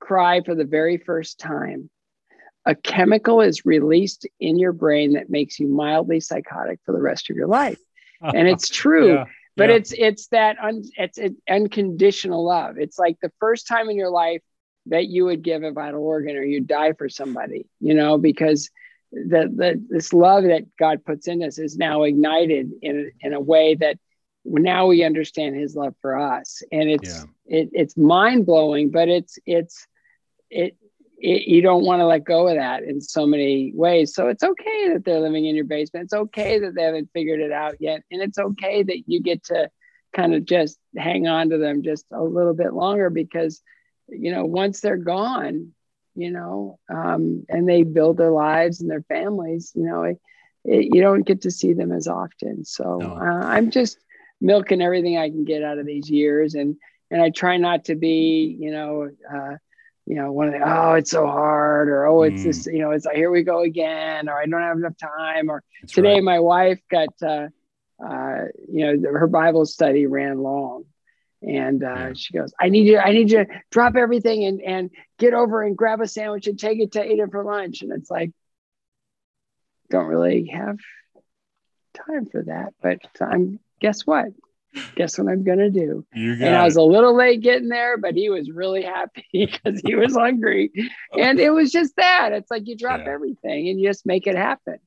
cry 0.00 0.42
for 0.42 0.54
the 0.54 0.64
very 0.64 0.96
first 0.96 1.38
time, 1.38 1.90
a 2.64 2.76
chemical 2.76 3.40
is 3.40 3.66
released 3.66 4.26
in 4.38 4.58
your 4.58 4.72
brain 4.72 5.14
that 5.14 5.28
makes 5.28 5.58
you 5.58 5.66
mildly 5.66 6.20
psychotic 6.20 6.78
for 6.86 6.92
the 6.92 7.00
rest 7.00 7.28
of 7.28 7.36
your 7.36 7.48
life. 7.48 7.78
And 8.22 8.48
it's 8.48 8.68
true. 8.82 9.14
yeah, 9.14 9.24
but 9.56 9.68
yeah. 9.68 9.76
it's 9.76 9.92
it's 9.92 10.26
that 10.28 10.56
un, 10.62 10.82
it's, 10.96 11.18
it's 11.18 11.40
unconditional 11.48 12.44
love. 12.44 12.78
It's 12.78 12.98
like 12.98 13.18
the 13.20 13.32
first 13.40 13.66
time 13.66 13.90
in 13.90 13.96
your 13.96 14.10
life 14.10 14.42
that 14.86 15.06
you 15.06 15.26
would 15.26 15.42
give 15.42 15.62
a 15.62 15.72
vital 15.72 16.02
organ 16.02 16.36
or 16.36 16.42
you 16.42 16.60
die 16.60 16.92
for 16.92 17.08
somebody, 17.08 17.66
you 17.80 17.94
know, 17.94 18.18
because 18.18 18.70
the, 19.12 19.50
the 19.54 19.84
this 19.88 20.12
love 20.12 20.44
that 20.44 20.64
God 20.78 21.04
puts 21.04 21.28
in 21.28 21.42
us 21.42 21.58
is 21.58 21.76
now 21.76 22.02
ignited 22.04 22.70
in 22.80 23.12
in 23.20 23.34
a 23.34 23.40
way 23.40 23.74
that 23.74 23.98
now 24.44 24.86
we 24.86 25.04
understand 25.04 25.54
His 25.54 25.76
love 25.76 25.94
for 26.00 26.18
us, 26.18 26.62
and 26.72 26.88
it's 26.90 27.24
yeah. 27.46 27.58
it, 27.58 27.70
it's 27.72 27.96
mind 27.96 28.46
blowing, 28.46 28.90
but 28.90 29.08
it's 29.08 29.38
it's 29.46 29.86
it, 30.50 30.76
it 31.22 31.46
you 31.46 31.62
don't 31.62 31.84
want 31.84 32.00
to 32.00 32.06
let 32.06 32.24
go 32.24 32.48
of 32.48 32.56
that 32.56 32.82
in 32.82 33.00
so 33.00 33.24
many 33.24 33.72
ways. 33.74 34.12
So 34.12 34.28
it's 34.28 34.42
okay 34.42 34.90
that 34.92 35.04
they're 35.04 35.20
living 35.20 35.46
in 35.46 35.54
your 35.54 35.64
basement. 35.64 36.04
It's 36.04 36.12
okay 36.12 36.58
that 36.58 36.74
they 36.74 36.82
haven't 36.82 37.10
figured 37.14 37.40
it 37.40 37.52
out 37.52 37.76
yet, 37.80 38.02
and 38.10 38.20
it's 38.20 38.38
okay 38.38 38.82
that 38.82 39.04
you 39.06 39.22
get 39.22 39.44
to 39.44 39.70
kind 40.12 40.34
of 40.34 40.44
just 40.44 40.78
hang 40.96 41.26
on 41.26 41.50
to 41.50 41.58
them 41.58 41.82
just 41.82 42.04
a 42.12 42.22
little 42.22 42.54
bit 42.54 42.74
longer 42.74 43.08
because 43.08 43.62
you 44.08 44.32
know 44.32 44.44
once 44.44 44.80
they're 44.80 44.96
gone 44.96 45.72
you 46.14 46.30
know 46.30 46.78
um, 46.92 47.46
and 47.48 47.68
they 47.68 47.82
build 47.82 48.18
their 48.18 48.30
lives 48.30 48.80
and 48.80 48.90
their 48.90 49.02
families 49.02 49.72
you 49.74 49.84
know 49.84 50.02
it, 50.02 50.20
it, 50.64 50.94
you 50.94 51.00
don't 51.00 51.26
get 51.26 51.42
to 51.42 51.50
see 51.50 51.72
them 51.72 51.92
as 51.92 52.08
often 52.08 52.64
so 52.64 52.98
no. 52.98 53.14
uh, 53.14 53.46
i'm 53.46 53.70
just 53.70 53.98
milking 54.40 54.82
everything 54.82 55.16
i 55.16 55.30
can 55.30 55.44
get 55.44 55.62
out 55.62 55.78
of 55.78 55.86
these 55.86 56.10
years 56.10 56.54
and 56.54 56.76
and 57.10 57.22
i 57.22 57.30
try 57.30 57.56
not 57.56 57.86
to 57.86 57.94
be 57.94 58.54
you 58.60 58.70
know 58.70 59.08
uh, 59.34 59.56
you 60.06 60.16
know, 60.16 60.32
one 60.32 60.48
of 60.48 60.54
the, 60.54 60.60
oh, 60.64 60.94
it's 60.94 61.10
so 61.10 61.26
hard, 61.26 61.88
or 61.88 62.06
oh, 62.06 62.22
it's 62.22 62.40
mm. 62.40 62.44
this, 62.44 62.66
you 62.66 62.80
know, 62.80 62.90
it's 62.90 63.06
like, 63.06 63.16
here 63.16 63.30
we 63.30 63.42
go 63.42 63.62
again, 63.62 64.28
or 64.28 64.40
I 64.40 64.46
don't 64.46 64.60
have 64.60 64.76
enough 64.76 64.96
time, 64.98 65.48
or 65.48 65.62
That's 65.80 65.92
today 65.92 66.14
right. 66.14 66.24
my 66.24 66.40
wife 66.40 66.80
got, 66.90 67.08
uh, 67.22 67.48
uh, 68.04 68.44
you 68.68 68.96
know, 68.96 69.10
her 69.12 69.28
Bible 69.28 69.64
study 69.64 70.06
ran 70.06 70.38
long. 70.38 70.84
And 71.40 71.82
uh, 71.82 71.86
yeah. 71.88 72.12
she 72.14 72.32
goes, 72.32 72.52
I 72.60 72.68
need 72.68 72.86
you, 72.86 72.98
I 72.98 73.12
need 73.12 73.30
you 73.30 73.44
to 73.44 73.46
drop 73.70 73.96
everything 73.96 74.44
and, 74.44 74.60
and 74.60 74.90
get 75.18 75.34
over 75.34 75.62
and 75.62 75.76
grab 75.76 76.00
a 76.00 76.06
sandwich 76.06 76.46
and 76.46 76.58
take 76.58 76.78
it 76.78 76.92
to 76.92 77.04
eat 77.04 77.18
it 77.18 77.30
for 77.30 77.44
lunch. 77.44 77.82
And 77.82 77.92
it's 77.92 78.10
like, 78.10 78.30
don't 79.90 80.06
really 80.06 80.46
have 80.46 80.78
time 81.94 82.26
for 82.26 82.42
that. 82.44 82.74
But 82.80 83.00
I'm, 83.20 83.58
guess 83.80 84.06
what? 84.06 84.26
Guess 84.94 85.18
what 85.18 85.28
I'm 85.28 85.44
gonna 85.44 85.70
do? 85.70 86.04
and 86.14 86.54
I 86.54 86.64
was 86.64 86.76
a 86.76 86.82
little 86.82 87.14
late 87.14 87.40
getting 87.40 87.68
there, 87.68 87.96
but 87.98 88.14
he 88.14 88.30
was 88.30 88.50
really 88.50 88.82
happy 88.82 89.26
because 89.32 89.80
he 89.84 89.94
was 89.94 90.14
hungry. 90.14 90.70
And 91.16 91.38
it 91.40 91.50
was 91.50 91.70
just 91.70 91.96
that. 91.96 92.32
It's 92.32 92.50
like 92.50 92.66
you 92.66 92.76
drop 92.76 93.00
yeah. 93.00 93.12
everything 93.12 93.68
and 93.68 93.80
you 93.80 93.88
just 93.88 94.06
make 94.06 94.26
it 94.26 94.36
happen. 94.36 94.78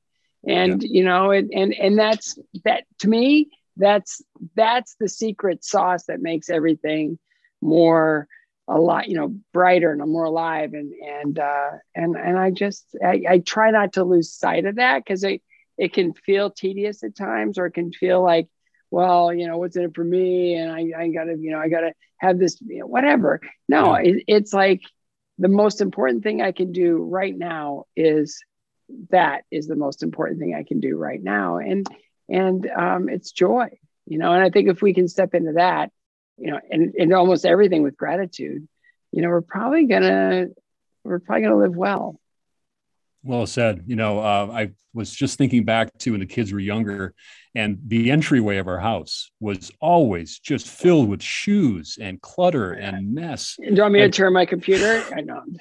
And 0.46 0.82
yeah. 0.82 0.88
you 0.90 1.04
know, 1.04 1.30
and 1.30 1.50
and 1.52 1.74
and 1.74 1.98
that's 1.98 2.38
that 2.64 2.84
to 3.00 3.08
me, 3.08 3.50
that's 3.76 4.22
that's 4.54 4.96
the 4.98 5.08
secret 5.08 5.64
sauce 5.64 6.04
that 6.06 6.20
makes 6.20 6.50
everything 6.50 7.18
more 7.60 8.28
a 8.68 8.78
lot, 8.78 9.08
you 9.08 9.16
know, 9.16 9.36
brighter 9.52 9.92
and 9.92 10.10
more 10.10 10.24
alive. 10.24 10.74
And 10.74 10.92
and 10.92 11.38
uh 11.38 11.70
and 11.94 12.16
and 12.16 12.38
I 12.38 12.50
just 12.50 12.84
I, 13.04 13.22
I 13.28 13.38
try 13.38 13.70
not 13.70 13.94
to 13.94 14.04
lose 14.04 14.32
sight 14.32 14.64
of 14.66 14.76
that 14.76 15.04
because 15.04 15.24
it 15.24 15.42
it 15.78 15.92
can 15.92 16.14
feel 16.14 16.50
tedious 16.50 17.02
at 17.02 17.16
times 17.16 17.58
or 17.58 17.66
it 17.66 17.72
can 17.72 17.92
feel 17.92 18.22
like 18.22 18.48
well, 18.90 19.32
you 19.32 19.46
know, 19.46 19.58
what's 19.58 19.76
in 19.76 19.84
it 19.84 19.94
for 19.94 20.04
me? 20.04 20.54
And 20.54 20.70
I, 20.70 20.92
I 20.98 21.08
gotta, 21.08 21.36
you 21.38 21.50
know, 21.50 21.58
I 21.58 21.68
gotta 21.68 21.92
have 22.18 22.38
this, 22.38 22.58
you 22.60 22.80
know, 22.80 22.86
whatever. 22.86 23.40
No, 23.68 23.94
it, 23.94 24.24
it's 24.26 24.52
like 24.52 24.82
the 25.38 25.48
most 25.48 25.80
important 25.80 26.22
thing 26.22 26.40
I 26.40 26.52
can 26.52 26.72
do 26.72 26.96
right 26.96 27.36
now 27.36 27.84
is 27.96 28.42
that 29.10 29.42
is 29.50 29.66
the 29.66 29.76
most 29.76 30.02
important 30.02 30.38
thing 30.38 30.54
I 30.54 30.62
can 30.62 30.80
do 30.80 30.96
right 30.96 31.22
now. 31.22 31.58
And, 31.58 31.86
and 32.28 32.68
um, 32.70 33.08
it's 33.08 33.32
joy, 33.32 33.68
you 34.06 34.18
know, 34.18 34.32
and 34.32 34.42
I 34.42 34.50
think 34.50 34.68
if 34.68 34.80
we 34.82 34.94
can 34.94 35.08
step 35.08 35.34
into 35.34 35.54
that, 35.54 35.90
you 36.38 36.50
know, 36.50 36.60
and, 36.70 36.94
and 36.94 37.12
almost 37.12 37.44
everything 37.44 37.82
with 37.82 37.96
gratitude, 37.96 38.66
you 39.12 39.22
know, 39.22 39.28
we're 39.28 39.40
probably 39.40 39.86
gonna, 39.86 40.46
we're 41.04 41.18
probably 41.18 41.42
gonna 41.42 41.58
live 41.58 41.76
well. 41.76 42.20
Well 43.26 43.46
said. 43.46 43.84
You 43.86 43.96
know, 43.96 44.20
uh, 44.20 44.48
I 44.52 44.70
was 44.94 45.12
just 45.12 45.36
thinking 45.36 45.64
back 45.64 45.90
to 45.98 46.12
when 46.12 46.20
the 46.20 46.26
kids 46.26 46.52
were 46.52 46.60
younger, 46.60 47.14
and 47.54 47.78
the 47.86 48.10
entryway 48.10 48.58
of 48.58 48.68
our 48.68 48.78
house 48.78 49.30
was 49.40 49.70
always 49.80 50.38
just 50.38 50.68
filled 50.68 51.08
with 51.08 51.22
shoes 51.22 51.98
and 52.00 52.20
clutter 52.20 52.72
and 52.72 53.14
mess. 53.14 53.56
Do 53.58 53.74
you 53.74 53.82
want 53.82 53.94
me 53.94 54.02
and, 54.02 54.12
to 54.12 54.16
turn 54.16 54.32
my 54.32 54.46
computer? 54.46 55.04
I 55.14 55.20
know. 55.20 55.42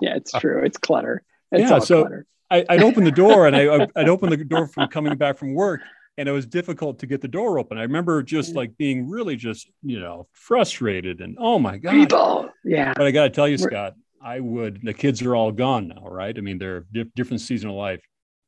Yeah, 0.00 0.16
it's 0.16 0.32
true. 0.32 0.64
It's 0.64 0.78
clutter. 0.78 1.22
It's 1.52 1.70
yeah, 1.70 1.78
so 1.78 2.04
clutter. 2.04 2.26
I, 2.50 2.64
would 2.70 2.82
open 2.82 3.04
the 3.04 3.10
door 3.10 3.46
and 3.46 3.54
I, 3.54 3.86
I'd 3.96 4.08
open 4.08 4.30
the 4.30 4.38
door 4.38 4.66
from 4.66 4.88
coming 4.88 5.14
back 5.18 5.36
from 5.36 5.52
work, 5.52 5.82
and 6.16 6.26
it 6.26 6.32
was 6.32 6.46
difficult 6.46 7.00
to 7.00 7.06
get 7.06 7.20
the 7.20 7.28
door 7.28 7.58
open. 7.58 7.76
I 7.76 7.82
remember 7.82 8.22
just 8.22 8.54
like 8.54 8.78
being 8.78 9.10
really 9.10 9.36
just 9.36 9.70
you 9.82 10.00
know 10.00 10.26
frustrated 10.32 11.20
and 11.20 11.36
oh 11.38 11.58
my 11.58 11.76
god, 11.76 11.92
people, 11.92 12.50
yeah. 12.64 12.94
But 12.96 13.06
I 13.06 13.10
got 13.10 13.24
to 13.24 13.30
tell 13.30 13.46
you, 13.46 13.58
Scott, 13.58 13.94
I 14.24 14.40
would, 14.40 14.80
the 14.82 14.94
kids 14.94 15.20
are 15.22 15.36
all 15.36 15.52
gone 15.52 15.88
now, 15.88 16.08
right? 16.08 16.36
I 16.36 16.40
mean, 16.40 16.58
they're 16.58 16.86
di- 16.90 17.10
different 17.14 17.42
season 17.42 17.68
of 17.68 17.76
life. 17.76 18.00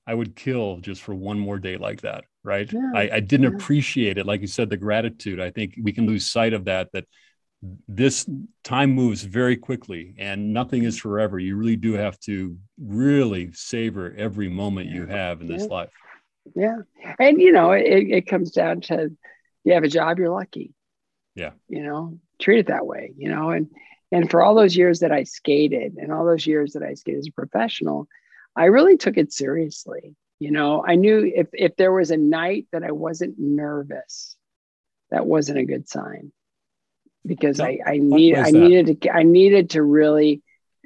I 0.07 0.15
would 0.15 0.35
kill 0.35 0.79
just 0.79 1.03
for 1.03 1.15
one 1.15 1.39
more 1.39 1.59
day 1.59 1.77
like 1.77 2.01
that, 2.01 2.25
right? 2.43 2.73
Yeah. 2.73 2.93
I, 2.95 3.11
I, 3.15 3.21
didn't 3.21 3.51
yeah. 3.51 3.57
appreciate 3.57 4.17
it. 4.17 4.25
Like 4.25 4.41
you 4.41 4.47
said, 4.47 4.71
the 4.71 4.77
gratitude. 4.77 5.39
I 5.39 5.51
think 5.51 5.75
we 5.83 5.93
can 5.93 6.07
lose 6.07 6.31
sight 6.31 6.55
of 6.55 6.65
that, 6.65 6.89
that 6.93 7.05
this 7.89 8.27
time 8.65 8.93
moves 8.93 9.23
very 9.23 9.57
quickly 9.57 10.15
and 10.19 10.55
nothing 10.55 10.85
is 10.85 10.97
forever. 10.97 11.39
You 11.39 11.57
really 11.57 11.77
do 11.77 11.93
have 11.93 12.19
to 12.21 12.57
really 12.81 13.53
savor 13.53 14.15
every 14.17 14.49
moment 14.49 14.89
yeah. 14.89 14.95
you 14.95 15.07
have 15.07 15.41
in 15.43 15.49
this 15.49 15.67
life. 15.67 15.91
Yeah. 16.55 16.79
And, 17.19 17.41
you 17.41 17.53
know, 17.53 17.73
it, 17.73 17.85
it 17.85 18.27
comes 18.27 18.53
down 18.53 18.81
to 18.83 19.11
you 19.65 19.73
have 19.75 19.85
a 19.85 19.89
job, 19.89 20.19
you're 20.19 20.31
lucky. 20.31 20.73
Yeah. 21.35 21.51
You 21.69 21.83
know, 21.83 22.19
treat 22.41 22.61
it 22.61 22.69
that 22.69 22.87
way, 22.87 23.12
you 23.17 23.29
know, 23.29 23.51
and, 23.51 23.69
and 24.12 24.31
for 24.31 24.42
all 24.42 24.55
those 24.55 24.77
years 24.77 25.01
that 25.01 25.12
I 25.12 25.25
skated 25.25 25.95
and 25.97 26.12
all 26.12 26.25
those 26.25 26.47
years 26.47 26.73
that 26.73 26.83
I 26.83 26.95
skated 26.95 27.21
as 27.21 27.29
a 27.29 27.33
professional, 27.33 28.09
I 28.55 28.66
really 28.66 28.97
took 28.97 29.16
it 29.16 29.33
seriously. 29.33 30.14
You 30.38 30.51
know, 30.51 30.85
I 30.87 30.97
knew 30.97 31.31
if, 31.35 31.49
if 31.53 31.77
there 31.77 31.92
was 31.92 32.11
a 32.11 32.16
night 32.16 32.66
that 32.73 32.85
I 32.85 32.92
wasn't 32.92 33.38
nervous, 33.38 34.37
that 35.11 35.27
wasn't 35.27 35.59
a 35.59 35.64
good 35.64 35.88
sign 35.88 36.33
because 37.25 37.59
I, 37.59 37.79
I 37.85 37.99
need 37.99 38.37
I 38.37 38.51
needed 38.51 39.03
to 39.03 39.11
I 39.11 39.23
needed 39.23 39.71
to 39.71 39.83
really 39.83 40.42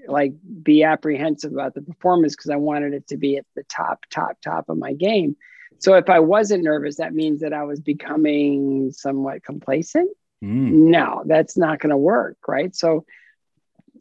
like 0.07 0.33
be 0.63 0.83
apprehensive 0.83 1.53
about 1.53 1.75
the 1.75 1.83
performance 1.83 2.35
because 2.35 2.51
I 2.51 2.57
wanted 2.57 2.95
it 2.95 3.09
to 3.09 3.17
be 3.17 3.37
at 3.37 3.47
the 3.55 3.65
top, 3.65 4.07
top, 4.11 4.41
top 4.43 4.69
of 4.69 4.79
my 4.79 4.95
game. 4.95 5.37
So 5.79 5.95
if 5.95 6.09
I 6.09 6.21
wasn't 6.21 6.65
nervous, 6.65 6.97
that 6.97 7.15
means 7.15 7.41
that 7.41 7.53
I 7.53 7.65
was 7.65 7.81
becoming 7.81 8.93
somewhat 8.93 9.43
complacent 9.43 10.11
Mm. 10.43 10.91
No, 10.91 11.23
that's 11.27 11.57
not 11.57 11.81
going 11.81 11.91
to 11.91 11.97
work, 11.97 12.39
right? 12.49 12.75
So 12.75 13.05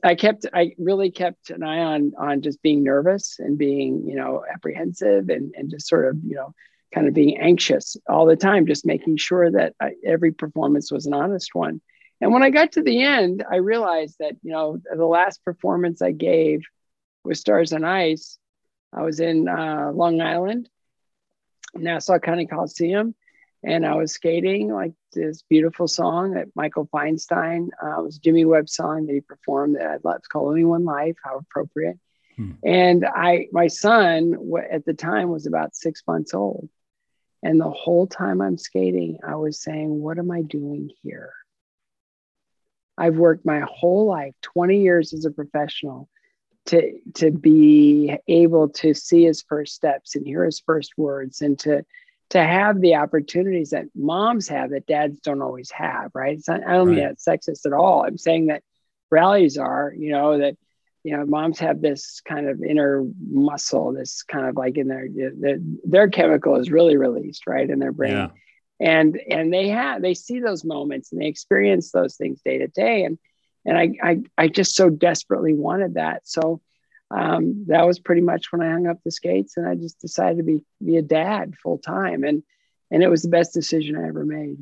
I 0.03 0.15
kept, 0.15 0.45
I 0.53 0.73
really 0.77 1.11
kept 1.11 1.49
an 1.49 1.63
eye 1.63 1.79
on 1.79 2.13
on 2.17 2.41
just 2.41 2.61
being 2.61 2.83
nervous 2.83 3.37
and 3.39 3.57
being, 3.57 4.07
you 4.07 4.15
know, 4.15 4.43
apprehensive 4.49 5.29
and 5.29 5.53
and 5.55 5.69
just 5.69 5.87
sort 5.87 6.07
of, 6.07 6.17
you 6.23 6.35
know, 6.35 6.53
kind 6.93 7.07
of 7.07 7.13
being 7.13 7.37
anxious 7.37 7.97
all 8.07 8.25
the 8.25 8.35
time, 8.35 8.65
just 8.65 8.85
making 8.85 9.17
sure 9.17 9.51
that 9.51 9.75
I, 9.79 9.91
every 10.05 10.31
performance 10.31 10.91
was 10.91 11.05
an 11.05 11.13
honest 11.13 11.53
one. 11.53 11.81
And 12.21 12.33
when 12.33 12.43
I 12.43 12.49
got 12.49 12.73
to 12.73 12.81
the 12.81 13.01
end, 13.01 13.45
I 13.49 13.57
realized 13.57 14.17
that, 14.19 14.35
you 14.41 14.51
know, 14.51 14.81
the 14.93 15.05
last 15.05 15.43
performance 15.45 16.01
I 16.01 16.11
gave 16.11 16.61
with 17.23 17.37
Stars 17.37 17.73
on 17.73 17.85
Ice, 17.85 18.37
I 18.91 19.03
was 19.03 19.19
in 19.19 19.47
uh, 19.47 19.91
Long 19.93 20.19
Island, 20.19 20.69
Nassau 21.75 22.19
County 22.19 22.47
Coliseum, 22.47 23.15
and 23.63 23.85
I 23.85 23.95
was 23.95 24.13
skating 24.13 24.71
like 24.71 24.93
this 25.13 25.43
beautiful 25.49 25.87
song 25.87 26.33
that 26.33 26.47
Michael 26.55 26.87
Feinstein 26.87 27.69
uh, 27.81 28.01
was 28.01 28.17
Jimmy 28.17 28.45
Webb's 28.45 28.73
song 28.73 29.05
that 29.05 29.13
he 29.13 29.21
performed 29.21 29.75
that 29.75 29.87
I 29.87 29.97
love. 30.03 30.17
It's 30.17 30.27
called 30.27 30.49
Only 30.49 30.63
One 30.63 30.85
Life. 30.85 31.17
How 31.23 31.37
appropriate. 31.37 31.99
Hmm. 32.37 32.51
And 32.63 33.05
I, 33.05 33.47
my 33.51 33.67
son 33.67 34.35
at 34.71 34.85
the 34.85 34.93
time 34.93 35.29
was 35.29 35.45
about 35.45 35.75
six 35.75 36.01
months 36.07 36.33
old, 36.33 36.69
and 37.43 37.59
the 37.59 37.69
whole 37.69 38.07
time 38.07 38.41
I'm 38.41 38.57
skating, 38.57 39.19
I 39.27 39.35
was 39.35 39.61
saying, 39.61 39.89
"What 39.89 40.19
am 40.19 40.31
I 40.31 40.41
doing 40.41 40.91
here?" 41.03 41.33
I've 42.97 43.15
worked 43.15 43.45
my 43.45 43.61
whole 43.61 44.05
life, 44.05 44.35
20 44.41 44.81
years 44.81 45.13
as 45.13 45.25
a 45.25 45.31
professional, 45.31 46.09
to 46.67 46.99
to 47.15 47.31
be 47.31 48.15
able 48.27 48.69
to 48.69 48.93
see 48.93 49.25
his 49.25 49.41
first 49.41 49.73
steps 49.75 50.15
and 50.15 50.25
hear 50.25 50.45
his 50.45 50.61
first 50.61 50.93
words 50.97 51.41
and 51.41 51.59
to 51.59 51.83
to 52.29 52.41
have 52.41 52.79
the 52.79 52.95
opportunities 52.95 53.71
that 53.71 53.85
moms 53.95 54.47
have 54.47 54.69
that 54.69 54.85
dads 54.85 55.19
don't 55.19 55.41
always 55.41 55.71
have, 55.71 56.11
right? 56.13 56.39
Not, 56.47 56.63
I 56.65 56.73
don't 56.73 56.87
right. 56.89 56.95
mean 56.95 57.05
that 57.05 57.17
sexist 57.17 57.65
at 57.65 57.73
all. 57.73 58.03
I'm 58.03 58.17
saying 58.17 58.47
that 58.47 58.63
rallies 59.09 59.57
are, 59.57 59.93
you 59.97 60.11
know, 60.11 60.37
that 60.37 60.55
you 61.03 61.15
know, 61.15 61.25
moms 61.25 61.59
have 61.59 61.81
this 61.81 62.21
kind 62.21 62.47
of 62.49 62.61
inner 62.61 63.05
muscle, 63.29 63.93
this 63.93 64.23
kind 64.23 64.47
of 64.47 64.55
like 64.55 64.77
in 64.77 64.87
their 64.87 65.07
their, 65.09 65.57
their 65.83 66.09
chemical 66.09 66.57
is 66.57 66.71
really 66.71 66.97
released, 66.97 67.47
right, 67.47 67.69
in 67.69 67.79
their 67.79 67.93
brain. 67.93 68.11
Yeah. 68.11 68.27
And 68.81 69.19
and 69.29 69.53
they 69.53 69.69
have 69.69 70.01
they 70.01 70.13
see 70.13 70.39
those 70.39 70.63
moments 70.63 71.11
and 71.11 71.21
they 71.21 71.27
experience 71.27 71.91
those 71.91 72.15
things 72.15 72.41
day 72.43 72.59
to 72.59 72.67
day. 72.67 73.03
And 73.03 73.17
and 73.65 73.77
I 73.77 73.93
I 74.03 74.21
I 74.37 74.47
just 74.49 74.75
so 74.75 74.89
desperately 74.89 75.53
wanted 75.53 75.95
that. 75.95 76.27
So 76.27 76.61
um, 77.11 77.65
that 77.67 77.87
was 77.87 77.99
pretty 77.99 78.21
much 78.21 78.51
when 78.51 78.61
I 78.61 78.71
hung 78.71 78.87
up 78.87 78.99
the 79.03 79.11
skates 79.11 79.57
and 79.57 79.67
I 79.67 79.75
just 79.75 79.99
decided 79.99 80.37
to 80.37 80.43
be 80.43 80.63
be 80.83 80.97
a 80.97 81.01
dad 81.01 81.55
full 81.61 81.77
time. 81.77 82.23
And 82.23 82.43
and 82.91 83.03
it 83.03 83.09
was 83.09 83.23
the 83.23 83.29
best 83.29 83.53
decision 83.53 83.95
I 83.95 84.07
ever 84.07 84.25
made. 84.25 84.57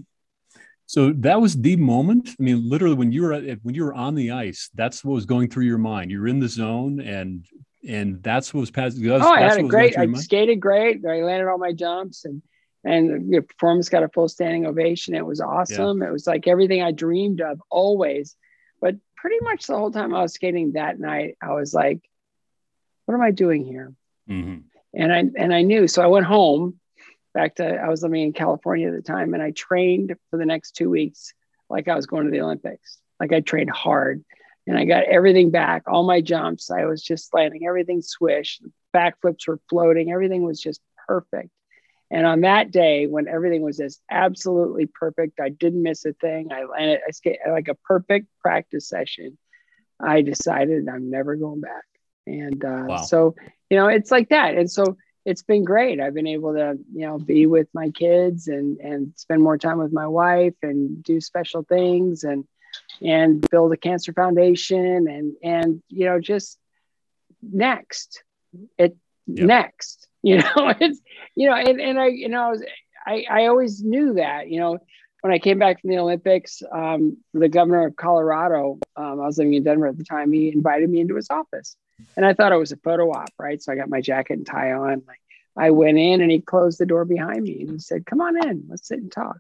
So 0.86 1.12
that 1.18 1.42
was 1.42 1.56
the 1.56 1.76
moment. 1.76 2.30
I 2.40 2.44
mean, 2.44 2.68
literally, 2.68 2.96
when 2.96 3.12
you 3.12 3.24
were 3.24 3.34
at, 3.34 3.60
when 3.64 3.76
you 3.76 3.84
were 3.84 3.94
on 3.94 4.16
the 4.16 4.32
ice, 4.32 4.70
that's 4.74 5.04
what 5.04 5.14
was 5.14 5.26
going 5.26 5.50
through 5.50 5.66
your 5.66 5.78
mind. 5.78 6.12
You're 6.12 6.28
in 6.28 6.40
the 6.40 6.48
zone, 6.48 7.02
and 7.02 7.46
and 7.88 8.24
that's 8.24 8.54
what 8.54 8.62
was 8.62 8.72
passing. 8.72 9.10
oh, 9.10 9.20
I 9.20 9.42
had 9.42 9.60
a 9.60 9.64
great. 9.64 9.98
I 9.98 10.12
skated 10.14 10.62
great. 10.62 11.06
I 11.06 11.24
landed 11.24 11.50
all 11.50 11.58
my 11.58 11.74
jumps, 11.74 12.24
and 12.24 12.42
and 12.86 13.34
the 13.34 13.42
performance 13.42 13.90
got 13.90 14.04
a 14.04 14.10
full 14.10 14.30
standing 14.30 14.66
ovation. 14.66 15.14
It 15.14 15.26
was 15.26 15.42
awesome. 15.42 16.02
Yeah. 16.02 16.08
It 16.08 16.12
was 16.12 16.26
like 16.26 16.48
everything 16.48 16.82
I 16.82 16.92
dreamed 16.92 17.42
of 17.42 17.62
always. 17.70 18.38
But 18.80 18.96
pretty 19.18 19.40
much 19.42 19.68
the 19.68 19.76
whole 19.76 19.92
time 19.92 20.16
I 20.16 20.22
was 20.22 20.34
skating 20.34 20.74
that 20.74 21.00
night, 21.00 21.36
I 21.42 21.52
was 21.52 21.74
like, 21.74 22.07
"What 23.08 23.16
am 23.16 23.22
I 23.22 23.32
doing 23.32 23.66
here?" 23.66 23.94
Mm-hmm. 24.30 24.60
And 24.94 25.14
I 25.14 25.24
and 25.36 25.54
I 25.54 25.64
knew. 25.64 25.88
So 25.88 26.04
I 26.04 26.08
went 26.08 26.28
home 26.28 26.80
back 27.34 27.56
to 27.56 27.66
I 27.66 27.90
was 27.90 28.04
living 28.04 28.22
in 28.22 28.34
California 28.34 28.90
at 28.90 28.96
the 28.96 29.02
time, 29.02 29.34
and 29.34 29.42
I 29.42 29.52
trained 29.52 30.16
for 30.30 30.38
the 30.38 30.46
next 30.46 30.74
two 30.74 30.90
weeks 30.92 31.34
like 31.70 31.88
I 31.88 31.96
was 31.96 32.06
going 32.06 32.26
to 32.26 32.32
the 32.32 32.42
Olympics. 32.42 33.00
Like 33.20 33.34
I 33.34 33.40
trained 33.40 33.72
hard, 33.72 34.24
and 34.68 34.78
I 34.78 34.86
got 34.86 35.06
everything 35.06 35.50
back, 35.50 35.84
all 35.88 36.04
my 36.04 36.22
jumps. 36.22 36.70
I 36.70 36.86
was 36.86 37.02
just 37.02 37.34
landing 37.34 37.66
everything 37.66 38.02
swish, 38.02 38.60
backflips 38.96 39.48
were 39.48 39.60
floating, 39.70 40.12
everything 40.12 40.44
was 40.44 40.62
just 40.62 40.82
perfect. 41.08 41.50
And 42.10 42.26
on 42.26 42.42
that 42.42 42.72
day, 42.72 43.06
when 43.06 43.28
everything 43.28 43.62
was 43.62 43.78
just 43.78 44.02
absolutely 44.10 44.86
perfect, 44.86 45.40
I 45.40 45.50
didn't 45.50 45.84
miss 45.84 46.06
a 46.06 46.14
thing. 46.14 46.52
I 46.52 46.64
landed, 46.64 47.02
I 47.06 47.12
skated 47.12 47.40
like 47.50 47.68
a 47.68 47.76
perfect 47.76 48.28
practice 48.42 48.88
session. 48.88 49.38
I 50.00 50.22
decided 50.22 50.88
I'm 50.88 51.10
never 51.10 51.36
going 51.36 51.60
back. 51.60 51.84
And 52.28 52.64
uh, 52.64 52.84
wow. 52.88 52.98
so, 52.98 53.36
you 53.70 53.78
know, 53.78 53.88
it's 53.88 54.12
like 54.12 54.30
that. 54.30 54.56
And 54.56 54.70
so 54.70 54.98
it's 55.26 55.44
been 55.44 55.64
great. 55.64 56.00
I've 56.00 56.14
been 56.14 56.28
able 56.28 56.54
to, 56.54 56.78
you 56.94 57.06
know, 57.06 57.18
be 57.18 57.48
with 57.48 57.68
my 57.74 57.90
kids 57.90 58.48
and 58.48 58.80
and 58.80 59.14
spend 59.16 59.42
more 59.42 59.58
time 59.58 59.80
with 59.80 59.92
my 59.92 60.08
wife 60.08 60.56
and 60.62 61.02
do 61.04 61.20
special 61.20 61.64
things 61.64 62.24
and 62.24 62.46
and 63.02 63.48
build 63.50 63.74
a 63.74 63.78
cancer 63.78 64.14
foundation 64.14 65.08
and 65.08 65.34
and 65.44 65.82
you 65.90 66.06
know 66.06 66.20
just 66.20 66.58
next 67.42 68.24
it 68.78 68.96
yep. 69.28 69.46
next 69.46 70.08
you 70.24 70.38
know 70.38 70.74
it's 70.80 71.00
you 71.36 71.50
know 71.50 71.56
and, 71.56 71.80
and 71.80 72.00
i 72.00 72.08
you 72.08 72.30
know 72.30 72.56
I, 73.06 73.26
I 73.30 73.46
always 73.48 73.84
knew 73.84 74.16
that 74.16 74.50
you 74.50 74.60
know 74.60 74.80
when 75.22 75.34
i 75.34 75.40
came 75.40 75.60
back 75.60 75.82
from 75.82 75.92
the 75.92 76.00
olympics 76.00 76.62
um, 76.72 77.18
the 77.34 77.50
governor 77.50 77.86
of 77.86 77.96
colorado 77.96 78.80
um, 78.96 79.22
i 79.22 79.26
was 79.26 79.38
living 79.38 79.54
in 79.54 79.64
denver 79.64 79.88
at 79.88 79.98
the 79.98 80.04
time 80.04 80.32
he 80.32 80.52
invited 80.52 80.90
me 80.90 81.00
into 81.00 81.16
his 81.16 81.30
office 81.30 81.76
and 82.16 82.26
I 82.26 82.34
thought 82.34 82.52
it 82.52 82.58
was 82.58 82.72
a 82.72 82.78
photo 82.78 83.12
op, 83.12 83.30
right? 83.38 83.62
So 83.62 83.72
I 83.72 83.76
got 83.76 83.90
my 83.90 84.02
jacket 84.02 84.34
and 84.34 84.46
tie 84.46 84.74
on. 84.74 85.04
Like 85.08 85.22
I 85.58 85.72
went 85.72 85.98
in 85.98 86.22
and 86.22 86.32
he 86.32 86.40
closed 86.40 86.80
the 86.80 86.86
door 86.86 87.06
behind 87.06 87.44
me 87.44 87.62
and 87.62 87.72
he 87.72 87.80
said, 87.80 88.06
Come 88.06 88.22
on 88.22 88.48
in, 88.48 88.66
let's 88.70 88.88
sit 88.88 89.00
and 89.00 89.12
talk. 89.12 89.40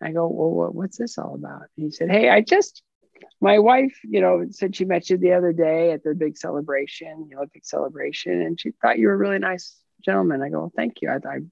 I 0.00 0.12
go, 0.12 0.28
Well, 0.28 0.70
what's 0.70 0.98
this 0.98 1.18
all 1.18 1.34
about? 1.34 1.62
And 1.76 1.86
he 1.86 1.90
said, 1.90 2.10
Hey, 2.10 2.28
I 2.28 2.40
just, 2.40 2.82
my 3.40 3.58
wife, 3.58 3.98
you 4.02 4.20
know, 4.20 4.46
said 4.50 4.74
she 4.74 4.84
met 4.84 5.10
you 5.10 5.16
the 5.16 5.32
other 5.32 5.52
day 5.52 5.92
at 5.92 6.02
the 6.02 6.14
big 6.14 6.36
celebration, 6.36 7.28
the 7.28 7.36
Olympic 7.36 7.64
celebration, 7.64 8.42
and 8.42 8.60
she 8.60 8.72
thought 8.82 8.98
you 8.98 9.08
were 9.08 9.14
a 9.14 9.18
really 9.18 9.38
nice 9.38 9.76
gentleman. 10.04 10.42
I 10.42 10.48
go, 10.48 10.60
well, 10.60 10.72
Thank 10.74 11.02
you. 11.02 11.10
I, 11.10 11.18
I'm 11.28 11.50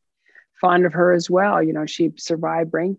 fond 0.61 0.85
of 0.85 0.93
her 0.93 1.13
as 1.13 1.31
well. 1.31 1.63
You 1.63 1.73
know, 1.73 1.87
she 1.87 2.13
survived 2.17 2.71
brain, 2.71 2.99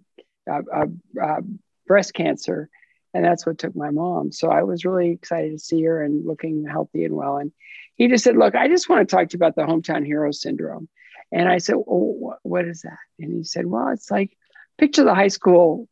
uh, 0.50 0.62
uh, 0.74 0.86
uh, 1.22 1.42
breast 1.86 2.14
cancer 2.14 2.70
and 3.14 3.26
that's 3.26 3.46
what 3.46 3.58
took 3.58 3.76
my 3.76 3.90
mom. 3.90 4.32
So 4.32 4.50
I 4.50 4.64
was 4.64 4.86
really 4.86 5.12
excited 5.12 5.52
to 5.52 5.60
see 5.60 5.84
her 5.84 6.04
and 6.04 6.26
looking 6.26 6.66
healthy 6.66 7.06
and 7.06 7.16
well. 7.16 7.38
And 7.38 7.52
he 7.96 8.08
just 8.08 8.24
said, 8.24 8.38
"Look, 8.38 8.56
I 8.56 8.68
just 8.68 8.90
want 8.90 9.08
to 9.08 9.16
talk 9.16 9.30
to 9.30 9.34
you 9.34 9.38
about 9.38 9.56
the 9.56 9.64
hometown 9.64 10.06
hero 10.06 10.32
syndrome." 10.32 10.88
And 11.32 11.48
I 11.48 11.60
said, 11.60 11.76
well, 11.76 12.40
"What 12.44 12.66
is 12.66 12.82
that?" 12.82 12.98
And 13.20 13.34
he 13.34 13.44
said, 13.44 13.66
"Well, 13.66 13.90
it's 13.90 14.12
like 14.12 14.36
picture 14.78 15.04
the 15.04 15.16
high 15.16 15.28
school, 15.28 15.88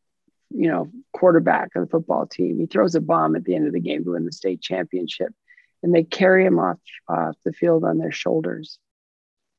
you 0.50 0.68
know, 0.68 0.90
quarterback 1.12 1.76
of 1.76 1.82
the 1.82 1.90
football 1.90 2.26
team. 2.26 2.58
He 2.58 2.66
throws 2.66 2.94
a 2.94 3.00
bomb 3.00 3.36
at 3.36 3.44
the 3.44 3.54
end 3.54 3.66
of 3.66 3.72
the 3.72 3.80
game 3.80 4.04
to 4.04 4.12
win 4.12 4.24
the 4.24 4.32
state 4.32 4.60
championship, 4.60 5.32
and 5.82 5.94
they 5.94 6.04
carry 6.04 6.44
him 6.44 6.58
off 6.58 6.78
off 7.08 7.36
the 7.44 7.52
field 7.52 7.84
on 7.84 7.98
their 7.98 8.12
shoulders." 8.12 8.78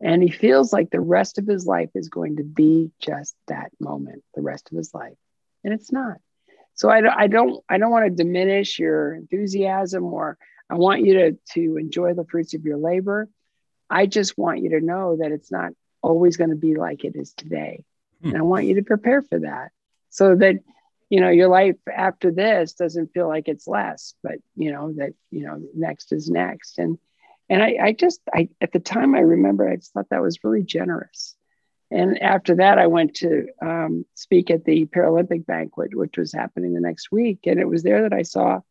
And 0.03 0.23
he 0.23 0.31
feels 0.31 0.73
like 0.73 0.89
the 0.89 0.99
rest 0.99 1.37
of 1.37 1.45
his 1.45 1.67
life 1.67 1.91
is 1.93 2.09
going 2.09 2.37
to 2.37 2.43
be 2.43 2.91
just 2.99 3.35
that 3.47 3.71
moment, 3.79 4.23
the 4.33 4.41
rest 4.41 4.71
of 4.71 4.77
his 4.77 4.95
life. 4.95 5.17
And 5.63 5.75
it's 5.75 5.91
not 5.91 6.17
so 6.75 6.89
I, 6.89 7.23
I 7.23 7.27
don't 7.27 7.63
I 7.69 7.77
don't 7.77 7.91
want 7.91 8.05
to 8.05 8.23
diminish 8.23 8.79
your 8.79 9.13
enthusiasm 9.13 10.05
or 10.05 10.37
I 10.69 10.75
want 10.75 11.01
you 11.01 11.13
to 11.15 11.31
to 11.53 11.77
enjoy 11.77 12.13
the 12.13 12.25
fruits 12.25 12.53
of 12.53 12.63
your 12.63 12.77
labor. 12.77 13.29
I 13.89 14.05
just 14.05 14.37
want 14.37 14.59
you 14.59 14.71
to 14.71 14.81
know 14.81 15.17
that 15.17 15.31
it's 15.31 15.51
not 15.51 15.73
always 16.01 16.37
going 16.37 16.49
to 16.49 16.55
be 16.55 16.75
like 16.75 17.03
it 17.03 17.15
is 17.15 17.33
today. 17.33 17.83
Hmm. 18.21 18.29
And 18.29 18.37
I 18.37 18.41
want 18.41 18.65
you 18.65 18.75
to 18.75 18.83
prepare 18.83 19.21
for 19.21 19.39
that 19.39 19.71
so 20.09 20.35
that 20.35 20.55
you 21.09 21.19
know 21.19 21.29
your 21.29 21.49
life 21.49 21.75
after 21.93 22.31
this 22.31 22.73
doesn't 22.73 23.13
feel 23.13 23.27
like 23.27 23.47
it's 23.47 23.67
less, 23.67 24.13
but 24.23 24.35
you 24.55 24.71
know 24.71 24.93
that 24.93 25.13
you 25.29 25.45
know 25.45 25.61
next 25.75 26.13
is 26.13 26.29
next. 26.29 26.79
And 26.79 26.97
and 27.49 27.61
I, 27.61 27.77
I 27.81 27.91
just 27.91 28.21
I 28.33 28.49
at 28.61 28.71
the 28.71 28.79
time 28.79 29.13
I 29.13 29.19
remember 29.19 29.67
I 29.67 29.75
just 29.75 29.91
thought 29.91 30.09
that 30.09 30.21
was 30.21 30.43
really 30.43 30.63
generous. 30.63 31.35
And 31.91 32.21
after 32.21 32.55
that, 32.55 32.79
I 32.79 32.87
went 32.87 33.15
to 33.17 33.47
um, 33.61 34.05
speak 34.15 34.49
at 34.49 34.63
the 34.63 34.85
Paralympic 34.85 35.45
banquet, 35.45 35.93
which 35.93 36.17
was 36.17 36.31
happening 36.31 36.73
the 36.73 36.79
next 36.79 37.11
week. 37.11 37.39
And 37.45 37.59
it 37.59 37.67
was 37.67 37.83
there 37.83 38.03
that 38.03 38.13
I 38.13 38.21
saw 38.21 38.61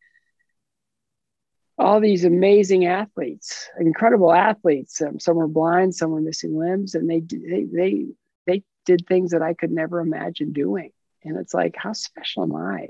all 1.77 1.99
these 1.99 2.25
amazing 2.25 2.85
athletes, 2.85 3.69
incredible 3.79 4.33
athletes. 4.33 5.01
Um, 5.01 5.19
some 5.19 5.35
were 5.35 5.47
blind, 5.47 5.95
some 5.95 6.11
were 6.11 6.21
missing 6.21 6.57
limbs, 6.57 6.95
and 6.95 7.09
they, 7.09 7.19
they 7.19 7.63
they 7.63 8.05
they 8.45 8.63
did 8.85 9.05
things 9.07 9.31
that 9.31 9.41
I 9.41 9.53
could 9.53 9.71
never 9.71 9.99
imagine 9.99 10.51
doing. 10.51 10.91
And 11.23 11.37
it's 11.37 11.53
like, 11.53 11.75
how 11.77 11.93
special 11.93 12.43
am 12.43 12.55
I? 12.55 12.89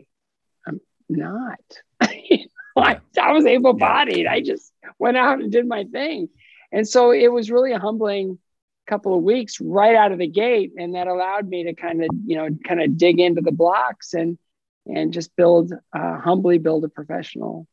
I'm 0.66 0.80
not. 1.10 1.60
I, 2.02 3.02
I 3.22 3.34
was 3.34 3.46
able-bodied. 3.46 4.28
I 4.28 4.40
just 4.42 4.72
went 4.98 5.18
out 5.18 5.40
and 5.40 5.52
did 5.52 5.68
my 5.68 5.84
thing, 5.84 6.30
and 6.72 6.88
so 6.88 7.12
it 7.12 7.32
was 7.32 7.52
really 7.52 7.74
a 7.74 7.80
humbling 7.80 8.40
couple 8.88 9.16
of 9.16 9.24
weeks 9.24 9.60
right 9.62 9.96
out 9.96 10.12
of 10.12 10.20
the 10.20 10.28
gate. 10.28 10.74
And 10.78 10.96
that 10.96 11.08
allowed 11.08 11.48
me 11.48 11.64
to 11.66 11.74
kind 11.74 12.04
of 12.04 12.10
you 12.26 12.36
know 12.36 12.50
kind 12.68 12.82
of 12.82 12.98
dig 12.98 13.20
into 13.20 13.42
the 13.42 13.52
blocks 13.52 14.14
and 14.14 14.38
and 14.86 15.14
just 15.14 15.36
build 15.36 15.74
uh, 15.94 16.20
humbly 16.20 16.58
build 16.58 16.84
a 16.84 16.90
professional 16.90 17.68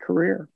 career. 0.00 0.48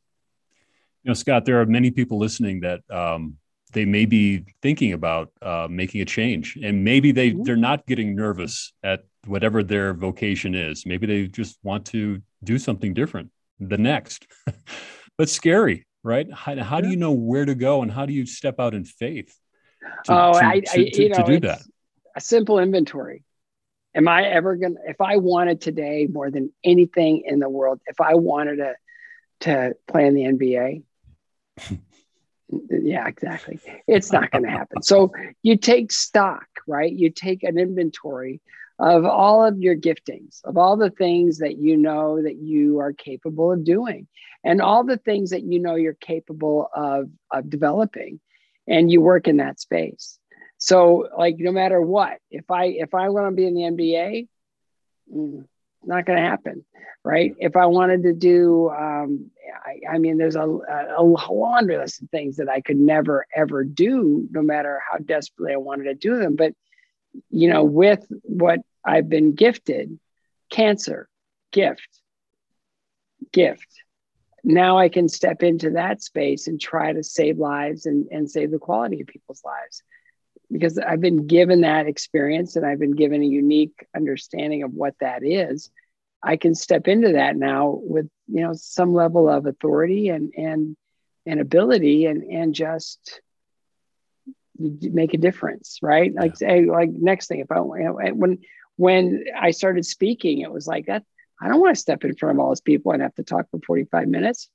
You 1.03 1.11
know 1.11 1.15
scott 1.15 1.45
there 1.45 1.61
are 1.61 1.67
many 1.67 1.91
people 1.91 2.19
listening 2.19 2.61
that 2.61 2.81
um, 2.91 3.37
they 3.73 3.85
may 3.85 4.05
be 4.05 4.45
thinking 4.61 4.93
about 4.93 5.31
uh, 5.41 5.67
making 5.71 6.01
a 6.01 6.05
change. 6.05 6.59
And 6.63 6.85
maybe 6.85 7.13
they 7.13 7.31
mm-hmm. 7.31 7.43
they're 7.45 7.57
not 7.57 7.87
getting 7.87 8.15
nervous 8.15 8.73
at 8.83 9.05
whatever 9.27 9.63
their 9.63 9.95
vocation 9.95 10.55
is. 10.55 10.85
Maybe 10.85 11.07
they 11.07 11.27
just 11.29 11.59
want 11.63 11.87
to 11.87 12.21
do 12.43 12.59
something 12.59 12.93
different 12.95 13.31
the 13.61 13.79
next. 13.79 14.27
But 15.19 15.29
scary 15.29 15.87
right? 16.03 16.27
How, 16.33 16.57
how 16.63 16.77
yeah. 16.77 16.83
do 16.83 16.89
you 16.89 16.97
know 16.97 17.13
where 17.13 17.45
to 17.45 17.55
go 17.55 17.83
and 17.83 17.91
how 17.91 18.07
do 18.07 18.13
you 18.13 18.27
step 18.27 18.59
out 18.59 18.75
in 18.75 18.85
faith 18.85 19.35
to, 20.05 20.13
oh, 20.13 20.33
to, 20.33 20.45
I, 20.45 20.61
to, 20.61 20.81
I, 20.81 20.91
you 20.93 21.09
know, 21.09 21.17
to 21.17 21.25
do 21.25 21.41
that. 21.41 21.63
A 22.17 22.21
simple 22.21 22.59
inventory. 22.59 23.25
Am 23.95 24.09
I 24.09 24.25
ever 24.25 24.57
gonna? 24.57 24.77
If 24.87 25.01
I 25.01 25.19
wanted 25.19 25.61
today 25.61 26.09
more 26.11 26.31
than 26.31 26.53
anything 26.65 27.25
in 27.27 27.39
the 27.41 27.49
world, 27.49 27.81
if 27.87 28.01
I 28.01 28.15
wanted 28.15 28.57
to 28.57 28.75
to 29.41 29.75
play 29.87 30.07
in 30.07 30.15
the 30.15 30.23
NBA, 30.23 30.83
yeah, 32.71 33.07
exactly. 33.07 33.61
It's 33.87 34.13
not 34.13 34.31
going 34.31 34.45
to 34.45 34.51
happen. 34.51 34.83
So 34.83 35.13
you 35.43 35.57
take 35.57 35.93
stock, 35.93 36.47
right? 36.67 36.93
You 36.93 37.11
take 37.11 37.43
an 37.43 37.59
inventory 37.59 38.41
of 38.79 39.05
all 39.05 39.45
of 39.45 39.59
your 39.59 39.77
giftings, 39.77 40.43
of 40.45 40.57
all 40.57 40.77
the 40.77 40.91
things 40.91 41.39
that 41.39 41.59
you 41.59 41.77
know 41.77 42.23
that 42.23 42.37
you 42.37 42.79
are 42.81 42.93
capable 42.93 43.53
of 43.53 43.65
doing, 43.65 44.09
and 44.45 44.61
all 44.61 44.85
the 44.85 44.97
things 44.97 45.31
that 45.31 45.43
you 45.43 45.61
know 45.61 45.77
you're 45.77 45.95
capable 45.95 46.69
of, 46.75 47.09
of 47.31 47.49
developing 47.49 48.21
and 48.67 48.91
you 48.91 49.01
work 49.01 49.29
in 49.29 49.39
that 49.39 49.61
space. 49.61 50.19
So 50.59 51.09
like 51.17 51.37
no 51.39 51.53
matter 51.53 51.81
what, 51.81 52.19
if 52.31 52.51
I 52.51 52.67
if 52.67 52.95
I 52.95 53.09
want 53.09 53.27
to 53.27 53.37
be 53.37 53.47
in 53.47 53.55
the 53.55 53.63
NBA, 53.63 54.29
mm, 55.13 55.45
not 55.85 56.07
going 56.07 56.23
to 56.23 56.29
happen, 56.29 56.65
right? 57.05 57.35
If 57.39 57.57
I 57.57 57.67
wanted 57.67 58.05
to 58.05 58.13
do, 58.13 58.71
um, 58.71 59.31
I, 59.65 59.95
I, 59.95 59.99
mean, 59.99 60.19
there's 60.19 60.37
a, 60.37 60.47
a, 60.97 61.03
laundry 61.03 61.77
list 61.77 62.03
of 62.03 62.11
things 62.11 62.37
that 62.37 62.49
I 62.49 62.61
could 62.61 62.77
never 62.77 63.27
ever 63.35 63.65
do, 63.65 64.29
no 64.31 64.43
matter 64.43 64.81
how 64.89 64.99
desperately 64.99 65.55
I 65.55 65.57
wanted 65.57 65.85
to 65.85 65.95
do 65.95 66.17
them. 66.17 66.37
But 66.37 66.55
you 67.31 67.49
know, 67.49 67.65
with 67.65 68.07
what 68.23 68.61
I've 68.85 69.09
been 69.09 69.35
gifted, 69.35 69.99
cancer, 70.51 71.09
gift, 71.51 71.89
gift, 73.33 73.82
now 74.45 74.79
I 74.79 74.89
can 74.89 75.09
step 75.09 75.43
into 75.43 75.71
that 75.71 76.03
space 76.03 76.49
and 76.49 76.61
try 76.61 76.93
to 76.93 77.03
save 77.03 77.39
lives 77.39 77.87
and, 77.87 78.09
and 78.11 78.31
save 78.31 78.51
the 78.51 78.59
quality 78.59 79.01
of 79.01 79.07
people's 79.07 79.43
lives. 79.45 79.83
Because 80.51 80.79
I've 80.79 81.01
been 81.01 81.27
given 81.27 81.63
that 81.63 81.87
experience 81.87 82.57
and 82.57 82.67
I've 82.67 82.81
been 82.81 82.97
given 82.97 83.23
a 83.23 83.27
unique 83.27 83.87
understanding 83.97 84.65
of 84.65 84.73
what 84.75 84.95
that 85.01 85.25
is. 85.25 85.71
I 86.23 86.37
can 86.37 86.55
step 86.55 86.89
into 86.89 87.13
that 87.13 87.37
now 87.37 87.79
with 87.83 88.09
you 88.29 88.43
know 88.43 88.53
some 88.55 88.95
level 88.95 89.29
of 89.29 89.47
authority 89.47 90.09
and 90.09 90.33
and 90.37 90.77
and 91.27 91.41
ability 91.41 92.07
and 92.07 92.23
and 92.23 92.55
just 92.55 93.21
make 94.59 95.15
a 95.15 95.19
difference, 95.19 95.79
right? 95.83 96.15
Like 96.15 96.33
yeah. 96.33 96.49
say 96.49 96.65
like 96.67 96.91
next 96.91 97.29
thing 97.29 97.41
if 97.41 97.51
I 97.51 97.57
you 97.57 97.85
know, 97.85 97.99
when 98.15 98.39
when 98.77 99.25
I 99.39 99.51
started 99.53 99.87
speaking, 99.87 100.41
it 100.41 100.53
was 100.53 100.67
like 100.67 100.87
that 100.87 101.05
I 101.43 101.49
don't 101.49 101.61
want 101.61 101.75
to 101.75 101.81
step 101.81 102.05
in 102.05 102.15
front 102.15 102.39
of 102.39 102.45
all 102.45 102.51
these 102.51 102.61
people 102.61 102.93
and 102.93 103.03
have 103.03 103.15
to 103.17 103.25
talk 103.25 103.51
for 103.51 103.59
45 103.67 104.07
minutes. 104.07 104.49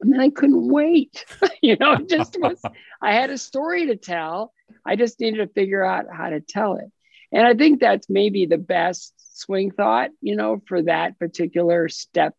And 0.00 0.12
then 0.12 0.20
I 0.20 0.28
couldn't 0.28 0.68
wait. 0.68 1.24
you 1.62 1.76
know, 1.76 1.96
just 1.96 2.36
was, 2.38 2.60
I 3.00 3.14
had 3.14 3.30
a 3.30 3.38
story 3.38 3.86
to 3.86 3.96
tell. 3.96 4.52
I 4.84 4.96
just 4.96 5.18
needed 5.18 5.38
to 5.38 5.46
figure 5.46 5.82
out 5.82 6.06
how 6.12 6.28
to 6.28 6.40
tell 6.40 6.76
it. 6.76 6.90
And 7.32 7.46
I 7.46 7.54
think 7.54 7.80
that's 7.80 8.10
maybe 8.10 8.44
the 8.44 8.58
best 8.58 9.14
swing 9.38 9.70
thought, 9.70 10.10
you 10.20 10.36
know, 10.36 10.62
for 10.66 10.82
that 10.82 11.18
particular 11.18 11.88
step 11.88 12.34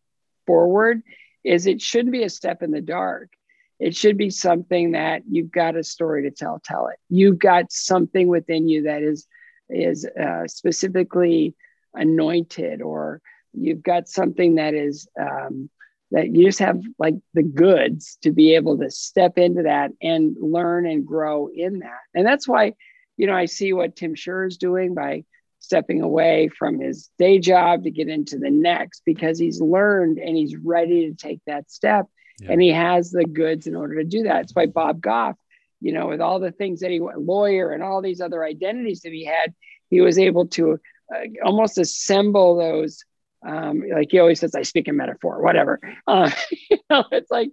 forward 0.46 1.02
is 1.44 1.66
it 1.66 1.82
shouldn't 1.82 2.12
be 2.12 2.22
a 2.22 2.30
step 2.30 2.62
in 2.62 2.70
the 2.70 2.80
dark. 2.80 3.30
It 3.78 3.96
should 3.96 4.16
be 4.16 4.30
something 4.30 4.92
that 4.92 5.22
you've 5.28 5.50
got 5.50 5.76
a 5.76 5.82
story 5.82 6.22
to 6.22 6.30
tell, 6.30 6.60
tell 6.64 6.86
it. 6.88 6.96
You've 7.10 7.38
got 7.38 7.72
something 7.72 8.28
within 8.28 8.68
you 8.68 8.84
that 8.84 9.02
is 9.02 9.26
is 9.68 10.06
uh, 10.06 10.46
specifically 10.46 11.56
anointed 11.92 12.80
or 12.80 13.20
you've 13.56 13.82
got 13.82 14.08
something 14.08 14.56
that 14.56 14.74
is 14.74 15.08
um, 15.20 15.70
that 16.10 16.34
you 16.34 16.44
just 16.44 16.60
have 16.60 16.80
like 16.98 17.14
the 17.34 17.42
goods 17.42 18.18
to 18.22 18.30
be 18.30 18.54
able 18.54 18.78
to 18.78 18.90
step 18.90 19.38
into 19.38 19.64
that 19.64 19.90
and 20.00 20.36
learn 20.40 20.86
and 20.86 21.06
grow 21.06 21.48
in 21.52 21.80
that. 21.80 22.00
And 22.14 22.26
that's 22.26 22.46
why, 22.46 22.74
you 23.16 23.26
know, 23.26 23.34
I 23.34 23.46
see 23.46 23.72
what 23.72 23.96
Tim 23.96 24.14
Schurrer 24.14 24.46
is 24.46 24.56
doing 24.56 24.94
by 24.94 25.24
stepping 25.58 26.02
away 26.02 26.48
from 26.48 26.78
his 26.78 27.10
day 27.18 27.38
job 27.38 27.84
to 27.84 27.90
get 27.90 28.08
into 28.08 28.38
the 28.38 28.50
next 28.50 29.02
because 29.04 29.38
he's 29.38 29.60
learned 29.60 30.18
and 30.18 30.36
he's 30.36 30.56
ready 30.56 31.08
to 31.08 31.14
take 31.14 31.40
that 31.46 31.70
step 31.70 32.06
yeah. 32.40 32.52
and 32.52 32.62
he 32.62 32.68
has 32.68 33.10
the 33.10 33.24
goods 33.24 33.66
in 33.66 33.74
order 33.74 33.96
to 33.96 34.04
do 34.04 34.24
that. 34.24 34.42
It's 34.42 34.54
why 34.54 34.66
Bob 34.66 35.00
Goff, 35.00 35.36
you 35.80 35.92
know, 35.92 36.06
with 36.08 36.20
all 36.20 36.38
the 36.38 36.52
things 36.52 36.80
that 36.80 36.90
he 36.90 37.00
lawyer 37.00 37.72
and 37.72 37.82
all 37.82 38.00
these 38.00 38.20
other 38.20 38.44
identities 38.44 39.00
that 39.00 39.12
he 39.12 39.24
had, 39.24 39.54
he 39.90 40.00
was 40.00 40.18
able 40.18 40.46
to 40.48 40.78
uh, 41.14 41.20
almost 41.44 41.78
assemble 41.78 42.56
those 42.56 43.04
um, 43.44 43.82
like 43.92 44.08
he 44.10 44.18
always 44.18 44.40
says, 44.40 44.54
I 44.54 44.62
speak 44.62 44.88
in 44.88 44.96
metaphor, 44.96 45.42
whatever. 45.42 45.80
Uh, 46.06 46.30
you 46.70 46.78
know, 46.90 47.04
it's 47.12 47.30
like 47.30 47.50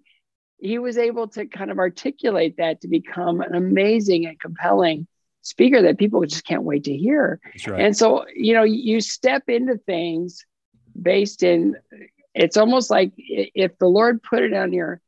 he 0.59 0.79
was 0.79 0.97
able 0.97 1.27
to 1.29 1.45
kind 1.45 1.71
of 1.71 1.77
articulate 1.77 2.57
that 2.57 2.81
to 2.81 2.87
become 2.87 3.41
an 3.41 3.55
amazing 3.55 4.25
and 4.25 4.39
compelling 4.39 5.07
speaker 5.41 5.81
that 5.81 5.97
people 5.97 6.25
just 6.25 6.45
can't 6.45 6.63
wait 6.63 6.85
to 6.85 6.95
hear. 6.95 7.39
Right. 7.67 7.81
And 7.81 7.97
so, 7.97 8.25
you 8.33 8.53
know, 8.53 8.63
you 8.63 9.01
step 9.01 9.43
into 9.49 9.77
things 9.77 10.45
based 10.99 11.43
in 11.43 11.75
it's 12.33 12.57
almost 12.57 12.89
like 12.89 13.11
if 13.17 13.77
the 13.77 13.87
Lord 13.87 14.23
put 14.23 14.41
it 14.41 14.53
on 14.53 14.73
your 14.73 15.01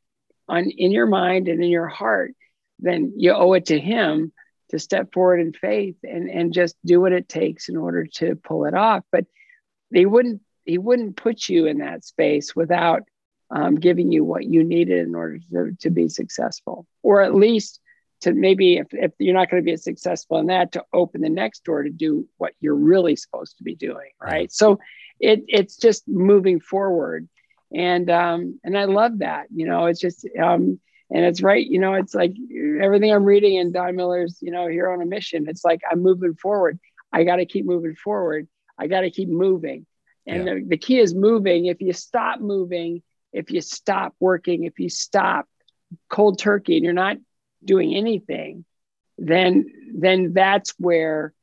on 0.47 0.69
in 0.69 0.91
your 0.91 1.07
mind 1.07 1.47
and 1.47 1.63
in 1.63 1.69
your 1.69 1.87
heart, 1.87 2.33
then 2.79 3.13
you 3.15 3.31
owe 3.31 3.53
it 3.53 3.67
to 3.67 3.79
him 3.79 4.31
to 4.69 4.79
step 4.79 5.13
forward 5.13 5.39
in 5.39 5.53
faith 5.53 5.95
and 6.03 6.29
and 6.29 6.53
just 6.53 6.75
do 6.85 7.01
what 7.01 7.13
it 7.13 7.29
takes 7.29 7.69
in 7.69 7.77
order 7.77 8.05
to 8.05 8.35
pull 8.35 8.65
it 8.65 8.73
off. 8.73 9.03
But 9.11 9.25
they 9.91 10.05
wouldn't 10.05 10.41
he 10.65 10.77
wouldn't 10.77 11.15
put 11.15 11.47
you 11.47 11.65
in 11.65 11.79
that 11.79 12.03
space 12.03 12.55
without 12.55 13.03
um, 13.51 13.75
giving 13.75 14.11
you 14.11 14.23
what 14.23 14.45
you 14.45 14.63
needed 14.63 15.07
in 15.07 15.15
order 15.15 15.39
to, 15.51 15.75
to 15.79 15.89
be 15.89 16.09
successful. 16.09 16.85
Or 17.03 17.21
at 17.21 17.35
least 17.35 17.79
to 18.21 18.33
maybe 18.33 18.77
if, 18.77 18.87
if 18.91 19.11
you're 19.19 19.33
not 19.35 19.49
going 19.49 19.61
to 19.61 19.71
be 19.71 19.77
successful 19.77 20.39
in 20.39 20.47
that 20.47 20.71
to 20.71 20.83
open 20.93 21.21
the 21.21 21.29
next 21.29 21.63
door 21.63 21.83
to 21.83 21.89
do 21.89 22.27
what 22.37 22.53
you're 22.59 22.75
really 22.75 23.15
supposed 23.15 23.57
to 23.57 23.63
be 23.63 23.75
doing 23.75 24.09
right. 24.21 24.51
so 24.51 24.79
it 25.19 25.43
it's 25.47 25.77
just 25.77 26.07
moving 26.07 26.59
forward. 26.59 27.27
And 27.73 28.09
um 28.09 28.59
and 28.63 28.77
i 28.77 28.85
love 28.85 29.19
that 29.19 29.47
you 29.53 29.65
know 29.65 29.87
it's 29.87 29.99
just 29.99 30.25
um 30.41 30.79
and 31.11 31.25
it's 31.25 31.41
right 31.41 31.65
you 31.65 31.79
know 31.79 31.95
it's 31.95 32.13
like 32.13 32.33
everything 32.81 33.11
i'm 33.11 33.25
reading 33.25 33.55
in 33.55 33.71
don 33.71 33.95
miller's 33.95 34.37
you 34.39 34.51
know 34.51 34.67
hero 34.67 34.93
on 34.93 35.01
a 35.01 35.05
mission 35.05 35.49
it's 35.49 35.65
like 35.65 35.81
i'm 35.91 36.01
moving 36.01 36.35
forward. 36.35 36.79
I 37.11 37.23
got 37.23 37.37
to 37.37 37.45
keep 37.45 37.65
moving 37.65 37.95
forward. 37.95 38.47
I 38.77 38.87
got 38.87 39.01
to 39.01 39.09
keep 39.09 39.29
moving 39.29 39.85
and 40.25 40.45
yeah. 40.45 40.53
the, 40.55 40.65
the 40.69 40.77
key 40.77 40.99
is 40.99 41.13
moving. 41.13 41.65
If 41.65 41.81
you 41.81 41.93
stop 41.93 42.39
moving, 42.39 43.01
if 43.31 43.51
you 43.51 43.61
stop 43.61 44.15
working, 44.19 44.63
if 44.63 44.79
you 44.79 44.89
stop 44.89 45.47
cold 46.09 46.39
turkey 46.39 46.77
and 46.77 46.83
you're 46.83 46.93
not 46.93 47.17
doing 47.63 47.95
anything, 47.95 48.65
then 49.17 49.65
then 49.93 50.33
that's 50.33 50.73
where 50.77 51.33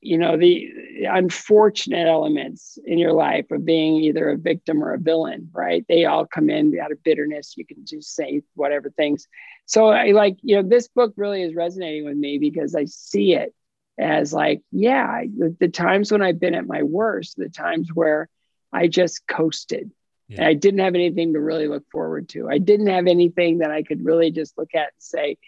you 0.00 0.18
know 0.18 0.36
the 0.36 0.68
unfortunate 1.08 2.06
elements 2.06 2.78
in 2.84 2.98
your 2.98 3.12
life 3.12 3.50
of 3.50 3.64
being 3.64 3.96
either 3.96 4.30
a 4.30 4.36
victim 4.36 4.82
or 4.82 4.92
a 4.92 4.98
villain 4.98 5.48
right 5.52 5.86
they 5.88 6.04
all 6.04 6.26
come 6.26 6.50
in 6.50 6.78
out 6.78 6.92
of 6.92 7.02
bitterness 7.02 7.54
you 7.56 7.64
can 7.64 7.86
just 7.86 8.14
say 8.14 8.42
whatever 8.54 8.90
things 8.90 9.26
so 9.64 9.88
i 9.88 10.10
like 10.10 10.36
you 10.42 10.56
know 10.56 10.68
this 10.68 10.88
book 10.88 11.14
really 11.16 11.42
is 11.42 11.54
resonating 11.54 12.04
with 12.04 12.16
me 12.16 12.38
because 12.38 12.74
i 12.74 12.84
see 12.84 13.34
it 13.34 13.54
as 14.02 14.32
like, 14.32 14.62
yeah, 14.70 15.22
the, 15.22 15.56
the, 15.58 15.68
times 15.68 16.10
when 16.10 16.22
I've 16.22 16.40
been 16.40 16.54
at 16.54 16.66
my 16.66 16.82
worst, 16.82 17.36
the 17.36 17.48
times 17.48 17.88
where 17.92 18.28
I 18.72 18.88
just 18.88 19.26
coasted. 19.26 19.90
Yeah. 20.28 20.38
And 20.38 20.46
I 20.46 20.54
didn't 20.54 20.80
have 20.80 20.94
anything 20.94 21.34
to 21.34 21.40
really 21.40 21.68
look 21.68 21.84
forward 21.90 22.28
to. 22.30 22.48
I 22.48 22.58
didn't 22.58 22.88
have 22.88 23.06
anything 23.06 23.58
that 23.58 23.70
I 23.70 23.82
could 23.82 24.04
really 24.04 24.30
just 24.30 24.58
look 24.58 24.74
at 24.74 24.80
and 24.80 24.90
say, 24.98 25.38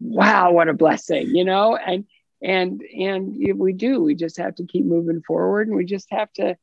wow, 0.00 0.52
what 0.52 0.68
a 0.68 0.74
blessing, 0.74 1.34
you 1.34 1.44
know? 1.44 1.76
And 1.76 2.04
and 2.42 2.82
and 2.82 3.58
we 3.58 3.72
do. 3.72 4.02
We 4.02 4.14
just 4.14 4.36
have 4.36 4.54
to 4.56 4.66
keep 4.66 4.84
moving 4.84 5.22
forward 5.26 5.68
and 5.68 5.76
we 5.76 5.84
just 5.84 6.08
have 6.10 6.32
to 6.34 6.56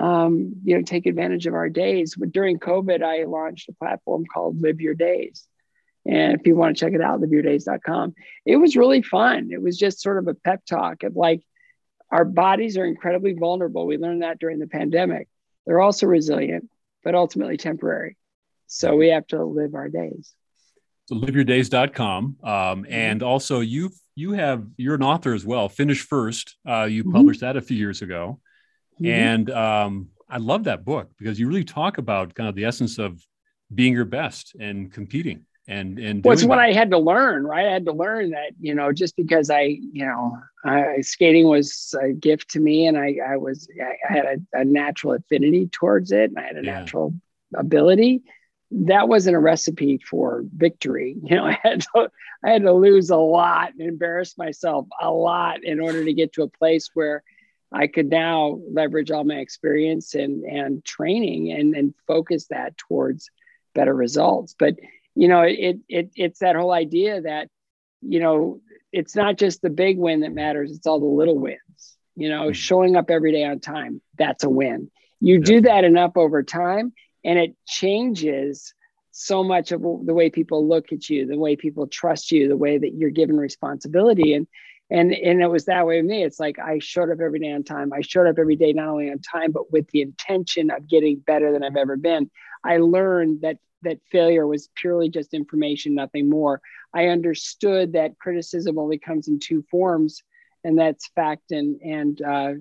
um, 0.00 0.54
you 0.64 0.76
know, 0.76 0.82
take 0.82 1.06
advantage 1.06 1.46
of 1.46 1.54
our 1.54 1.68
days. 1.68 2.14
But 2.16 2.32
during 2.32 2.58
COVID, 2.58 3.02
I 3.02 3.24
launched 3.24 3.68
a 3.68 3.72
platform 3.72 4.24
called 4.32 4.62
Live 4.62 4.80
Your 4.80 4.94
Days 4.94 5.46
and 6.08 6.40
if 6.40 6.46
you 6.46 6.56
want 6.56 6.74
to 6.74 6.80
check 6.80 6.94
it 6.94 7.02
out, 7.02 7.20
liveyourdays.com. 7.20 8.14
It 8.46 8.56
was 8.56 8.76
really 8.76 9.02
fun. 9.02 9.50
It 9.52 9.60
was 9.60 9.76
just 9.76 10.00
sort 10.00 10.16
of 10.16 10.26
a 10.26 10.34
pep 10.34 10.64
talk 10.64 11.02
of 11.02 11.14
like, 11.14 11.42
our 12.10 12.24
bodies 12.24 12.78
are 12.78 12.86
incredibly 12.86 13.34
vulnerable. 13.34 13.86
We 13.86 13.98
learned 13.98 14.22
that 14.22 14.38
during 14.38 14.58
the 14.58 14.66
pandemic. 14.66 15.28
They're 15.66 15.80
also 15.80 16.06
resilient, 16.06 16.70
but 17.04 17.14
ultimately 17.14 17.58
temporary. 17.58 18.16
So 18.68 18.96
we 18.96 19.08
have 19.08 19.26
to 19.28 19.44
live 19.44 19.74
our 19.74 19.90
days. 19.90 20.32
So 21.04 21.16
liveyourdays.com. 21.16 22.36
Um, 22.42 22.50
mm-hmm. 22.50 22.86
and 22.90 23.22
also 23.22 23.60
you've, 23.60 23.92
you 24.14 24.32
have 24.32 24.66
you're 24.78 24.94
an 24.94 25.02
author 25.02 25.34
as 25.34 25.44
well. 25.44 25.68
Finish 25.68 26.00
first. 26.00 26.56
Uh, 26.66 26.84
you 26.84 27.04
mm-hmm. 27.04 27.12
published 27.12 27.40
that 27.42 27.58
a 27.58 27.60
few 27.60 27.76
years 27.76 28.00
ago. 28.00 28.40
Mm-hmm. 28.94 29.06
And 29.06 29.50
um, 29.50 30.08
I 30.30 30.38
love 30.38 30.64
that 30.64 30.86
book 30.86 31.10
because 31.18 31.38
you 31.38 31.48
really 31.48 31.64
talk 31.64 31.98
about 31.98 32.34
kind 32.34 32.48
of 32.48 32.54
the 32.54 32.64
essence 32.64 32.98
of 32.98 33.22
being 33.74 33.92
your 33.92 34.06
best 34.06 34.56
and 34.58 34.90
competing 34.90 35.44
and 35.68 35.98
and 35.98 36.24
well, 36.24 36.32
it's 36.32 36.44
what 36.44 36.58
I 36.58 36.72
had 36.72 36.90
to 36.92 36.98
learn, 36.98 37.46
right? 37.46 37.66
I 37.66 37.72
had 37.72 37.84
to 37.84 37.92
learn 37.92 38.30
that 38.30 38.52
you 38.58 38.74
know 38.74 38.90
just 38.90 39.14
because 39.16 39.50
I 39.50 39.60
you 39.62 40.06
know 40.06 40.38
I, 40.64 41.02
skating 41.02 41.46
was 41.46 41.94
a 42.02 42.12
gift 42.12 42.50
to 42.52 42.60
me, 42.60 42.86
and 42.86 42.96
I 42.96 43.18
I 43.24 43.36
was 43.36 43.68
I 43.80 44.12
had 44.12 44.24
a, 44.24 44.60
a 44.60 44.64
natural 44.64 45.12
affinity 45.12 45.68
towards 45.70 46.10
it, 46.10 46.30
and 46.30 46.38
I 46.38 46.42
had 46.42 46.56
a 46.56 46.64
yeah. 46.64 46.80
natural 46.80 47.14
ability. 47.54 48.22
That 48.70 49.08
wasn't 49.08 49.36
a 49.36 49.40
recipe 49.40 49.98
for 49.98 50.44
victory. 50.56 51.16
You 51.22 51.36
know, 51.36 51.44
I 51.44 51.58
had 51.62 51.82
to 51.82 52.10
I 52.42 52.50
had 52.50 52.62
to 52.62 52.72
lose 52.72 53.10
a 53.10 53.16
lot 53.16 53.72
and 53.78 53.86
embarrass 53.86 54.38
myself 54.38 54.86
a 55.02 55.10
lot 55.10 55.64
in 55.64 55.80
order 55.80 56.02
to 56.02 56.14
get 56.14 56.32
to 56.34 56.44
a 56.44 56.48
place 56.48 56.90
where 56.94 57.22
I 57.72 57.88
could 57.88 58.08
now 58.08 58.58
leverage 58.72 59.10
all 59.10 59.24
my 59.24 59.36
experience 59.36 60.14
and 60.14 60.44
and 60.44 60.82
training 60.82 61.52
and 61.52 61.76
and 61.76 61.94
focus 62.06 62.46
that 62.46 62.78
towards 62.78 63.28
better 63.74 63.94
results. 63.94 64.54
But 64.58 64.76
you 65.18 65.26
know, 65.26 65.40
it, 65.40 65.80
it 65.88 66.10
it's 66.14 66.38
that 66.38 66.54
whole 66.54 66.70
idea 66.70 67.20
that, 67.20 67.48
you 68.02 68.20
know, 68.20 68.60
it's 68.92 69.16
not 69.16 69.36
just 69.36 69.60
the 69.60 69.68
big 69.68 69.98
win 69.98 70.20
that 70.20 70.32
matters, 70.32 70.70
it's 70.70 70.86
all 70.86 71.00
the 71.00 71.06
little 71.06 71.36
wins. 71.36 71.96
You 72.14 72.28
know, 72.28 72.42
mm-hmm. 72.44 72.52
showing 72.52 72.94
up 72.94 73.10
every 73.10 73.32
day 73.32 73.44
on 73.44 73.58
time, 73.58 74.00
that's 74.16 74.44
a 74.44 74.48
win. 74.48 74.92
You 75.18 75.40
do 75.40 75.62
that 75.62 75.82
enough 75.82 76.12
over 76.14 76.44
time 76.44 76.92
and 77.24 77.36
it 77.36 77.56
changes 77.66 78.74
so 79.10 79.42
much 79.42 79.72
of 79.72 79.82
the 79.82 80.14
way 80.14 80.30
people 80.30 80.68
look 80.68 80.92
at 80.92 81.10
you, 81.10 81.26
the 81.26 81.36
way 81.36 81.56
people 81.56 81.88
trust 81.88 82.30
you, 82.30 82.46
the 82.46 82.56
way 82.56 82.78
that 82.78 82.94
you're 82.94 83.10
given 83.10 83.36
responsibility. 83.36 84.34
And 84.34 84.46
and 84.88 85.12
and 85.12 85.42
it 85.42 85.48
was 85.48 85.64
that 85.64 85.84
way 85.84 86.00
with 86.00 86.08
me. 86.08 86.22
It's 86.22 86.38
like 86.38 86.60
I 86.60 86.78
showed 86.78 87.10
up 87.10 87.18
every 87.20 87.40
day 87.40 87.50
on 87.50 87.64
time. 87.64 87.92
I 87.92 88.02
showed 88.02 88.28
up 88.28 88.38
every 88.38 88.54
day 88.54 88.72
not 88.72 88.86
only 88.86 89.10
on 89.10 89.18
time, 89.18 89.50
but 89.50 89.72
with 89.72 89.88
the 89.88 90.02
intention 90.02 90.70
of 90.70 90.88
getting 90.88 91.18
better 91.18 91.52
than 91.52 91.64
I've 91.64 91.76
ever 91.76 91.96
been. 91.96 92.30
I 92.64 92.76
learned 92.76 93.40
that 93.40 93.58
that 93.82 93.98
failure 94.10 94.46
was 94.46 94.68
purely 94.74 95.08
just 95.08 95.34
information, 95.34 95.94
nothing 95.94 96.28
more. 96.28 96.60
I 96.92 97.08
understood 97.08 97.92
that 97.92 98.18
criticism 98.18 98.78
only 98.78 98.98
comes 98.98 99.28
in 99.28 99.38
two 99.38 99.64
forms, 99.70 100.22
and 100.64 100.78
that's 100.78 101.08
fact 101.08 101.52
and 101.52 101.80
and 101.82 102.22
uh, 102.22 102.52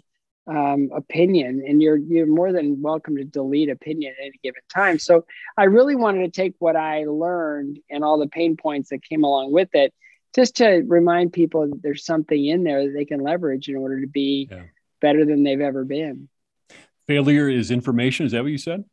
um, 0.47 0.89
opinion, 0.95 1.63
and 1.67 1.81
you're 1.81 1.97
you're 1.97 2.27
more 2.27 2.53
than 2.53 2.81
welcome 2.81 3.17
to 3.17 3.23
delete 3.23 3.69
opinion 3.69 4.13
at 4.17 4.25
any 4.25 4.39
given 4.43 4.61
time. 4.73 4.99
So 4.99 5.25
I 5.57 5.65
really 5.65 5.95
wanted 5.95 6.21
to 6.21 6.41
take 6.41 6.55
what 6.59 6.75
I 6.75 7.03
learned 7.05 7.79
and 7.89 8.03
all 8.03 8.17
the 8.17 8.27
pain 8.27 8.55
points 8.57 8.89
that 8.89 9.03
came 9.03 9.23
along 9.23 9.51
with 9.51 9.69
it, 9.73 9.93
just 10.35 10.57
to 10.57 10.83
remind 10.87 11.33
people 11.33 11.67
that 11.67 11.81
there's 11.81 12.05
something 12.05 12.45
in 12.45 12.63
there 12.63 12.85
that 12.85 12.93
they 12.93 13.05
can 13.05 13.19
leverage 13.19 13.67
in 13.67 13.75
order 13.75 14.01
to 14.01 14.07
be 14.07 14.47
yeah. 14.49 14.63
better 15.01 15.25
than 15.25 15.43
they've 15.43 15.61
ever 15.61 15.83
been. 15.83 16.29
Failure 17.07 17.49
is 17.49 17.71
information. 17.71 18.25
Is 18.25 18.33
that 18.33 18.43
what 18.43 18.51
you 18.51 18.57
said? 18.57 18.83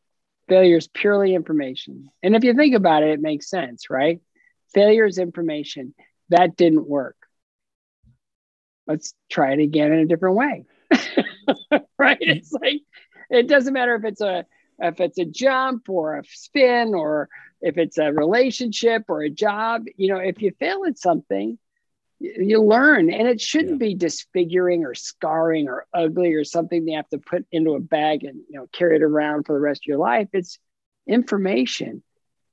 Failure 0.48 0.76
is 0.76 0.88
purely 0.88 1.34
information. 1.34 2.10
And 2.22 2.36
if 2.36 2.44
you 2.44 2.54
think 2.54 2.74
about 2.74 3.02
it, 3.02 3.10
it 3.10 3.20
makes 3.20 3.48
sense, 3.48 3.88
right? 3.88 4.20
Failure 4.74 5.06
is 5.06 5.18
information. 5.18 5.94
That 6.28 6.56
didn't 6.56 6.86
work. 6.86 7.16
Let's 8.86 9.14
try 9.30 9.52
it 9.52 9.60
again 9.60 9.92
in 9.92 10.00
a 10.00 10.06
different 10.06 10.36
way. 10.36 10.66
right? 11.98 12.20
Mm-hmm. 12.20 12.30
It's 12.30 12.52
like 12.52 12.82
it 13.30 13.48
doesn't 13.48 13.72
matter 13.72 13.94
if 13.94 14.04
it's 14.04 14.20
a 14.20 14.44
if 14.78 15.00
it's 15.00 15.18
a 15.18 15.24
jump 15.24 15.88
or 15.88 16.18
a 16.18 16.24
spin 16.26 16.94
or 16.94 17.28
if 17.60 17.78
it's 17.78 17.96
a 17.96 18.12
relationship 18.12 19.04
or 19.08 19.22
a 19.22 19.30
job, 19.30 19.84
you 19.96 20.08
know, 20.08 20.18
if 20.18 20.42
you 20.42 20.52
fail 20.58 20.84
at 20.86 20.98
something, 20.98 21.58
you 22.24 22.62
learn 22.62 23.12
and 23.12 23.28
it 23.28 23.40
shouldn't 23.40 23.80
yeah. 23.80 23.88
be 23.88 23.94
disfiguring 23.94 24.84
or 24.84 24.94
scarring 24.94 25.68
or 25.68 25.86
ugly 25.92 26.32
or 26.32 26.44
something 26.44 26.86
you 26.88 26.96
have 26.96 27.08
to 27.08 27.18
put 27.18 27.44
into 27.52 27.74
a 27.74 27.80
bag 27.80 28.24
and 28.24 28.40
you 28.48 28.58
know 28.58 28.66
carry 28.72 28.96
it 28.96 29.02
around 29.02 29.44
for 29.44 29.54
the 29.54 29.60
rest 29.60 29.82
of 29.82 29.86
your 29.86 29.98
life. 29.98 30.28
It's 30.32 30.58
information. 31.06 32.02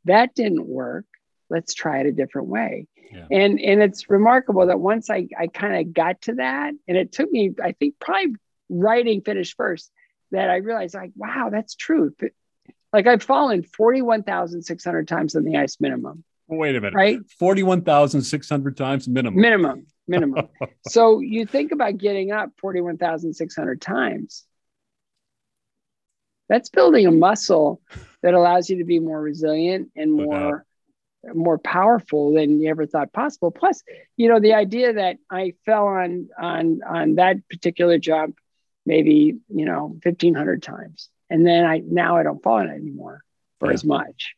That 0.06 0.36
didn't 0.36 0.68
work. 0.68 1.06
Let's 1.50 1.74
try 1.74 2.00
it 2.00 2.08
a 2.08 2.12
different 2.12 2.48
way. 2.48 2.88
Yeah. 3.12 3.28
and 3.30 3.60
and 3.60 3.82
it's 3.82 4.10
remarkable 4.10 4.68
that 4.68 4.80
once 4.80 5.10
i 5.10 5.28
i 5.38 5.48
kind 5.48 5.76
of 5.76 5.94
got 5.94 6.22
to 6.22 6.36
that 6.36 6.74
and 6.88 6.96
it 6.96 7.12
took 7.12 7.30
me 7.30 7.52
i 7.62 7.74
think 7.74 7.96
probably 8.00 8.36
writing 8.70 9.20
Finish 9.20 9.54
First 9.58 9.92
that 10.32 10.50
i 10.50 10.58
realized 10.58 10.96
like 10.96 11.12
wow 11.16 11.50
that's 11.52 11.76
true. 11.76 12.16
Like 12.94 13.08
i've 13.08 13.24
fallen 13.24 13.64
41600 13.64 15.08
times 15.10 15.36
on 15.36 15.44
the 15.44 15.58
ice 15.58 15.78
minimum 15.82 16.24
Wait 16.52 16.76
a 16.76 16.82
minute. 16.82 16.96
Right? 16.96 17.20
41,600 17.40 18.76
times 18.76 19.08
minimum. 19.08 19.40
Minimum. 19.40 19.86
Minimum. 20.06 20.50
so 20.88 21.22
you 21.22 21.46
think 21.46 21.72
about 21.72 21.98
getting 21.98 22.32
up 22.32 22.52
41,600 22.60 23.80
times. 23.80 24.46
That's 26.50 26.70
building 26.70 27.08
a 27.08 27.12
muscle 27.12 27.82
that 28.22 28.34
allows 28.34 28.70
you 28.70 28.80
to 28.80 28.84
be 28.84 29.00
more 29.00 29.20
resilient 29.20 29.92
and 29.96 30.12
more 30.12 30.66
more 31.36 31.60
powerful 31.60 32.34
than 32.34 32.60
you 32.60 32.70
ever 32.70 32.88
thought 32.88 33.14
possible. 33.14 33.52
Plus, 33.52 33.84
you 34.18 34.28
know, 34.28 34.40
the 34.40 34.56
idea 34.56 34.94
that 34.94 35.18
I 35.30 35.54
fell 35.66 35.88
on 35.88 36.28
on 36.38 36.82
on 36.86 37.16
that 37.16 37.48
particular 37.48 37.98
jump 37.98 38.38
maybe, 38.86 39.38
you 39.48 39.66
know, 39.66 40.00
1500 40.04 40.64
times. 40.64 41.10
And 41.30 41.46
then 41.46 41.64
I 41.64 41.82
now 41.86 42.18
I 42.18 42.24
don't 42.24 42.44
fall 42.44 42.56
on 42.56 42.68
it 42.68 42.74
anymore 42.74 43.24
for 43.60 43.70
yeah. 43.70 43.76
as 43.76 43.86
much 43.86 44.36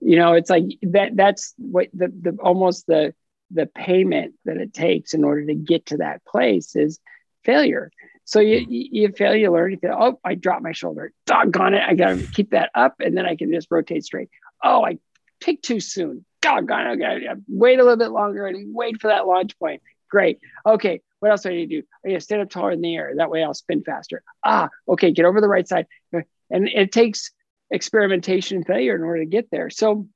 you 0.00 0.16
know 0.16 0.32
it's 0.34 0.50
like 0.50 0.64
that 0.82 1.16
that's 1.16 1.54
what 1.58 1.88
the, 1.92 2.12
the 2.20 2.36
almost 2.42 2.86
the 2.86 3.14
the 3.50 3.66
payment 3.66 4.34
that 4.44 4.56
it 4.56 4.72
takes 4.72 5.14
in 5.14 5.24
order 5.24 5.44
to 5.46 5.54
get 5.54 5.86
to 5.86 5.98
that 5.98 6.24
place 6.24 6.76
is 6.76 7.00
failure. 7.44 7.90
So 8.24 8.40
you 8.40 8.60
hmm. 8.60 8.70
you 8.70 9.12
fail 9.12 9.34
you 9.34 9.50
learn 9.50 9.72
you 9.72 9.78
feel 9.78 9.96
oh 9.98 10.20
i 10.24 10.34
dropped 10.34 10.62
my 10.62 10.72
shoulder. 10.72 11.12
Doggone 11.26 11.74
it. 11.74 11.82
I 11.86 11.94
gotta 11.94 12.26
keep 12.32 12.50
that 12.50 12.70
up 12.74 12.96
and 13.00 13.16
then 13.16 13.26
i 13.26 13.36
can 13.36 13.52
just 13.52 13.68
rotate 13.70 14.04
straight. 14.04 14.30
Oh 14.62 14.84
i 14.84 14.98
picked 15.40 15.64
too 15.64 15.80
soon. 15.80 16.24
Doggone 16.42 16.86
it. 16.86 16.90
I 16.90 16.96
gotta 16.96 17.40
wait 17.48 17.78
a 17.78 17.82
little 17.82 17.98
bit 17.98 18.10
longer 18.10 18.46
and 18.46 18.74
wait 18.74 19.00
for 19.00 19.08
that 19.08 19.26
launch 19.26 19.58
point. 19.58 19.82
Great. 20.10 20.38
Okay 20.64 21.02
what 21.18 21.30
else 21.30 21.42
do 21.42 21.50
i 21.50 21.52
need 21.52 21.68
to 21.68 21.82
do? 21.82 21.86
I 22.02 22.08
got 22.08 22.14
to 22.14 22.20
stand 22.22 22.40
up 22.40 22.48
taller 22.48 22.70
in 22.70 22.80
the 22.80 22.96
air. 22.96 23.12
That 23.16 23.30
way 23.30 23.42
i'll 23.42 23.54
spin 23.54 23.82
faster. 23.82 24.22
Ah 24.44 24.68
okay 24.88 25.10
get 25.12 25.24
over 25.24 25.40
the 25.40 25.48
right 25.48 25.66
side. 25.66 25.86
And 26.12 26.68
it 26.68 26.92
takes 26.92 27.30
experimentation 27.70 28.58
and 28.58 28.66
failure 28.66 28.94
in 28.96 29.02
order 29.02 29.20
to 29.20 29.30
get 29.30 29.50
there. 29.50 29.70
So 29.70 30.08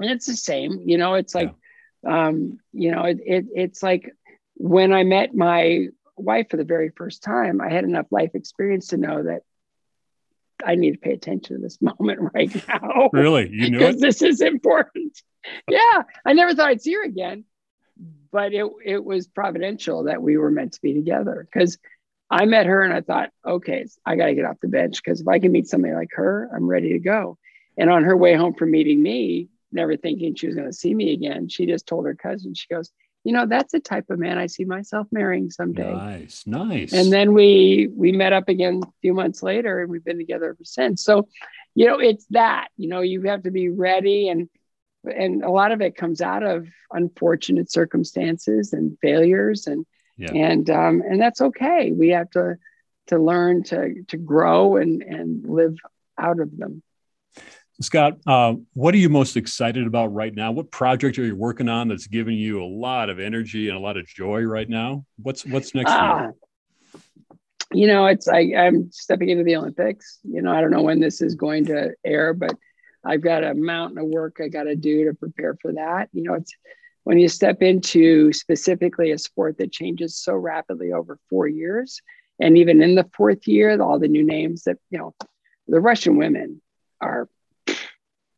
and 0.00 0.10
it's 0.10 0.26
the 0.26 0.36
same, 0.36 0.82
you 0.84 0.98
know, 0.98 1.14
it's 1.14 1.34
like, 1.34 1.54
yeah. 2.04 2.26
um, 2.26 2.58
you 2.72 2.90
know, 2.92 3.04
it, 3.04 3.18
it, 3.24 3.46
it's 3.54 3.82
like 3.82 4.12
when 4.54 4.92
I 4.92 5.04
met 5.04 5.34
my 5.34 5.88
wife 6.16 6.50
for 6.50 6.56
the 6.56 6.64
very 6.64 6.90
first 6.90 7.22
time, 7.22 7.60
I 7.60 7.70
had 7.70 7.84
enough 7.84 8.06
life 8.10 8.30
experience 8.34 8.88
to 8.88 8.96
know 8.96 9.22
that 9.22 9.42
I 10.64 10.74
need 10.74 10.92
to 10.92 10.98
pay 10.98 11.12
attention 11.12 11.56
to 11.56 11.62
this 11.62 11.78
moment 11.80 12.30
right 12.34 12.68
now. 12.68 13.10
Really? 13.12 13.48
You 13.50 13.70
knew 13.70 13.80
it? 13.80 14.00
This 14.00 14.22
is 14.22 14.40
important. 14.40 15.18
yeah. 15.68 16.02
I 16.24 16.32
never 16.32 16.54
thought 16.54 16.68
I'd 16.68 16.82
see 16.82 16.94
her 16.94 17.04
again, 17.04 17.44
but 18.30 18.52
it, 18.52 18.66
it 18.84 19.04
was 19.04 19.26
providential 19.26 20.04
that 20.04 20.22
we 20.22 20.36
were 20.36 20.50
meant 20.50 20.74
to 20.74 20.82
be 20.82 20.94
together 20.94 21.46
because 21.50 21.78
I 22.30 22.44
met 22.44 22.66
her 22.66 22.82
and 22.82 22.92
I 22.92 23.00
thought, 23.00 23.30
okay, 23.46 23.86
I 24.04 24.16
got 24.16 24.26
to 24.26 24.34
get 24.34 24.44
off 24.44 24.56
the 24.60 24.68
bench 24.68 25.02
because 25.02 25.20
if 25.20 25.28
I 25.28 25.38
can 25.38 25.52
meet 25.52 25.68
somebody 25.68 25.94
like 25.94 26.10
her, 26.12 26.50
I'm 26.54 26.66
ready 26.66 26.92
to 26.92 26.98
go. 26.98 27.38
And 27.78 27.90
on 27.90 28.04
her 28.04 28.16
way 28.16 28.34
home 28.34 28.54
from 28.54 28.70
meeting 28.70 29.02
me, 29.02 29.48
never 29.72 29.96
thinking 29.96 30.34
she 30.34 30.46
was 30.46 30.56
going 30.56 30.68
to 30.68 30.72
see 30.72 30.94
me 30.94 31.12
again, 31.12 31.48
she 31.48 31.66
just 31.66 31.86
told 31.86 32.06
her 32.06 32.14
cousin, 32.14 32.54
she 32.54 32.66
goes, 32.72 32.90
you 33.26 33.32
know, 33.32 33.44
that's 33.44 33.72
the 33.72 33.80
type 33.80 34.08
of 34.08 34.20
man 34.20 34.38
I 34.38 34.46
see 34.46 34.64
myself 34.64 35.08
marrying 35.10 35.50
someday. 35.50 35.92
Nice, 35.92 36.46
nice. 36.46 36.92
And 36.92 37.12
then 37.12 37.34
we 37.34 37.88
we 37.92 38.12
met 38.12 38.32
up 38.32 38.48
again 38.48 38.82
a 38.84 38.92
few 39.02 39.14
months 39.14 39.42
later, 39.42 39.82
and 39.82 39.90
we've 39.90 40.04
been 40.04 40.18
together 40.18 40.50
ever 40.50 40.62
since. 40.62 41.02
So, 41.02 41.26
you 41.74 41.86
know, 41.86 41.98
it's 41.98 42.24
that. 42.30 42.68
You 42.76 42.88
know, 42.88 43.00
you 43.00 43.22
have 43.22 43.42
to 43.42 43.50
be 43.50 43.68
ready, 43.68 44.28
and 44.28 44.48
and 45.02 45.42
a 45.42 45.50
lot 45.50 45.72
of 45.72 45.80
it 45.80 45.96
comes 45.96 46.20
out 46.20 46.44
of 46.44 46.68
unfortunate 46.92 47.68
circumstances 47.68 48.72
and 48.72 48.96
failures, 49.02 49.66
and 49.66 49.84
yeah. 50.16 50.32
and 50.32 50.68
um, 50.70 51.02
and 51.02 51.20
that's 51.20 51.40
okay. 51.40 51.92
We 51.92 52.08
have 52.10 52.30
to 52.30 52.56
to 53.08 53.18
learn 53.18 53.62
to 53.64 54.02
to 54.08 54.16
grow 54.16 54.76
and 54.76 55.02
and 55.02 55.48
live 55.48 55.76
out 56.18 56.40
of 56.40 56.56
them. 56.56 56.82
Scott, 57.80 58.18
uh, 58.26 58.54
what 58.72 58.94
are 58.94 58.98
you 58.98 59.10
most 59.10 59.36
excited 59.36 59.86
about 59.86 60.14
right 60.14 60.34
now? 60.34 60.50
What 60.50 60.70
project 60.70 61.18
are 61.18 61.24
you 61.24 61.36
working 61.36 61.68
on 61.68 61.88
that's 61.88 62.06
giving 62.06 62.36
you 62.38 62.62
a 62.62 62.64
lot 62.64 63.10
of 63.10 63.20
energy 63.20 63.68
and 63.68 63.76
a 63.76 63.80
lot 63.80 63.98
of 63.98 64.06
joy 64.06 64.42
right 64.42 64.68
now? 64.68 65.04
What's 65.20 65.44
what's 65.44 65.74
next? 65.74 65.90
Uh, 65.90 66.28
you 66.28 66.46
you 67.72 67.86
know, 67.86 68.06
it's 68.06 68.28
I, 68.28 68.52
I'm 68.56 68.90
stepping 68.92 69.28
into 69.28 69.44
the 69.44 69.56
Olympics. 69.56 70.20
You 70.22 70.40
know, 70.40 70.52
I 70.52 70.60
don't 70.60 70.70
know 70.70 70.82
when 70.82 71.00
this 71.00 71.20
is 71.20 71.34
going 71.34 71.66
to 71.66 71.92
air, 72.04 72.32
but 72.32 72.56
I've 73.04 73.20
got 73.20 73.44
a 73.44 73.54
mountain 73.54 73.98
of 73.98 74.06
work 74.06 74.38
I 74.42 74.48
got 74.48 74.64
to 74.64 74.76
do 74.76 75.04
to 75.04 75.14
prepare 75.14 75.56
for 75.60 75.72
that. 75.74 76.08
You 76.12 76.22
know, 76.22 76.34
it's 76.34 76.54
when 77.06 77.20
you 77.20 77.28
step 77.28 77.62
into 77.62 78.32
specifically 78.32 79.12
a 79.12 79.18
sport 79.18 79.58
that 79.58 79.70
changes 79.70 80.16
so 80.16 80.34
rapidly 80.34 80.92
over 80.92 81.20
four 81.30 81.46
years, 81.46 82.02
and 82.40 82.58
even 82.58 82.82
in 82.82 82.96
the 82.96 83.08
fourth 83.16 83.46
year, 83.46 83.80
all 83.80 84.00
the 84.00 84.08
new 84.08 84.24
names 84.24 84.64
that, 84.64 84.78
you 84.90 84.98
know, 84.98 85.14
the 85.68 85.78
Russian 85.78 86.16
women 86.16 86.60
are 87.00 87.28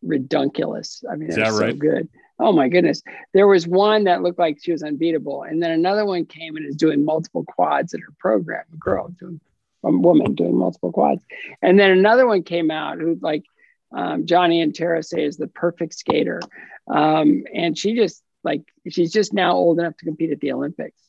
redunculous. 0.03 1.03
I 1.11 1.17
mean, 1.17 1.31
they're 1.31 1.47
so 1.47 1.59
right? 1.59 1.79
good. 1.79 2.11
Oh 2.39 2.53
my 2.53 2.69
goodness. 2.69 3.01
There 3.33 3.49
was 3.49 3.67
one 3.67 4.05
that 4.05 4.21
looked 4.21 4.39
like 4.39 4.59
she 4.63 4.73
was 4.73 4.83
unbeatable. 4.83 5.45
And 5.45 5.63
then 5.63 5.71
another 5.71 6.05
one 6.05 6.27
came 6.27 6.57
and 6.57 6.67
is 6.67 6.77
doing 6.77 7.07
multiple 7.07 7.45
quads 7.45 7.95
in 7.95 8.03
her 8.03 8.13
program, 8.19 8.65
a 8.71 8.77
girl 8.77 9.09
doing 9.19 9.41
a 9.83 9.91
woman 9.91 10.35
doing 10.35 10.59
multiple 10.59 10.93
quads. 10.93 11.25
And 11.63 11.81
then 11.81 11.91
another 11.91 12.27
one 12.27 12.43
came 12.43 12.71
out 12.71 12.99
who 12.99 13.19
like 13.23 13.45
um, 13.93 14.27
Johnny 14.27 14.61
and 14.61 14.75
Tara 14.75 15.03
say 15.03 15.25
is 15.25 15.39
the 15.39 15.49
perfect 15.49 15.95
skater. 15.95 16.43
Um, 16.87 17.45
and 17.55 17.79
she 17.79 17.95
just 17.95 18.23
like 18.45 18.63
she's 18.89 19.13
just 19.13 19.33
now 19.33 19.53
old 19.53 19.79
enough 19.79 19.97
to 19.99 20.05
compete 20.05 20.33
at 20.33 20.41
the 20.41 20.53
Olympics, 20.53 21.03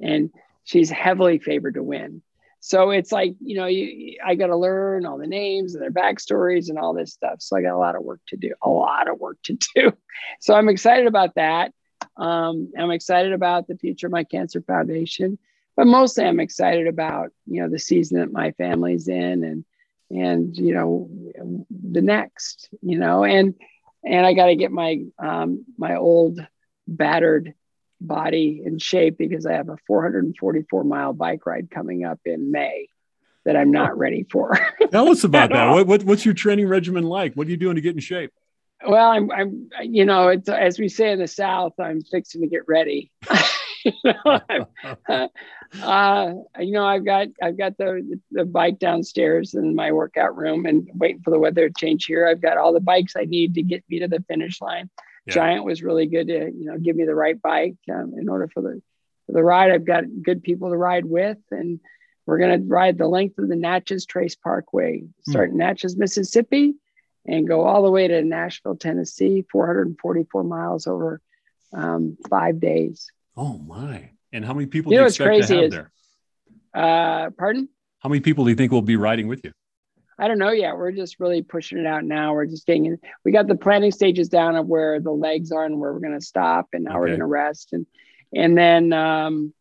and 0.00 0.30
she's 0.64 0.90
heavily 0.90 1.38
favored 1.38 1.74
to 1.74 1.82
win. 1.82 2.22
So 2.60 2.90
it's 2.90 3.12
like 3.12 3.34
you 3.40 3.56
know, 3.56 3.66
you, 3.66 4.18
I 4.24 4.34
got 4.34 4.46
to 4.46 4.56
learn 4.56 5.04
all 5.04 5.18
the 5.18 5.26
names 5.26 5.74
and 5.74 5.82
their 5.82 5.90
backstories 5.90 6.70
and 6.70 6.78
all 6.78 6.94
this 6.94 7.12
stuff. 7.12 7.42
So 7.42 7.56
I 7.56 7.62
got 7.62 7.74
a 7.74 7.78
lot 7.78 7.96
of 7.96 8.02
work 8.02 8.20
to 8.28 8.36
do, 8.36 8.54
a 8.62 8.70
lot 8.70 9.08
of 9.08 9.18
work 9.18 9.38
to 9.44 9.58
do. 9.74 9.92
So 10.40 10.54
I'm 10.54 10.68
excited 10.68 11.06
about 11.06 11.34
that. 11.34 11.72
Um, 12.16 12.72
I'm 12.78 12.90
excited 12.90 13.32
about 13.32 13.66
the 13.66 13.76
future 13.76 14.06
of 14.06 14.12
my 14.12 14.24
cancer 14.24 14.62
foundation, 14.62 15.38
but 15.76 15.86
mostly 15.86 16.24
I'm 16.24 16.40
excited 16.40 16.86
about 16.86 17.30
you 17.46 17.60
know 17.62 17.68
the 17.68 17.78
season 17.78 18.20
that 18.20 18.32
my 18.32 18.52
family's 18.52 19.08
in 19.08 19.44
and 19.44 19.64
and 20.10 20.56
you 20.56 20.74
know 20.74 21.10
the 21.70 22.02
next 22.02 22.68
you 22.82 22.98
know 22.98 23.24
and 23.24 23.54
and 24.04 24.26
I 24.26 24.34
got 24.34 24.46
to 24.46 24.56
get 24.56 24.70
my 24.70 25.02
um, 25.18 25.64
my 25.78 25.96
old 25.96 26.38
battered 26.86 27.54
body 28.00 28.62
and 28.64 28.80
shape 28.80 29.18
because 29.18 29.46
I 29.46 29.52
have 29.52 29.68
a 29.68 29.76
444 29.86 30.84
mile 30.84 31.12
bike 31.12 31.46
ride 31.46 31.70
coming 31.70 32.04
up 32.04 32.20
in 32.24 32.50
May 32.50 32.88
that 33.44 33.56
I'm 33.56 33.70
not 33.70 33.96
ready 33.96 34.26
for. 34.30 34.58
Tell 34.90 35.08
us 35.08 35.24
about 35.24 35.50
that. 35.50 35.70
What, 35.74 35.86
what, 35.86 36.04
what's 36.04 36.24
your 36.24 36.34
training 36.34 36.68
regimen 36.68 37.04
like? 37.04 37.34
What 37.34 37.46
are 37.46 37.50
you 37.50 37.56
doing 37.56 37.76
to 37.76 37.80
get 37.80 37.94
in 37.94 38.00
shape? 38.00 38.32
Well, 38.86 39.10
I'm, 39.10 39.30
I'm, 39.30 39.70
you 39.82 40.04
know, 40.04 40.28
it's 40.28 40.48
as 40.48 40.78
we 40.78 40.88
say 40.88 41.12
in 41.12 41.18
the 41.18 41.26
South, 41.28 41.74
I'm 41.78 42.02
fixing 42.02 42.42
to 42.42 42.48
get 42.48 42.68
ready. 42.68 43.10
you 43.84 43.92
know, 44.04 44.40
uh, 45.82 46.32
you 46.58 46.72
know, 46.72 46.84
I've 46.84 47.04
got, 47.04 47.28
I've 47.42 47.56
got 47.56 47.78
the 47.78 48.20
the 48.30 48.44
bike 48.44 48.78
downstairs 48.78 49.54
in 49.54 49.74
my 49.74 49.92
workout 49.92 50.36
room, 50.36 50.66
and 50.66 50.90
waiting 50.94 51.22
for 51.22 51.30
the 51.30 51.38
weather 51.38 51.68
to 51.68 51.74
change 51.74 52.04
here. 52.04 52.26
I've 52.26 52.42
got 52.42 52.58
all 52.58 52.72
the 52.72 52.80
bikes 52.80 53.14
I 53.16 53.24
need 53.24 53.54
to 53.54 53.62
get 53.62 53.84
me 53.88 54.00
to 54.00 54.08
the 54.08 54.22
finish 54.28 54.60
line 54.60 54.90
yeah. 55.26 55.34
Giant 55.34 55.64
was 55.64 55.82
really 55.82 56.06
good 56.06 56.28
to 56.28 56.50
you 56.52 56.66
know 56.66 56.78
give 56.78 56.96
me 56.96 57.04
the 57.04 57.14
right 57.14 57.40
bike 57.40 57.76
um, 57.90 58.14
in 58.18 58.28
order 58.28 58.48
for 58.48 58.62
the 58.62 58.82
for 59.26 59.32
the 59.32 59.42
ride. 59.42 59.70
I've 59.70 59.84
got 59.84 60.04
good 60.22 60.42
people 60.42 60.70
to 60.70 60.76
ride 60.76 61.04
with, 61.04 61.38
and 61.50 61.80
we're 62.26 62.38
going 62.38 62.60
to 62.62 62.68
ride 62.68 62.98
the 62.98 63.08
length 63.08 63.38
of 63.38 63.48
the 63.48 63.56
Natchez 63.56 64.06
Trace 64.06 64.36
Parkway, 64.36 65.04
start 65.28 65.50
in 65.50 65.58
Natchez, 65.58 65.96
Mississippi, 65.96 66.74
and 67.26 67.46
go 67.46 67.62
all 67.62 67.82
the 67.82 67.90
way 67.90 68.08
to 68.08 68.22
Nashville, 68.22 68.76
Tennessee, 68.76 69.44
444 69.50 70.44
miles 70.44 70.86
over 70.86 71.20
um, 71.72 72.16
five 72.28 72.60
days. 72.60 73.10
Oh 73.36 73.58
my! 73.58 74.10
And 74.32 74.44
how 74.44 74.54
many 74.54 74.66
people 74.66 74.92
You 74.92 74.98
do 74.98 75.02
you 75.02 75.08
expect 75.08 75.48
to 75.48 75.54
have 75.54 75.64
is- 75.64 75.70
there? 75.72 75.90
Uh, 76.74 77.30
pardon? 77.30 77.68
How 78.00 78.10
many 78.10 78.20
people 78.20 78.44
do 78.44 78.50
you 78.50 78.56
think 78.56 78.70
will 78.70 78.82
be 78.82 78.96
riding 78.96 79.28
with 79.28 79.42
you? 79.44 79.52
I 80.18 80.28
don't 80.28 80.38
know 80.38 80.52
yet. 80.52 80.76
We're 80.76 80.92
just 80.92 81.20
really 81.20 81.42
pushing 81.42 81.78
it 81.78 81.86
out 81.86 82.04
now. 82.04 82.34
We're 82.34 82.46
just 82.46 82.66
getting 82.66 82.86
in. 82.86 82.98
We 83.24 83.32
got 83.32 83.46
the 83.46 83.56
planning 83.56 83.90
stages 83.90 84.28
down 84.28 84.56
of 84.56 84.66
where 84.66 85.00
the 85.00 85.10
legs 85.12 85.52
are 85.52 85.64
and 85.64 85.78
where 85.80 85.92
we're 85.92 86.00
going 86.00 86.18
to 86.18 86.24
stop 86.24 86.68
and 86.72 86.86
how 86.88 86.98
we're 86.98 87.08
going 87.08 87.20
to 87.20 87.26
rest. 87.26 87.72
And, 87.72 87.86
and 88.34 88.56
then, 88.56 88.92
um, 88.92 89.52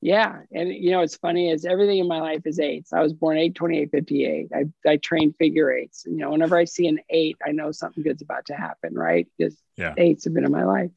yeah. 0.00 0.40
And, 0.50 0.68
you 0.68 0.90
know, 0.90 1.02
it's 1.02 1.16
funny 1.16 1.50
is 1.50 1.64
everything 1.64 1.98
in 1.98 2.08
my 2.08 2.20
life 2.20 2.42
is 2.44 2.58
eights. 2.58 2.92
I 2.92 3.00
was 3.00 3.12
born 3.12 3.38
8, 3.38 3.54
28, 3.54 3.90
58. 3.92 4.48
I, 4.52 4.90
I 4.90 4.96
train 4.96 5.32
figure 5.32 5.72
eights. 5.72 6.06
And, 6.06 6.16
You 6.16 6.24
know, 6.24 6.30
whenever 6.30 6.56
I 6.56 6.64
see 6.64 6.88
an 6.88 6.98
eight, 7.08 7.36
I 7.46 7.52
know 7.52 7.70
something 7.70 8.02
good's 8.02 8.22
about 8.22 8.46
to 8.46 8.54
happen, 8.54 8.94
right? 8.94 9.28
Because 9.38 9.56
Yeah. 9.76 9.94
eights 9.96 10.24
have 10.24 10.34
been 10.34 10.44
in 10.44 10.50
my 10.50 10.64
life. 10.64 10.90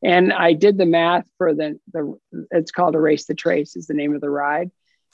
And 0.00 0.32
I 0.32 0.52
did 0.52 0.78
the 0.78 0.86
math 0.86 1.26
for 1.38 1.54
the, 1.54 1.78
the, 1.92 2.16
it's 2.52 2.70
called 2.70 2.94
Erase 2.94 3.26
the 3.26 3.34
Trace 3.34 3.76
is 3.76 3.86
the 3.88 3.94
name 3.94 4.14
of 4.14 4.20
the 4.20 4.30
ride. 4.30 4.70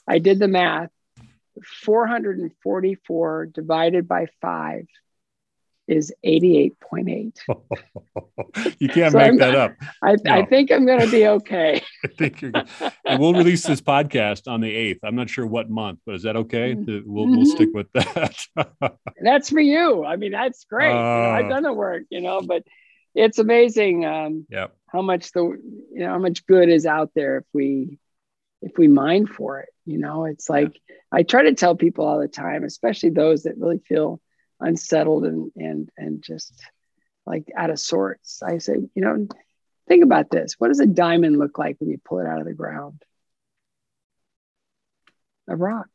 I 0.07 0.19
did 0.19 0.39
the 0.39 0.47
math 0.47 0.91
444 1.63 3.45
divided 3.47 4.07
by 4.07 4.27
five 4.41 4.85
is 5.87 6.13
88.8. 6.23 7.39
you 8.79 8.89
can't 8.89 9.11
So 9.11 9.17
make 9.17 9.25
I'm- 9.25 9.37
that 9.37 9.55
up. 9.55 9.73
I, 10.03 10.15
I 10.29 10.45
think 10.45 10.71
I'm 10.71 10.85
going 10.85 10.99
to 10.99 11.09
be 11.09 11.25
okay. 11.37 11.81
I 12.05 12.07
think 12.07 12.41
you're. 12.41 12.51
And 13.05 13.19
we'll 13.19 13.33
release 13.33 13.65
this 13.65 13.81
podcast 13.81 14.47
on 14.47 14.61
the 14.61 14.71
8th. 14.71 14.99
I'm 15.03 15.15
not 15.15 15.29
sure 15.31 15.47
what 15.47 15.69
month, 15.69 15.99
but 16.05 16.13
is 16.15 16.23
that 16.23 16.35
okay? 16.35 16.75
To- 16.75 17.03
We'll, 17.07 17.25
we'll 17.27 17.39
Mhm. 17.39 17.45
stick 17.47 17.69
with 17.73 17.91
that. 17.93 18.37
That's 19.19 19.49
for 19.49 19.59
you. 19.59 20.05
I 20.05 20.15
mean, 20.17 20.31
that's 20.31 20.63
great. 20.65 20.89
You 20.89 20.93
know, 20.93 20.99
Uh. 20.99 21.39
I've 21.39 21.49
done 21.49 21.63
the 21.63 21.73
work, 21.73 22.03
you 22.11 22.21
know, 22.21 22.41
but 22.41 22.63
it's 23.15 23.39
amazing 23.39 24.05
um, 24.05 24.45
yep. 24.49 24.75
how 24.87 25.01
much 25.01 25.31
the, 25.31 25.41
you 25.41 25.99
know, 26.01 26.09
how 26.09 26.19
much 26.19 26.45
good 26.45 26.69
is 26.69 26.85
out 26.85 27.09
there 27.15 27.37
if 27.37 27.45
we, 27.51 27.97
if 28.61 28.77
we 28.77 28.87
mine 28.87 29.25
for 29.25 29.59
it, 29.61 29.69
you 29.85 29.97
know, 29.97 30.25
it's 30.25 30.49
like, 30.49 30.79
I 31.11 31.23
try 31.23 31.43
to 31.43 31.55
tell 31.55 31.75
people 31.75 32.05
all 32.05 32.19
the 32.19 32.27
time, 32.27 32.63
especially 32.63 33.09
those 33.09 33.43
that 33.43 33.57
really 33.57 33.79
feel 33.79 34.21
unsettled 34.59 35.25
and, 35.25 35.51
and, 35.55 35.89
and 35.97 36.21
just 36.21 36.53
like 37.25 37.47
out 37.55 37.69
of 37.69 37.79
sorts. 37.79 38.43
I 38.43 38.57
say, 38.57 38.73
you 38.73 39.01
know, 39.01 39.27
think 39.87 40.03
about 40.03 40.29
this. 40.29 40.55
What 40.57 40.69
does 40.69 40.79
a 40.79 40.85
diamond 40.85 41.37
look 41.37 41.57
like 41.57 41.77
when 41.79 41.89
you 41.89 41.99
pull 42.03 42.19
it 42.19 42.27
out 42.27 42.39
of 42.39 42.45
the 42.45 42.53
ground? 42.53 43.01
A 45.47 45.55
rock. 45.55 45.89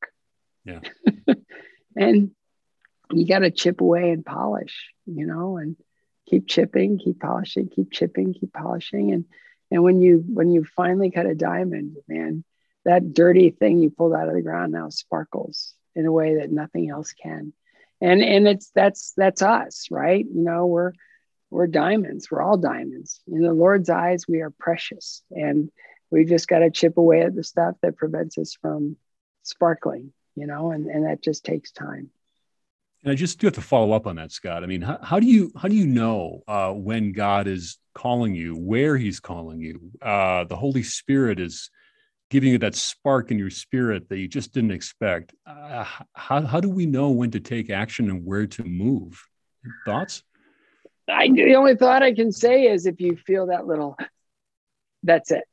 Yeah. 0.64 0.80
and 1.96 2.30
you 3.12 3.26
got 3.26 3.40
to 3.40 3.50
chip 3.50 3.80
away 3.80 4.10
and 4.10 4.24
polish, 4.24 4.90
you 5.06 5.26
know, 5.26 5.58
and 5.58 5.76
keep 6.28 6.48
chipping, 6.48 6.98
keep 6.98 7.20
polishing, 7.20 7.68
keep 7.68 7.92
chipping, 7.92 8.34
keep 8.34 8.52
polishing. 8.52 9.12
And, 9.12 9.26
and 9.70 9.82
when 9.82 10.00
you, 10.00 10.24
when 10.26 10.50
you 10.50 10.64
finally 10.64 11.10
cut 11.10 11.26
a 11.26 11.34
diamond, 11.34 11.96
man, 12.08 12.44
that 12.84 13.14
dirty 13.14 13.50
thing 13.50 13.80
you 13.80 13.90
pulled 13.90 14.14
out 14.14 14.28
of 14.28 14.34
the 14.34 14.42
ground 14.42 14.72
now 14.72 14.88
sparkles 14.90 15.74
in 15.94 16.06
a 16.06 16.12
way 16.12 16.36
that 16.36 16.52
nothing 16.52 16.90
else 16.90 17.12
can. 17.12 17.52
And, 18.00 18.22
and 18.22 18.46
it's, 18.46 18.70
that's, 18.74 19.12
that's 19.16 19.42
us, 19.42 19.86
right? 19.90 20.24
You 20.24 20.42
know, 20.42 20.66
we're, 20.66 20.92
we're 21.50 21.66
diamonds. 21.66 22.30
We're 22.30 22.42
all 22.42 22.56
diamonds. 22.56 23.20
In 23.26 23.42
the 23.42 23.52
Lord's 23.52 23.88
eyes, 23.88 24.24
we 24.28 24.40
are 24.40 24.50
precious. 24.50 25.22
And 25.30 25.70
we 26.10 26.24
just 26.24 26.48
got 26.48 26.58
to 26.58 26.70
chip 26.70 26.96
away 26.98 27.22
at 27.22 27.34
the 27.34 27.44
stuff 27.44 27.76
that 27.82 27.96
prevents 27.96 28.36
us 28.38 28.56
from 28.60 28.96
sparkling, 29.42 30.12
you 30.34 30.46
know, 30.46 30.72
and, 30.72 30.86
and 30.86 31.06
that 31.06 31.22
just 31.22 31.44
takes 31.44 31.70
time. 31.70 32.10
And 33.02 33.12
I 33.12 33.14
just 33.14 33.38
do 33.38 33.46
have 33.46 33.54
to 33.54 33.60
follow 33.60 33.92
up 33.92 34.06
on 34.06 34.16
that, 34.16 34.32
Scott. 34.32 34.62
I 34.62 34.66
mean, 34.66 34.80
how, 34.80 34.98
how 35.02 35.20
do 35.20 35.26
you 35.26 35.52
how 35.56 35.68
do 35.68 35.76
you 35.76 35.86
know 35.86 36.42
uh, 36.48 36.72
when 36.72 37.12
God 37.12 37.46
is 37.46 37.78
calling 37.94 38.34
you, 38.34 38.56
where 38.56 38.96
He's 38.96 39.20
calling 39.20 39.60
you? 39.60 39.90
Uh, 40.00 40.44
the 40.44 40.56
Holy 40.56 40.82
Spirit 40.82 41.38
is 41.38 41.70
giving 42.30 42.50
you 42.50 42.58
that 42.58 42.74
spark 42.74 43.30
in 43.30 43.38
your 43.38 43.50
spirit 43.50 44.08
that 44.08 44.18
you 44.18 44.28
just 44.28 44.52
didn't 44.52 44.72
expect. 44.72 45.34
Uh, 45.46 45.84
how 46.14 46.42
how 46.42 46.60
do 46.60 46.68
we 46.68 46.86
know 46.86 47.10
when 47.10 47.30
to 47.30 47.40
take 47.40 47.70
action 47.70 48.10
and 48.10 48.24
where 48.24 48.46
to 48.46 48.64
move? 48.64 49.22
Thoughts? 49.84 50.22
I 51.08 51.28
the 51.28 51.56
only 51.56 51.76
thought 51.76 52.02
I 52.02 52.14
can 52.14 52.32
say 52.32 52.66
is 52.66 52.86
if 52.86 53.00
you 53.00 53.16
feel 53.16 53.46
that 53.46 53.66
little, 53.66 53.96
that's 55.02 55.30
it, 55.30 55.44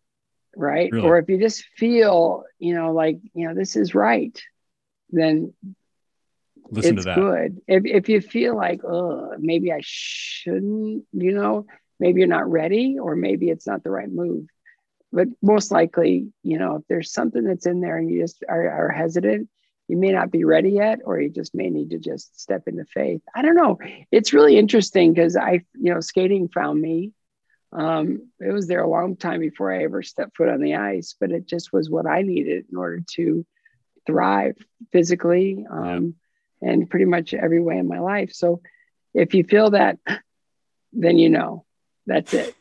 right? 0.56 0.92
Really? 0.92 1.08
Or 1.08 1.18
if 1.18 1.30
you 1.30 1.40
just 1.40 1.64
feel, 1.78 2.46
you 2.60 2.74
know, 2.74 2.94
like 2.94 3.20
you 3.34 3.48
know 3.48 3.54
this 3.54 3.76
is 3.76 3.94
right, 3.94 4.42
then 5.10 5.54
Listen 6.70 6.96
it's 6.96 7.06
to 7.06 7.10
that. 7.10 7.16
good. 7.16 7.62
If 7.68 7.86
if 7.86 8.10
you 8.10 8.22
feel 8.22 8.56
like, 8.56 8.82
oh, 8.86 9.34
maybe 9.38 9.74
I 9.74 9.82
shouldn't, 9.82 11.04
you 11.12 11.32
know, 11.34 11.66
maybe 12.00 12.22
you're 12.22 12.30
not 12.30 12.50
ready, 12.50 12.98
or 12.98 13.16
maybe 13.16 13.50
it's 13.50 13.68
not 13.68 13.84
the 13.84 13.92
right 13.92 14.10
move. 14.10 14.46
But 15.12 15.28
most 15.42 15.72
likely, 15.72 16.32
you 16.44 16.58
know, 16.58 16.78
if 16.78 16.84
there's 16.88 17.12
something 17.12 17.44
that's 17.44 17.66
in 17.66 17.82
there 17.82 17.98
and 17.98 18.10
you 18.10 18.22
just 18.22 18.44
are, 18.48 18.70
are 18.70 18.90
hesitant, 18.90 19.50
you 19.88 19.98
may 19.98 20.12
not 20.12 20.32
be 20.32 20.46
ready 20.46 20.70
yet, 20.70 21.00
or 21.04 21.20
you 21.20 21.30
just 21.30 21.54
may 21.54 21.70
need 21.70 21.90
to 21.90 21.98
just 21.98 22.40
step 22.40 22.64
into 22.68 22.86
faith. 22.86 23.22
I 23.36 23.42
don't 23.42 23.56
know. 23.56 23.78
It's 24.10 24.32
really 24.32 24.58
interesting 24.58 25.14
because 25.14 25.36
I, 25.36 25.66
you 25.74 25.94
know, 25.94 26.00
skating 26.00 26.48
found 26.48 26.82
me. 26.82 27.12
Um, 27.74 28.30
it 28.40 28.52
was 28.54 28.68
there 28.68 28.82
a 28.82 28.90
long 28.90 29.18
time 29.18 29.42
before 29.42 29.74
I 29.74 29.84
ever 29.84 30.02
stepped 30.02 30.38
foot 30.38 30.50
on 30.50 30.62
the 30.62 30.76
ice, 30.76 31.16
but 31.20 31.32
it 31.32 31.46
just 31.46 31.74
was 31.74 31.90
what 31.90 32.06
I 32.06 32.22
needed 32.22 32.68
in 32.72 32.78
order 32.78 33.02
to 33.16 33.46
thrive 34.06 34.56
physically 34.92 35.66
um, 35.70 36.16
and 36.62 36.90
pretty 36.90 37.06
much 37.06 37.34
every 37.34 37.62
way 37.62 37.78
in 37.78 37.88
my 37.88 38.00
life. 38.00 38.32
So 38.34 38.62
if 39.14 39.34
you 39.34 39.44
feel 39.44 39.72
that, 39.72 39.98
then 40.94 41.18
you 41.18 41.30
know 41.30 41.66
that's 42.06 42.34
it. 42.34 42.56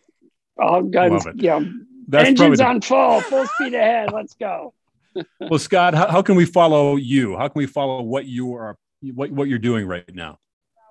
All 0.58 0.82
guns, 0.82 1.26
you 1.34 1.48
know, 1.48 1.72
That's 2.10 2.28
engines 2.28 2.58
the, 2.58 2.66
on 2.66 2.80
full, 2.80 3.20
full 3.20 3.46
speed 3.46 3.74
ahead. 3.74 4.12
Let's 4.12 4.34
go. 4.34 4.74
well, 5.40 5.58
Scott. 5.58 5.94
How, 5.94 6.08
how 6.08 6.22
can 6.22 6.34
we 6.34 6.44
follow 6.44 6.96
you? 6.96 7.36
How 7.36 7.48
can 7.48 7.58
we 7.58 7.66
follow 7.66 8.02
what 8.02 8.26
you 8.26 8.54
are 8.54 8.76
what 9.02 9.30
what 9.30 9.48
you're 9.48 9.58
doing 9.58 9.86
right 9.86 10.14
now? 10.14 10.38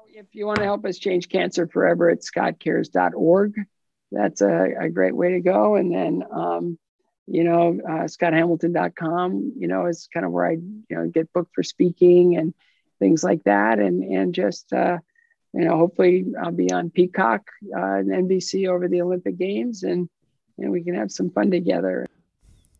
If 0.07 0.27
you 0.33 0.45
want 0.45 0.59
to 0.59 0.65
help 0.65 0.85
us 0.85 0.97
change 0.97 1.29
cancer 1.29 1.67
forever, 1.67 2.09
it's 2.09 2.29
scottcares.org. 2.29 3.55
That's 4.11 4.41
a, 4.41 4.73
a 4.79 4.89
great 4.89 5.15
way 5.15 5.33
to 5.33 5.39
go. 5.39 5.75
And 5.75 5.93
then, 5.93 6.23
um, 6.31 6.79
you 7.27 7.43
know, 7.43 7.79
uh, 7.87 8.03
scotthamilton.com, 8.05 9.53
you 9.57 9.67
know, 9.67 9.85
is 9.85 10.09
kind 10.13 10.25
of 10.25 10.31
where 10.31 10.47
I, 10.47 10.51
you 10.53 10.83
know, 10.89 11.07
get 11.07 11.31
booked 11.31 11.53
for 11.53 11.63
speaking 11.63 12.35
and 12.35 12.53
things 12.97 13.23
like 13.23 13.43
that. 13.43 13.79
And, 13.79 14.03
and 14.03 14.33
just, 14.33 14.73
uh, 14.73 14.97
you 15.53 15.61
know, 15.61 15.77
hopefully 15.77 16.25
I'll 16.41 16.51
be 16.51 16.71
on 16.71 16.89
Peacock 16.89 17.47
uh, 17.73 17.99
and 17.99 18.09
NBC 18.09 18.67
over 18.67 18.87
the 18.87 19.01
Olympic 19.01 19.37
Games 19.37 19.83
and, 19.83 20.09
and 20.61 20.71
we 20.71 20.83
can 20.83 20.93
have 20.93 21.11
some 21.11 21.29
fun 21.29 21.51
together. 21.51 22.05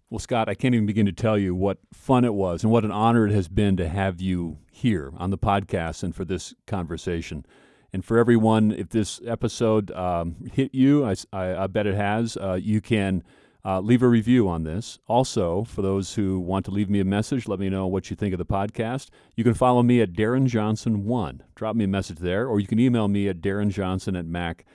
Well, 0.09 0.19
Scott, 0.19 0.49
I 0.49 0.55
can't 0.55 0.73
even 0.73 0.87
begin 0.87 1.05
to 1.05 1.11
tell 1.11 1.37
you 1.37 1.53
what 1.53 1.77
fun 1.93 2.25
it 2.25 2.33
was 2.33 2.63
and 2.63 2.71
what 2.71 2.83
an 2.83 2.91
honor 2.91 3.27
it 3.27 3.31
has 3.31 3.47
been 3.47 3.77
to 3.77 3.87
have 3.87 4.19
you 4.19 4.57
here 4.71 5.13
on 5.17 5.29
the 5.29 5.37
podcast 5.37 6.01
and 6.01 6.15
for 6.15 6.25
this 6.25 6.55
conversation. 6.65 7.45
And 7.93 8.03
for 8.03 8.17
everyone, 8.17 8.71
if 8.71 8.89
this 8.89 9.21
episode 9.25 9.91
um, 9.91 10.35
hit 10.51 10.73
you, 10.73 11.05
I, 11.05 11.15
I, 11.31 11.63
I 11.63 11.67
bet 11.67 11.85
it 11.85 11.93
has, 11.93 12.37
uh, 12.37 12.53
you 12.59 12.81
can 12.81 13.23
uh, 13.63 13.81
leave 13.81 14.01
a 14.01 14.07
review 14.07 14.47
on 14.47 14.63
this. 14.63 14.97
Also, 15.07 15.63
for 15.63 15.83
those 15.83 16.15
who 16.15 16.39
want 16.39 16.65
to 16.65 16.71
leave 16.71 16.89
me 16.89 16.99
a 16.99 17.05
message, 17.05 17.47
let 17.47 17.59
me 17.59 17.69
know 17.69 17.85
what 17.85 18.09
you 18.09 18.15
think 18.15 18.33
of 18.33 18.39
the 18.39 18.45
podcast. 18.45 19.09
You 19.35 19.43
can 19.43 19.53
follow 19.53 19.83
me 19.83 20.01
at 20.01 20.13
Darren 20.13 20.47
Johnson1. 20.47 21.41
Drop 21.53 21.75
me 21.75 21.83
a 21.83 21.87
message 21.87 22.17
there, 22.17 22.47
or 22.47 22.59
you 22.59 22.67
can 22.67 22.79
email 22.79 23.07
me 23.07 23.27
at 23.27 23.41
darrenjohnson 23.41 24.17
at 24.17 24.25
mac.com. 24.25 24.65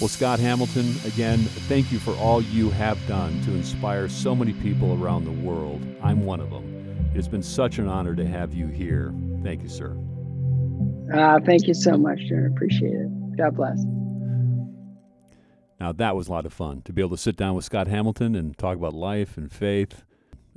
Well, 0.00 0.08
Scott 0.08 0.40
Hamilton, 0.40 0.94
again, 1.06 1.38
thank 1.68 1.92
you 1.92 1.98
for 1.98 2.12
all 2.16 2.42
you 2.42 2.70
have 2.70 2.98
done 3.06 3.40
to 3.42 3.52
inspire 3.52 4.08
so 4.08 4.34
many 4.34 4.52
people 4.54 5.00
around 5.00 5.24
the 5.24 5.30
world. 5.30 5.80
I'm 6.02 6.24
one 6.24 6.40
of 6.40 6.50
them. 6.50 7.10
It's 7.14 7.28
been 7.28 7.42
such 7.42 7.78
an 7.78 7.86
honor 7.86 8.14
to 8.16 8.26
have 8.26 8.52
you 8.52 8.66
here. 8.66 9.14
Thank 9.44 9.62
you, 9.62 9.68
sir. 9.68 9.96
Uh, 11.14 11.38
thank 11.44 11.66
you 11.66 11.74
so 11.74 11.96
much, 11.96 12.18
Jared. 12.28 12.52
Appreciate 12.52 12.94
it. 12.94 13.36
God 13.36 13.54
bless. 13.54 13.84
Now, 15.78 15.92
that 15.92 16.16
was 16.16 16.28
a 16.28 16.32
lot 16.32 16.46
of 16.46 16.52
fun 16.52 16.82
to 16.82 16.92
be 16.92 17.02
able 17.02 17.16
to 17.16 17.22
sit 17.22 17.36
down 17.36 17.54
with 17.54 17.64
Scott 17.64 17.86
Hamilton 17.86 18.34
and 18.34 18.56
talk 18.56 18.76
about 18.76 18.94
life 18.94 19.36
and 19.36 19.52
faith 19.52 20.04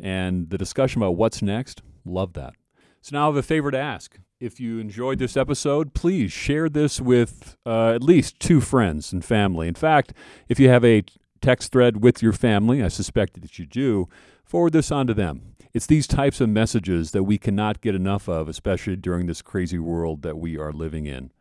and 0.01 0.49
the 0.49 0.57
discussion 0.57 1.01
about 1.01 1.17
what's 1.17 1.41
next. 1.41 1.81
Love 2.05 2.33
that. 2.33 2.53
So, 3.01 3.15
now 3.15 3.23
I 3.23 3.25
have 3.27 3.35
a 3.35 3.43
favor 3.43 3.69
to 3.69 3.77
ask. 3.77 4.17
If 4.39 4.59
you 4.59 4.79
enjoyed 4.79 5.17
this 5.17 5.37
episode, 5.37 5.93
please 5.93 6.29
share 6.29 6.67
this 6.67 6.99
with 6.99 7.55
uh, 7.65 7.93
at 7.93 8.03
least 8.03 8.37
two 8.37 8.59
friends 8.59 9.13
and 9.13 9.23
family. 9.23 9.69
In 9.69 9.75
fact, 9.75 10.11
if 10.49 10.59
you 10.59 10.67
have 10.67 10.83
a 10.83 11.03
text 11.39 11.71
thread 11.71 12.03
with 12.03 12.21
your 12.21 12.33
family, 12.33 12.83
I 12.83 12.89
suspect 12.89 13.41
that 13.41 13.57
you 13.57 13.65
do, 13.65 14.09
forward 14.43 14.73
this 14.73 14.91
on 14.91 15.07
to 15.07 15.13
them. 15.13 15.55
It's 15.73 15.85
these 15.85 16.05
types 16.05 16.41
of 16.41 16.49
messages 16.49 17.11
that 17.11 17.23
we 17.23 17.37
cannot 17.37 17.79
get 17.79 17.95
enough 17.95 18.27
of, 18.27 18.49
especially 18.49 18.97
during 18.97 19.25
this 19.27 19.41
crazy 19.41 19.79
world 19.79 20.21
that 20.23 20.37
we 20.37 20.57
are 20.57 20.73
living 20.73 21.05
in. 21.05 21.31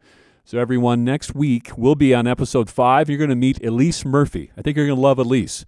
So, 0.45 0.59
everyone, 0.59 1.05
next 1.05 1.35
week 1.35 1.73
we'll 1.77 1.97
be 1.97 2.15
on 2.15 2.29
episode 2.29 2.71
five. 2.71 3.09
You're 3.09 3.19
going 3.19 3.29
to 3.29 3.35
meet 3.35 3.65
Elise 3.65 4.05
Murphy. 4.05 4.53
I 4.57 4.63
think 4.63 4.77
you're 4.77 4.87
going 4.87 4.97
to 4.97 5.03
love 5.03 5.19
Elise. 5.19 5.65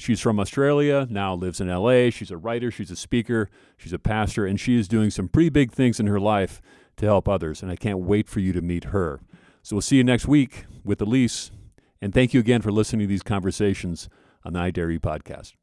She's 0.00 0.20
from 0.20 0.40
Australia, 0.40 1.06
now 1.10 1.34
lives 1.34 1.60
in 1.60 1.68
LA. 1.68 2.08
She's 2.08 2.30
a 2.30 2.38
writer, 2.38 2.70
she's 2.70 2.90
a 2.90 2.96
speaker, 2.96 3.50
she's 3.76 3.92
a 3.92 3.98
pastor, 3.98 4.46
and 4.46 4.58
she 4.58 4.78
is 4.78 4.88
doing 4.88 5.10
some 5.10 5.28
pretty 5.28 5.50
big 5.50 5.72
things 5.72 6.00
in 6.00 6.06
her 6.06 6.18
life 6.18 6.62
to 6.96 7.04
help 7.04 7.28
others. 7.28 7.62
And 7.62 7.70
I 7.70 7.76
can't 7.76 7.98
wait 7.98 8.26
for 8.26 8.40
you 8.40 8.54
to 8.54 8.62
meet 8.62 8.84
her. 8.84 9.20
So 9.62 9.76
we'll 9.76 9.82
see 9.82 9.96
you 9.96 10.04
next 10.04 10.26
week 10.26 10.64
with 10.84 11.02
Elise. 11.02 11.50
And 12.00 12.14
thank 12.14 12.32
you 12.32 12.40
again 12.40 12.62
for 12.62 12.72
listening 12.72 13.00
to 13.00 13.06
these 13.08 13.22
conversations 13.22 14.08
on 14.42 14.54
the 14.54 14.60
I 14.60 14.70
Dare 14.70 14.90
You 14.90 15.00
podcast. 15.00 15.59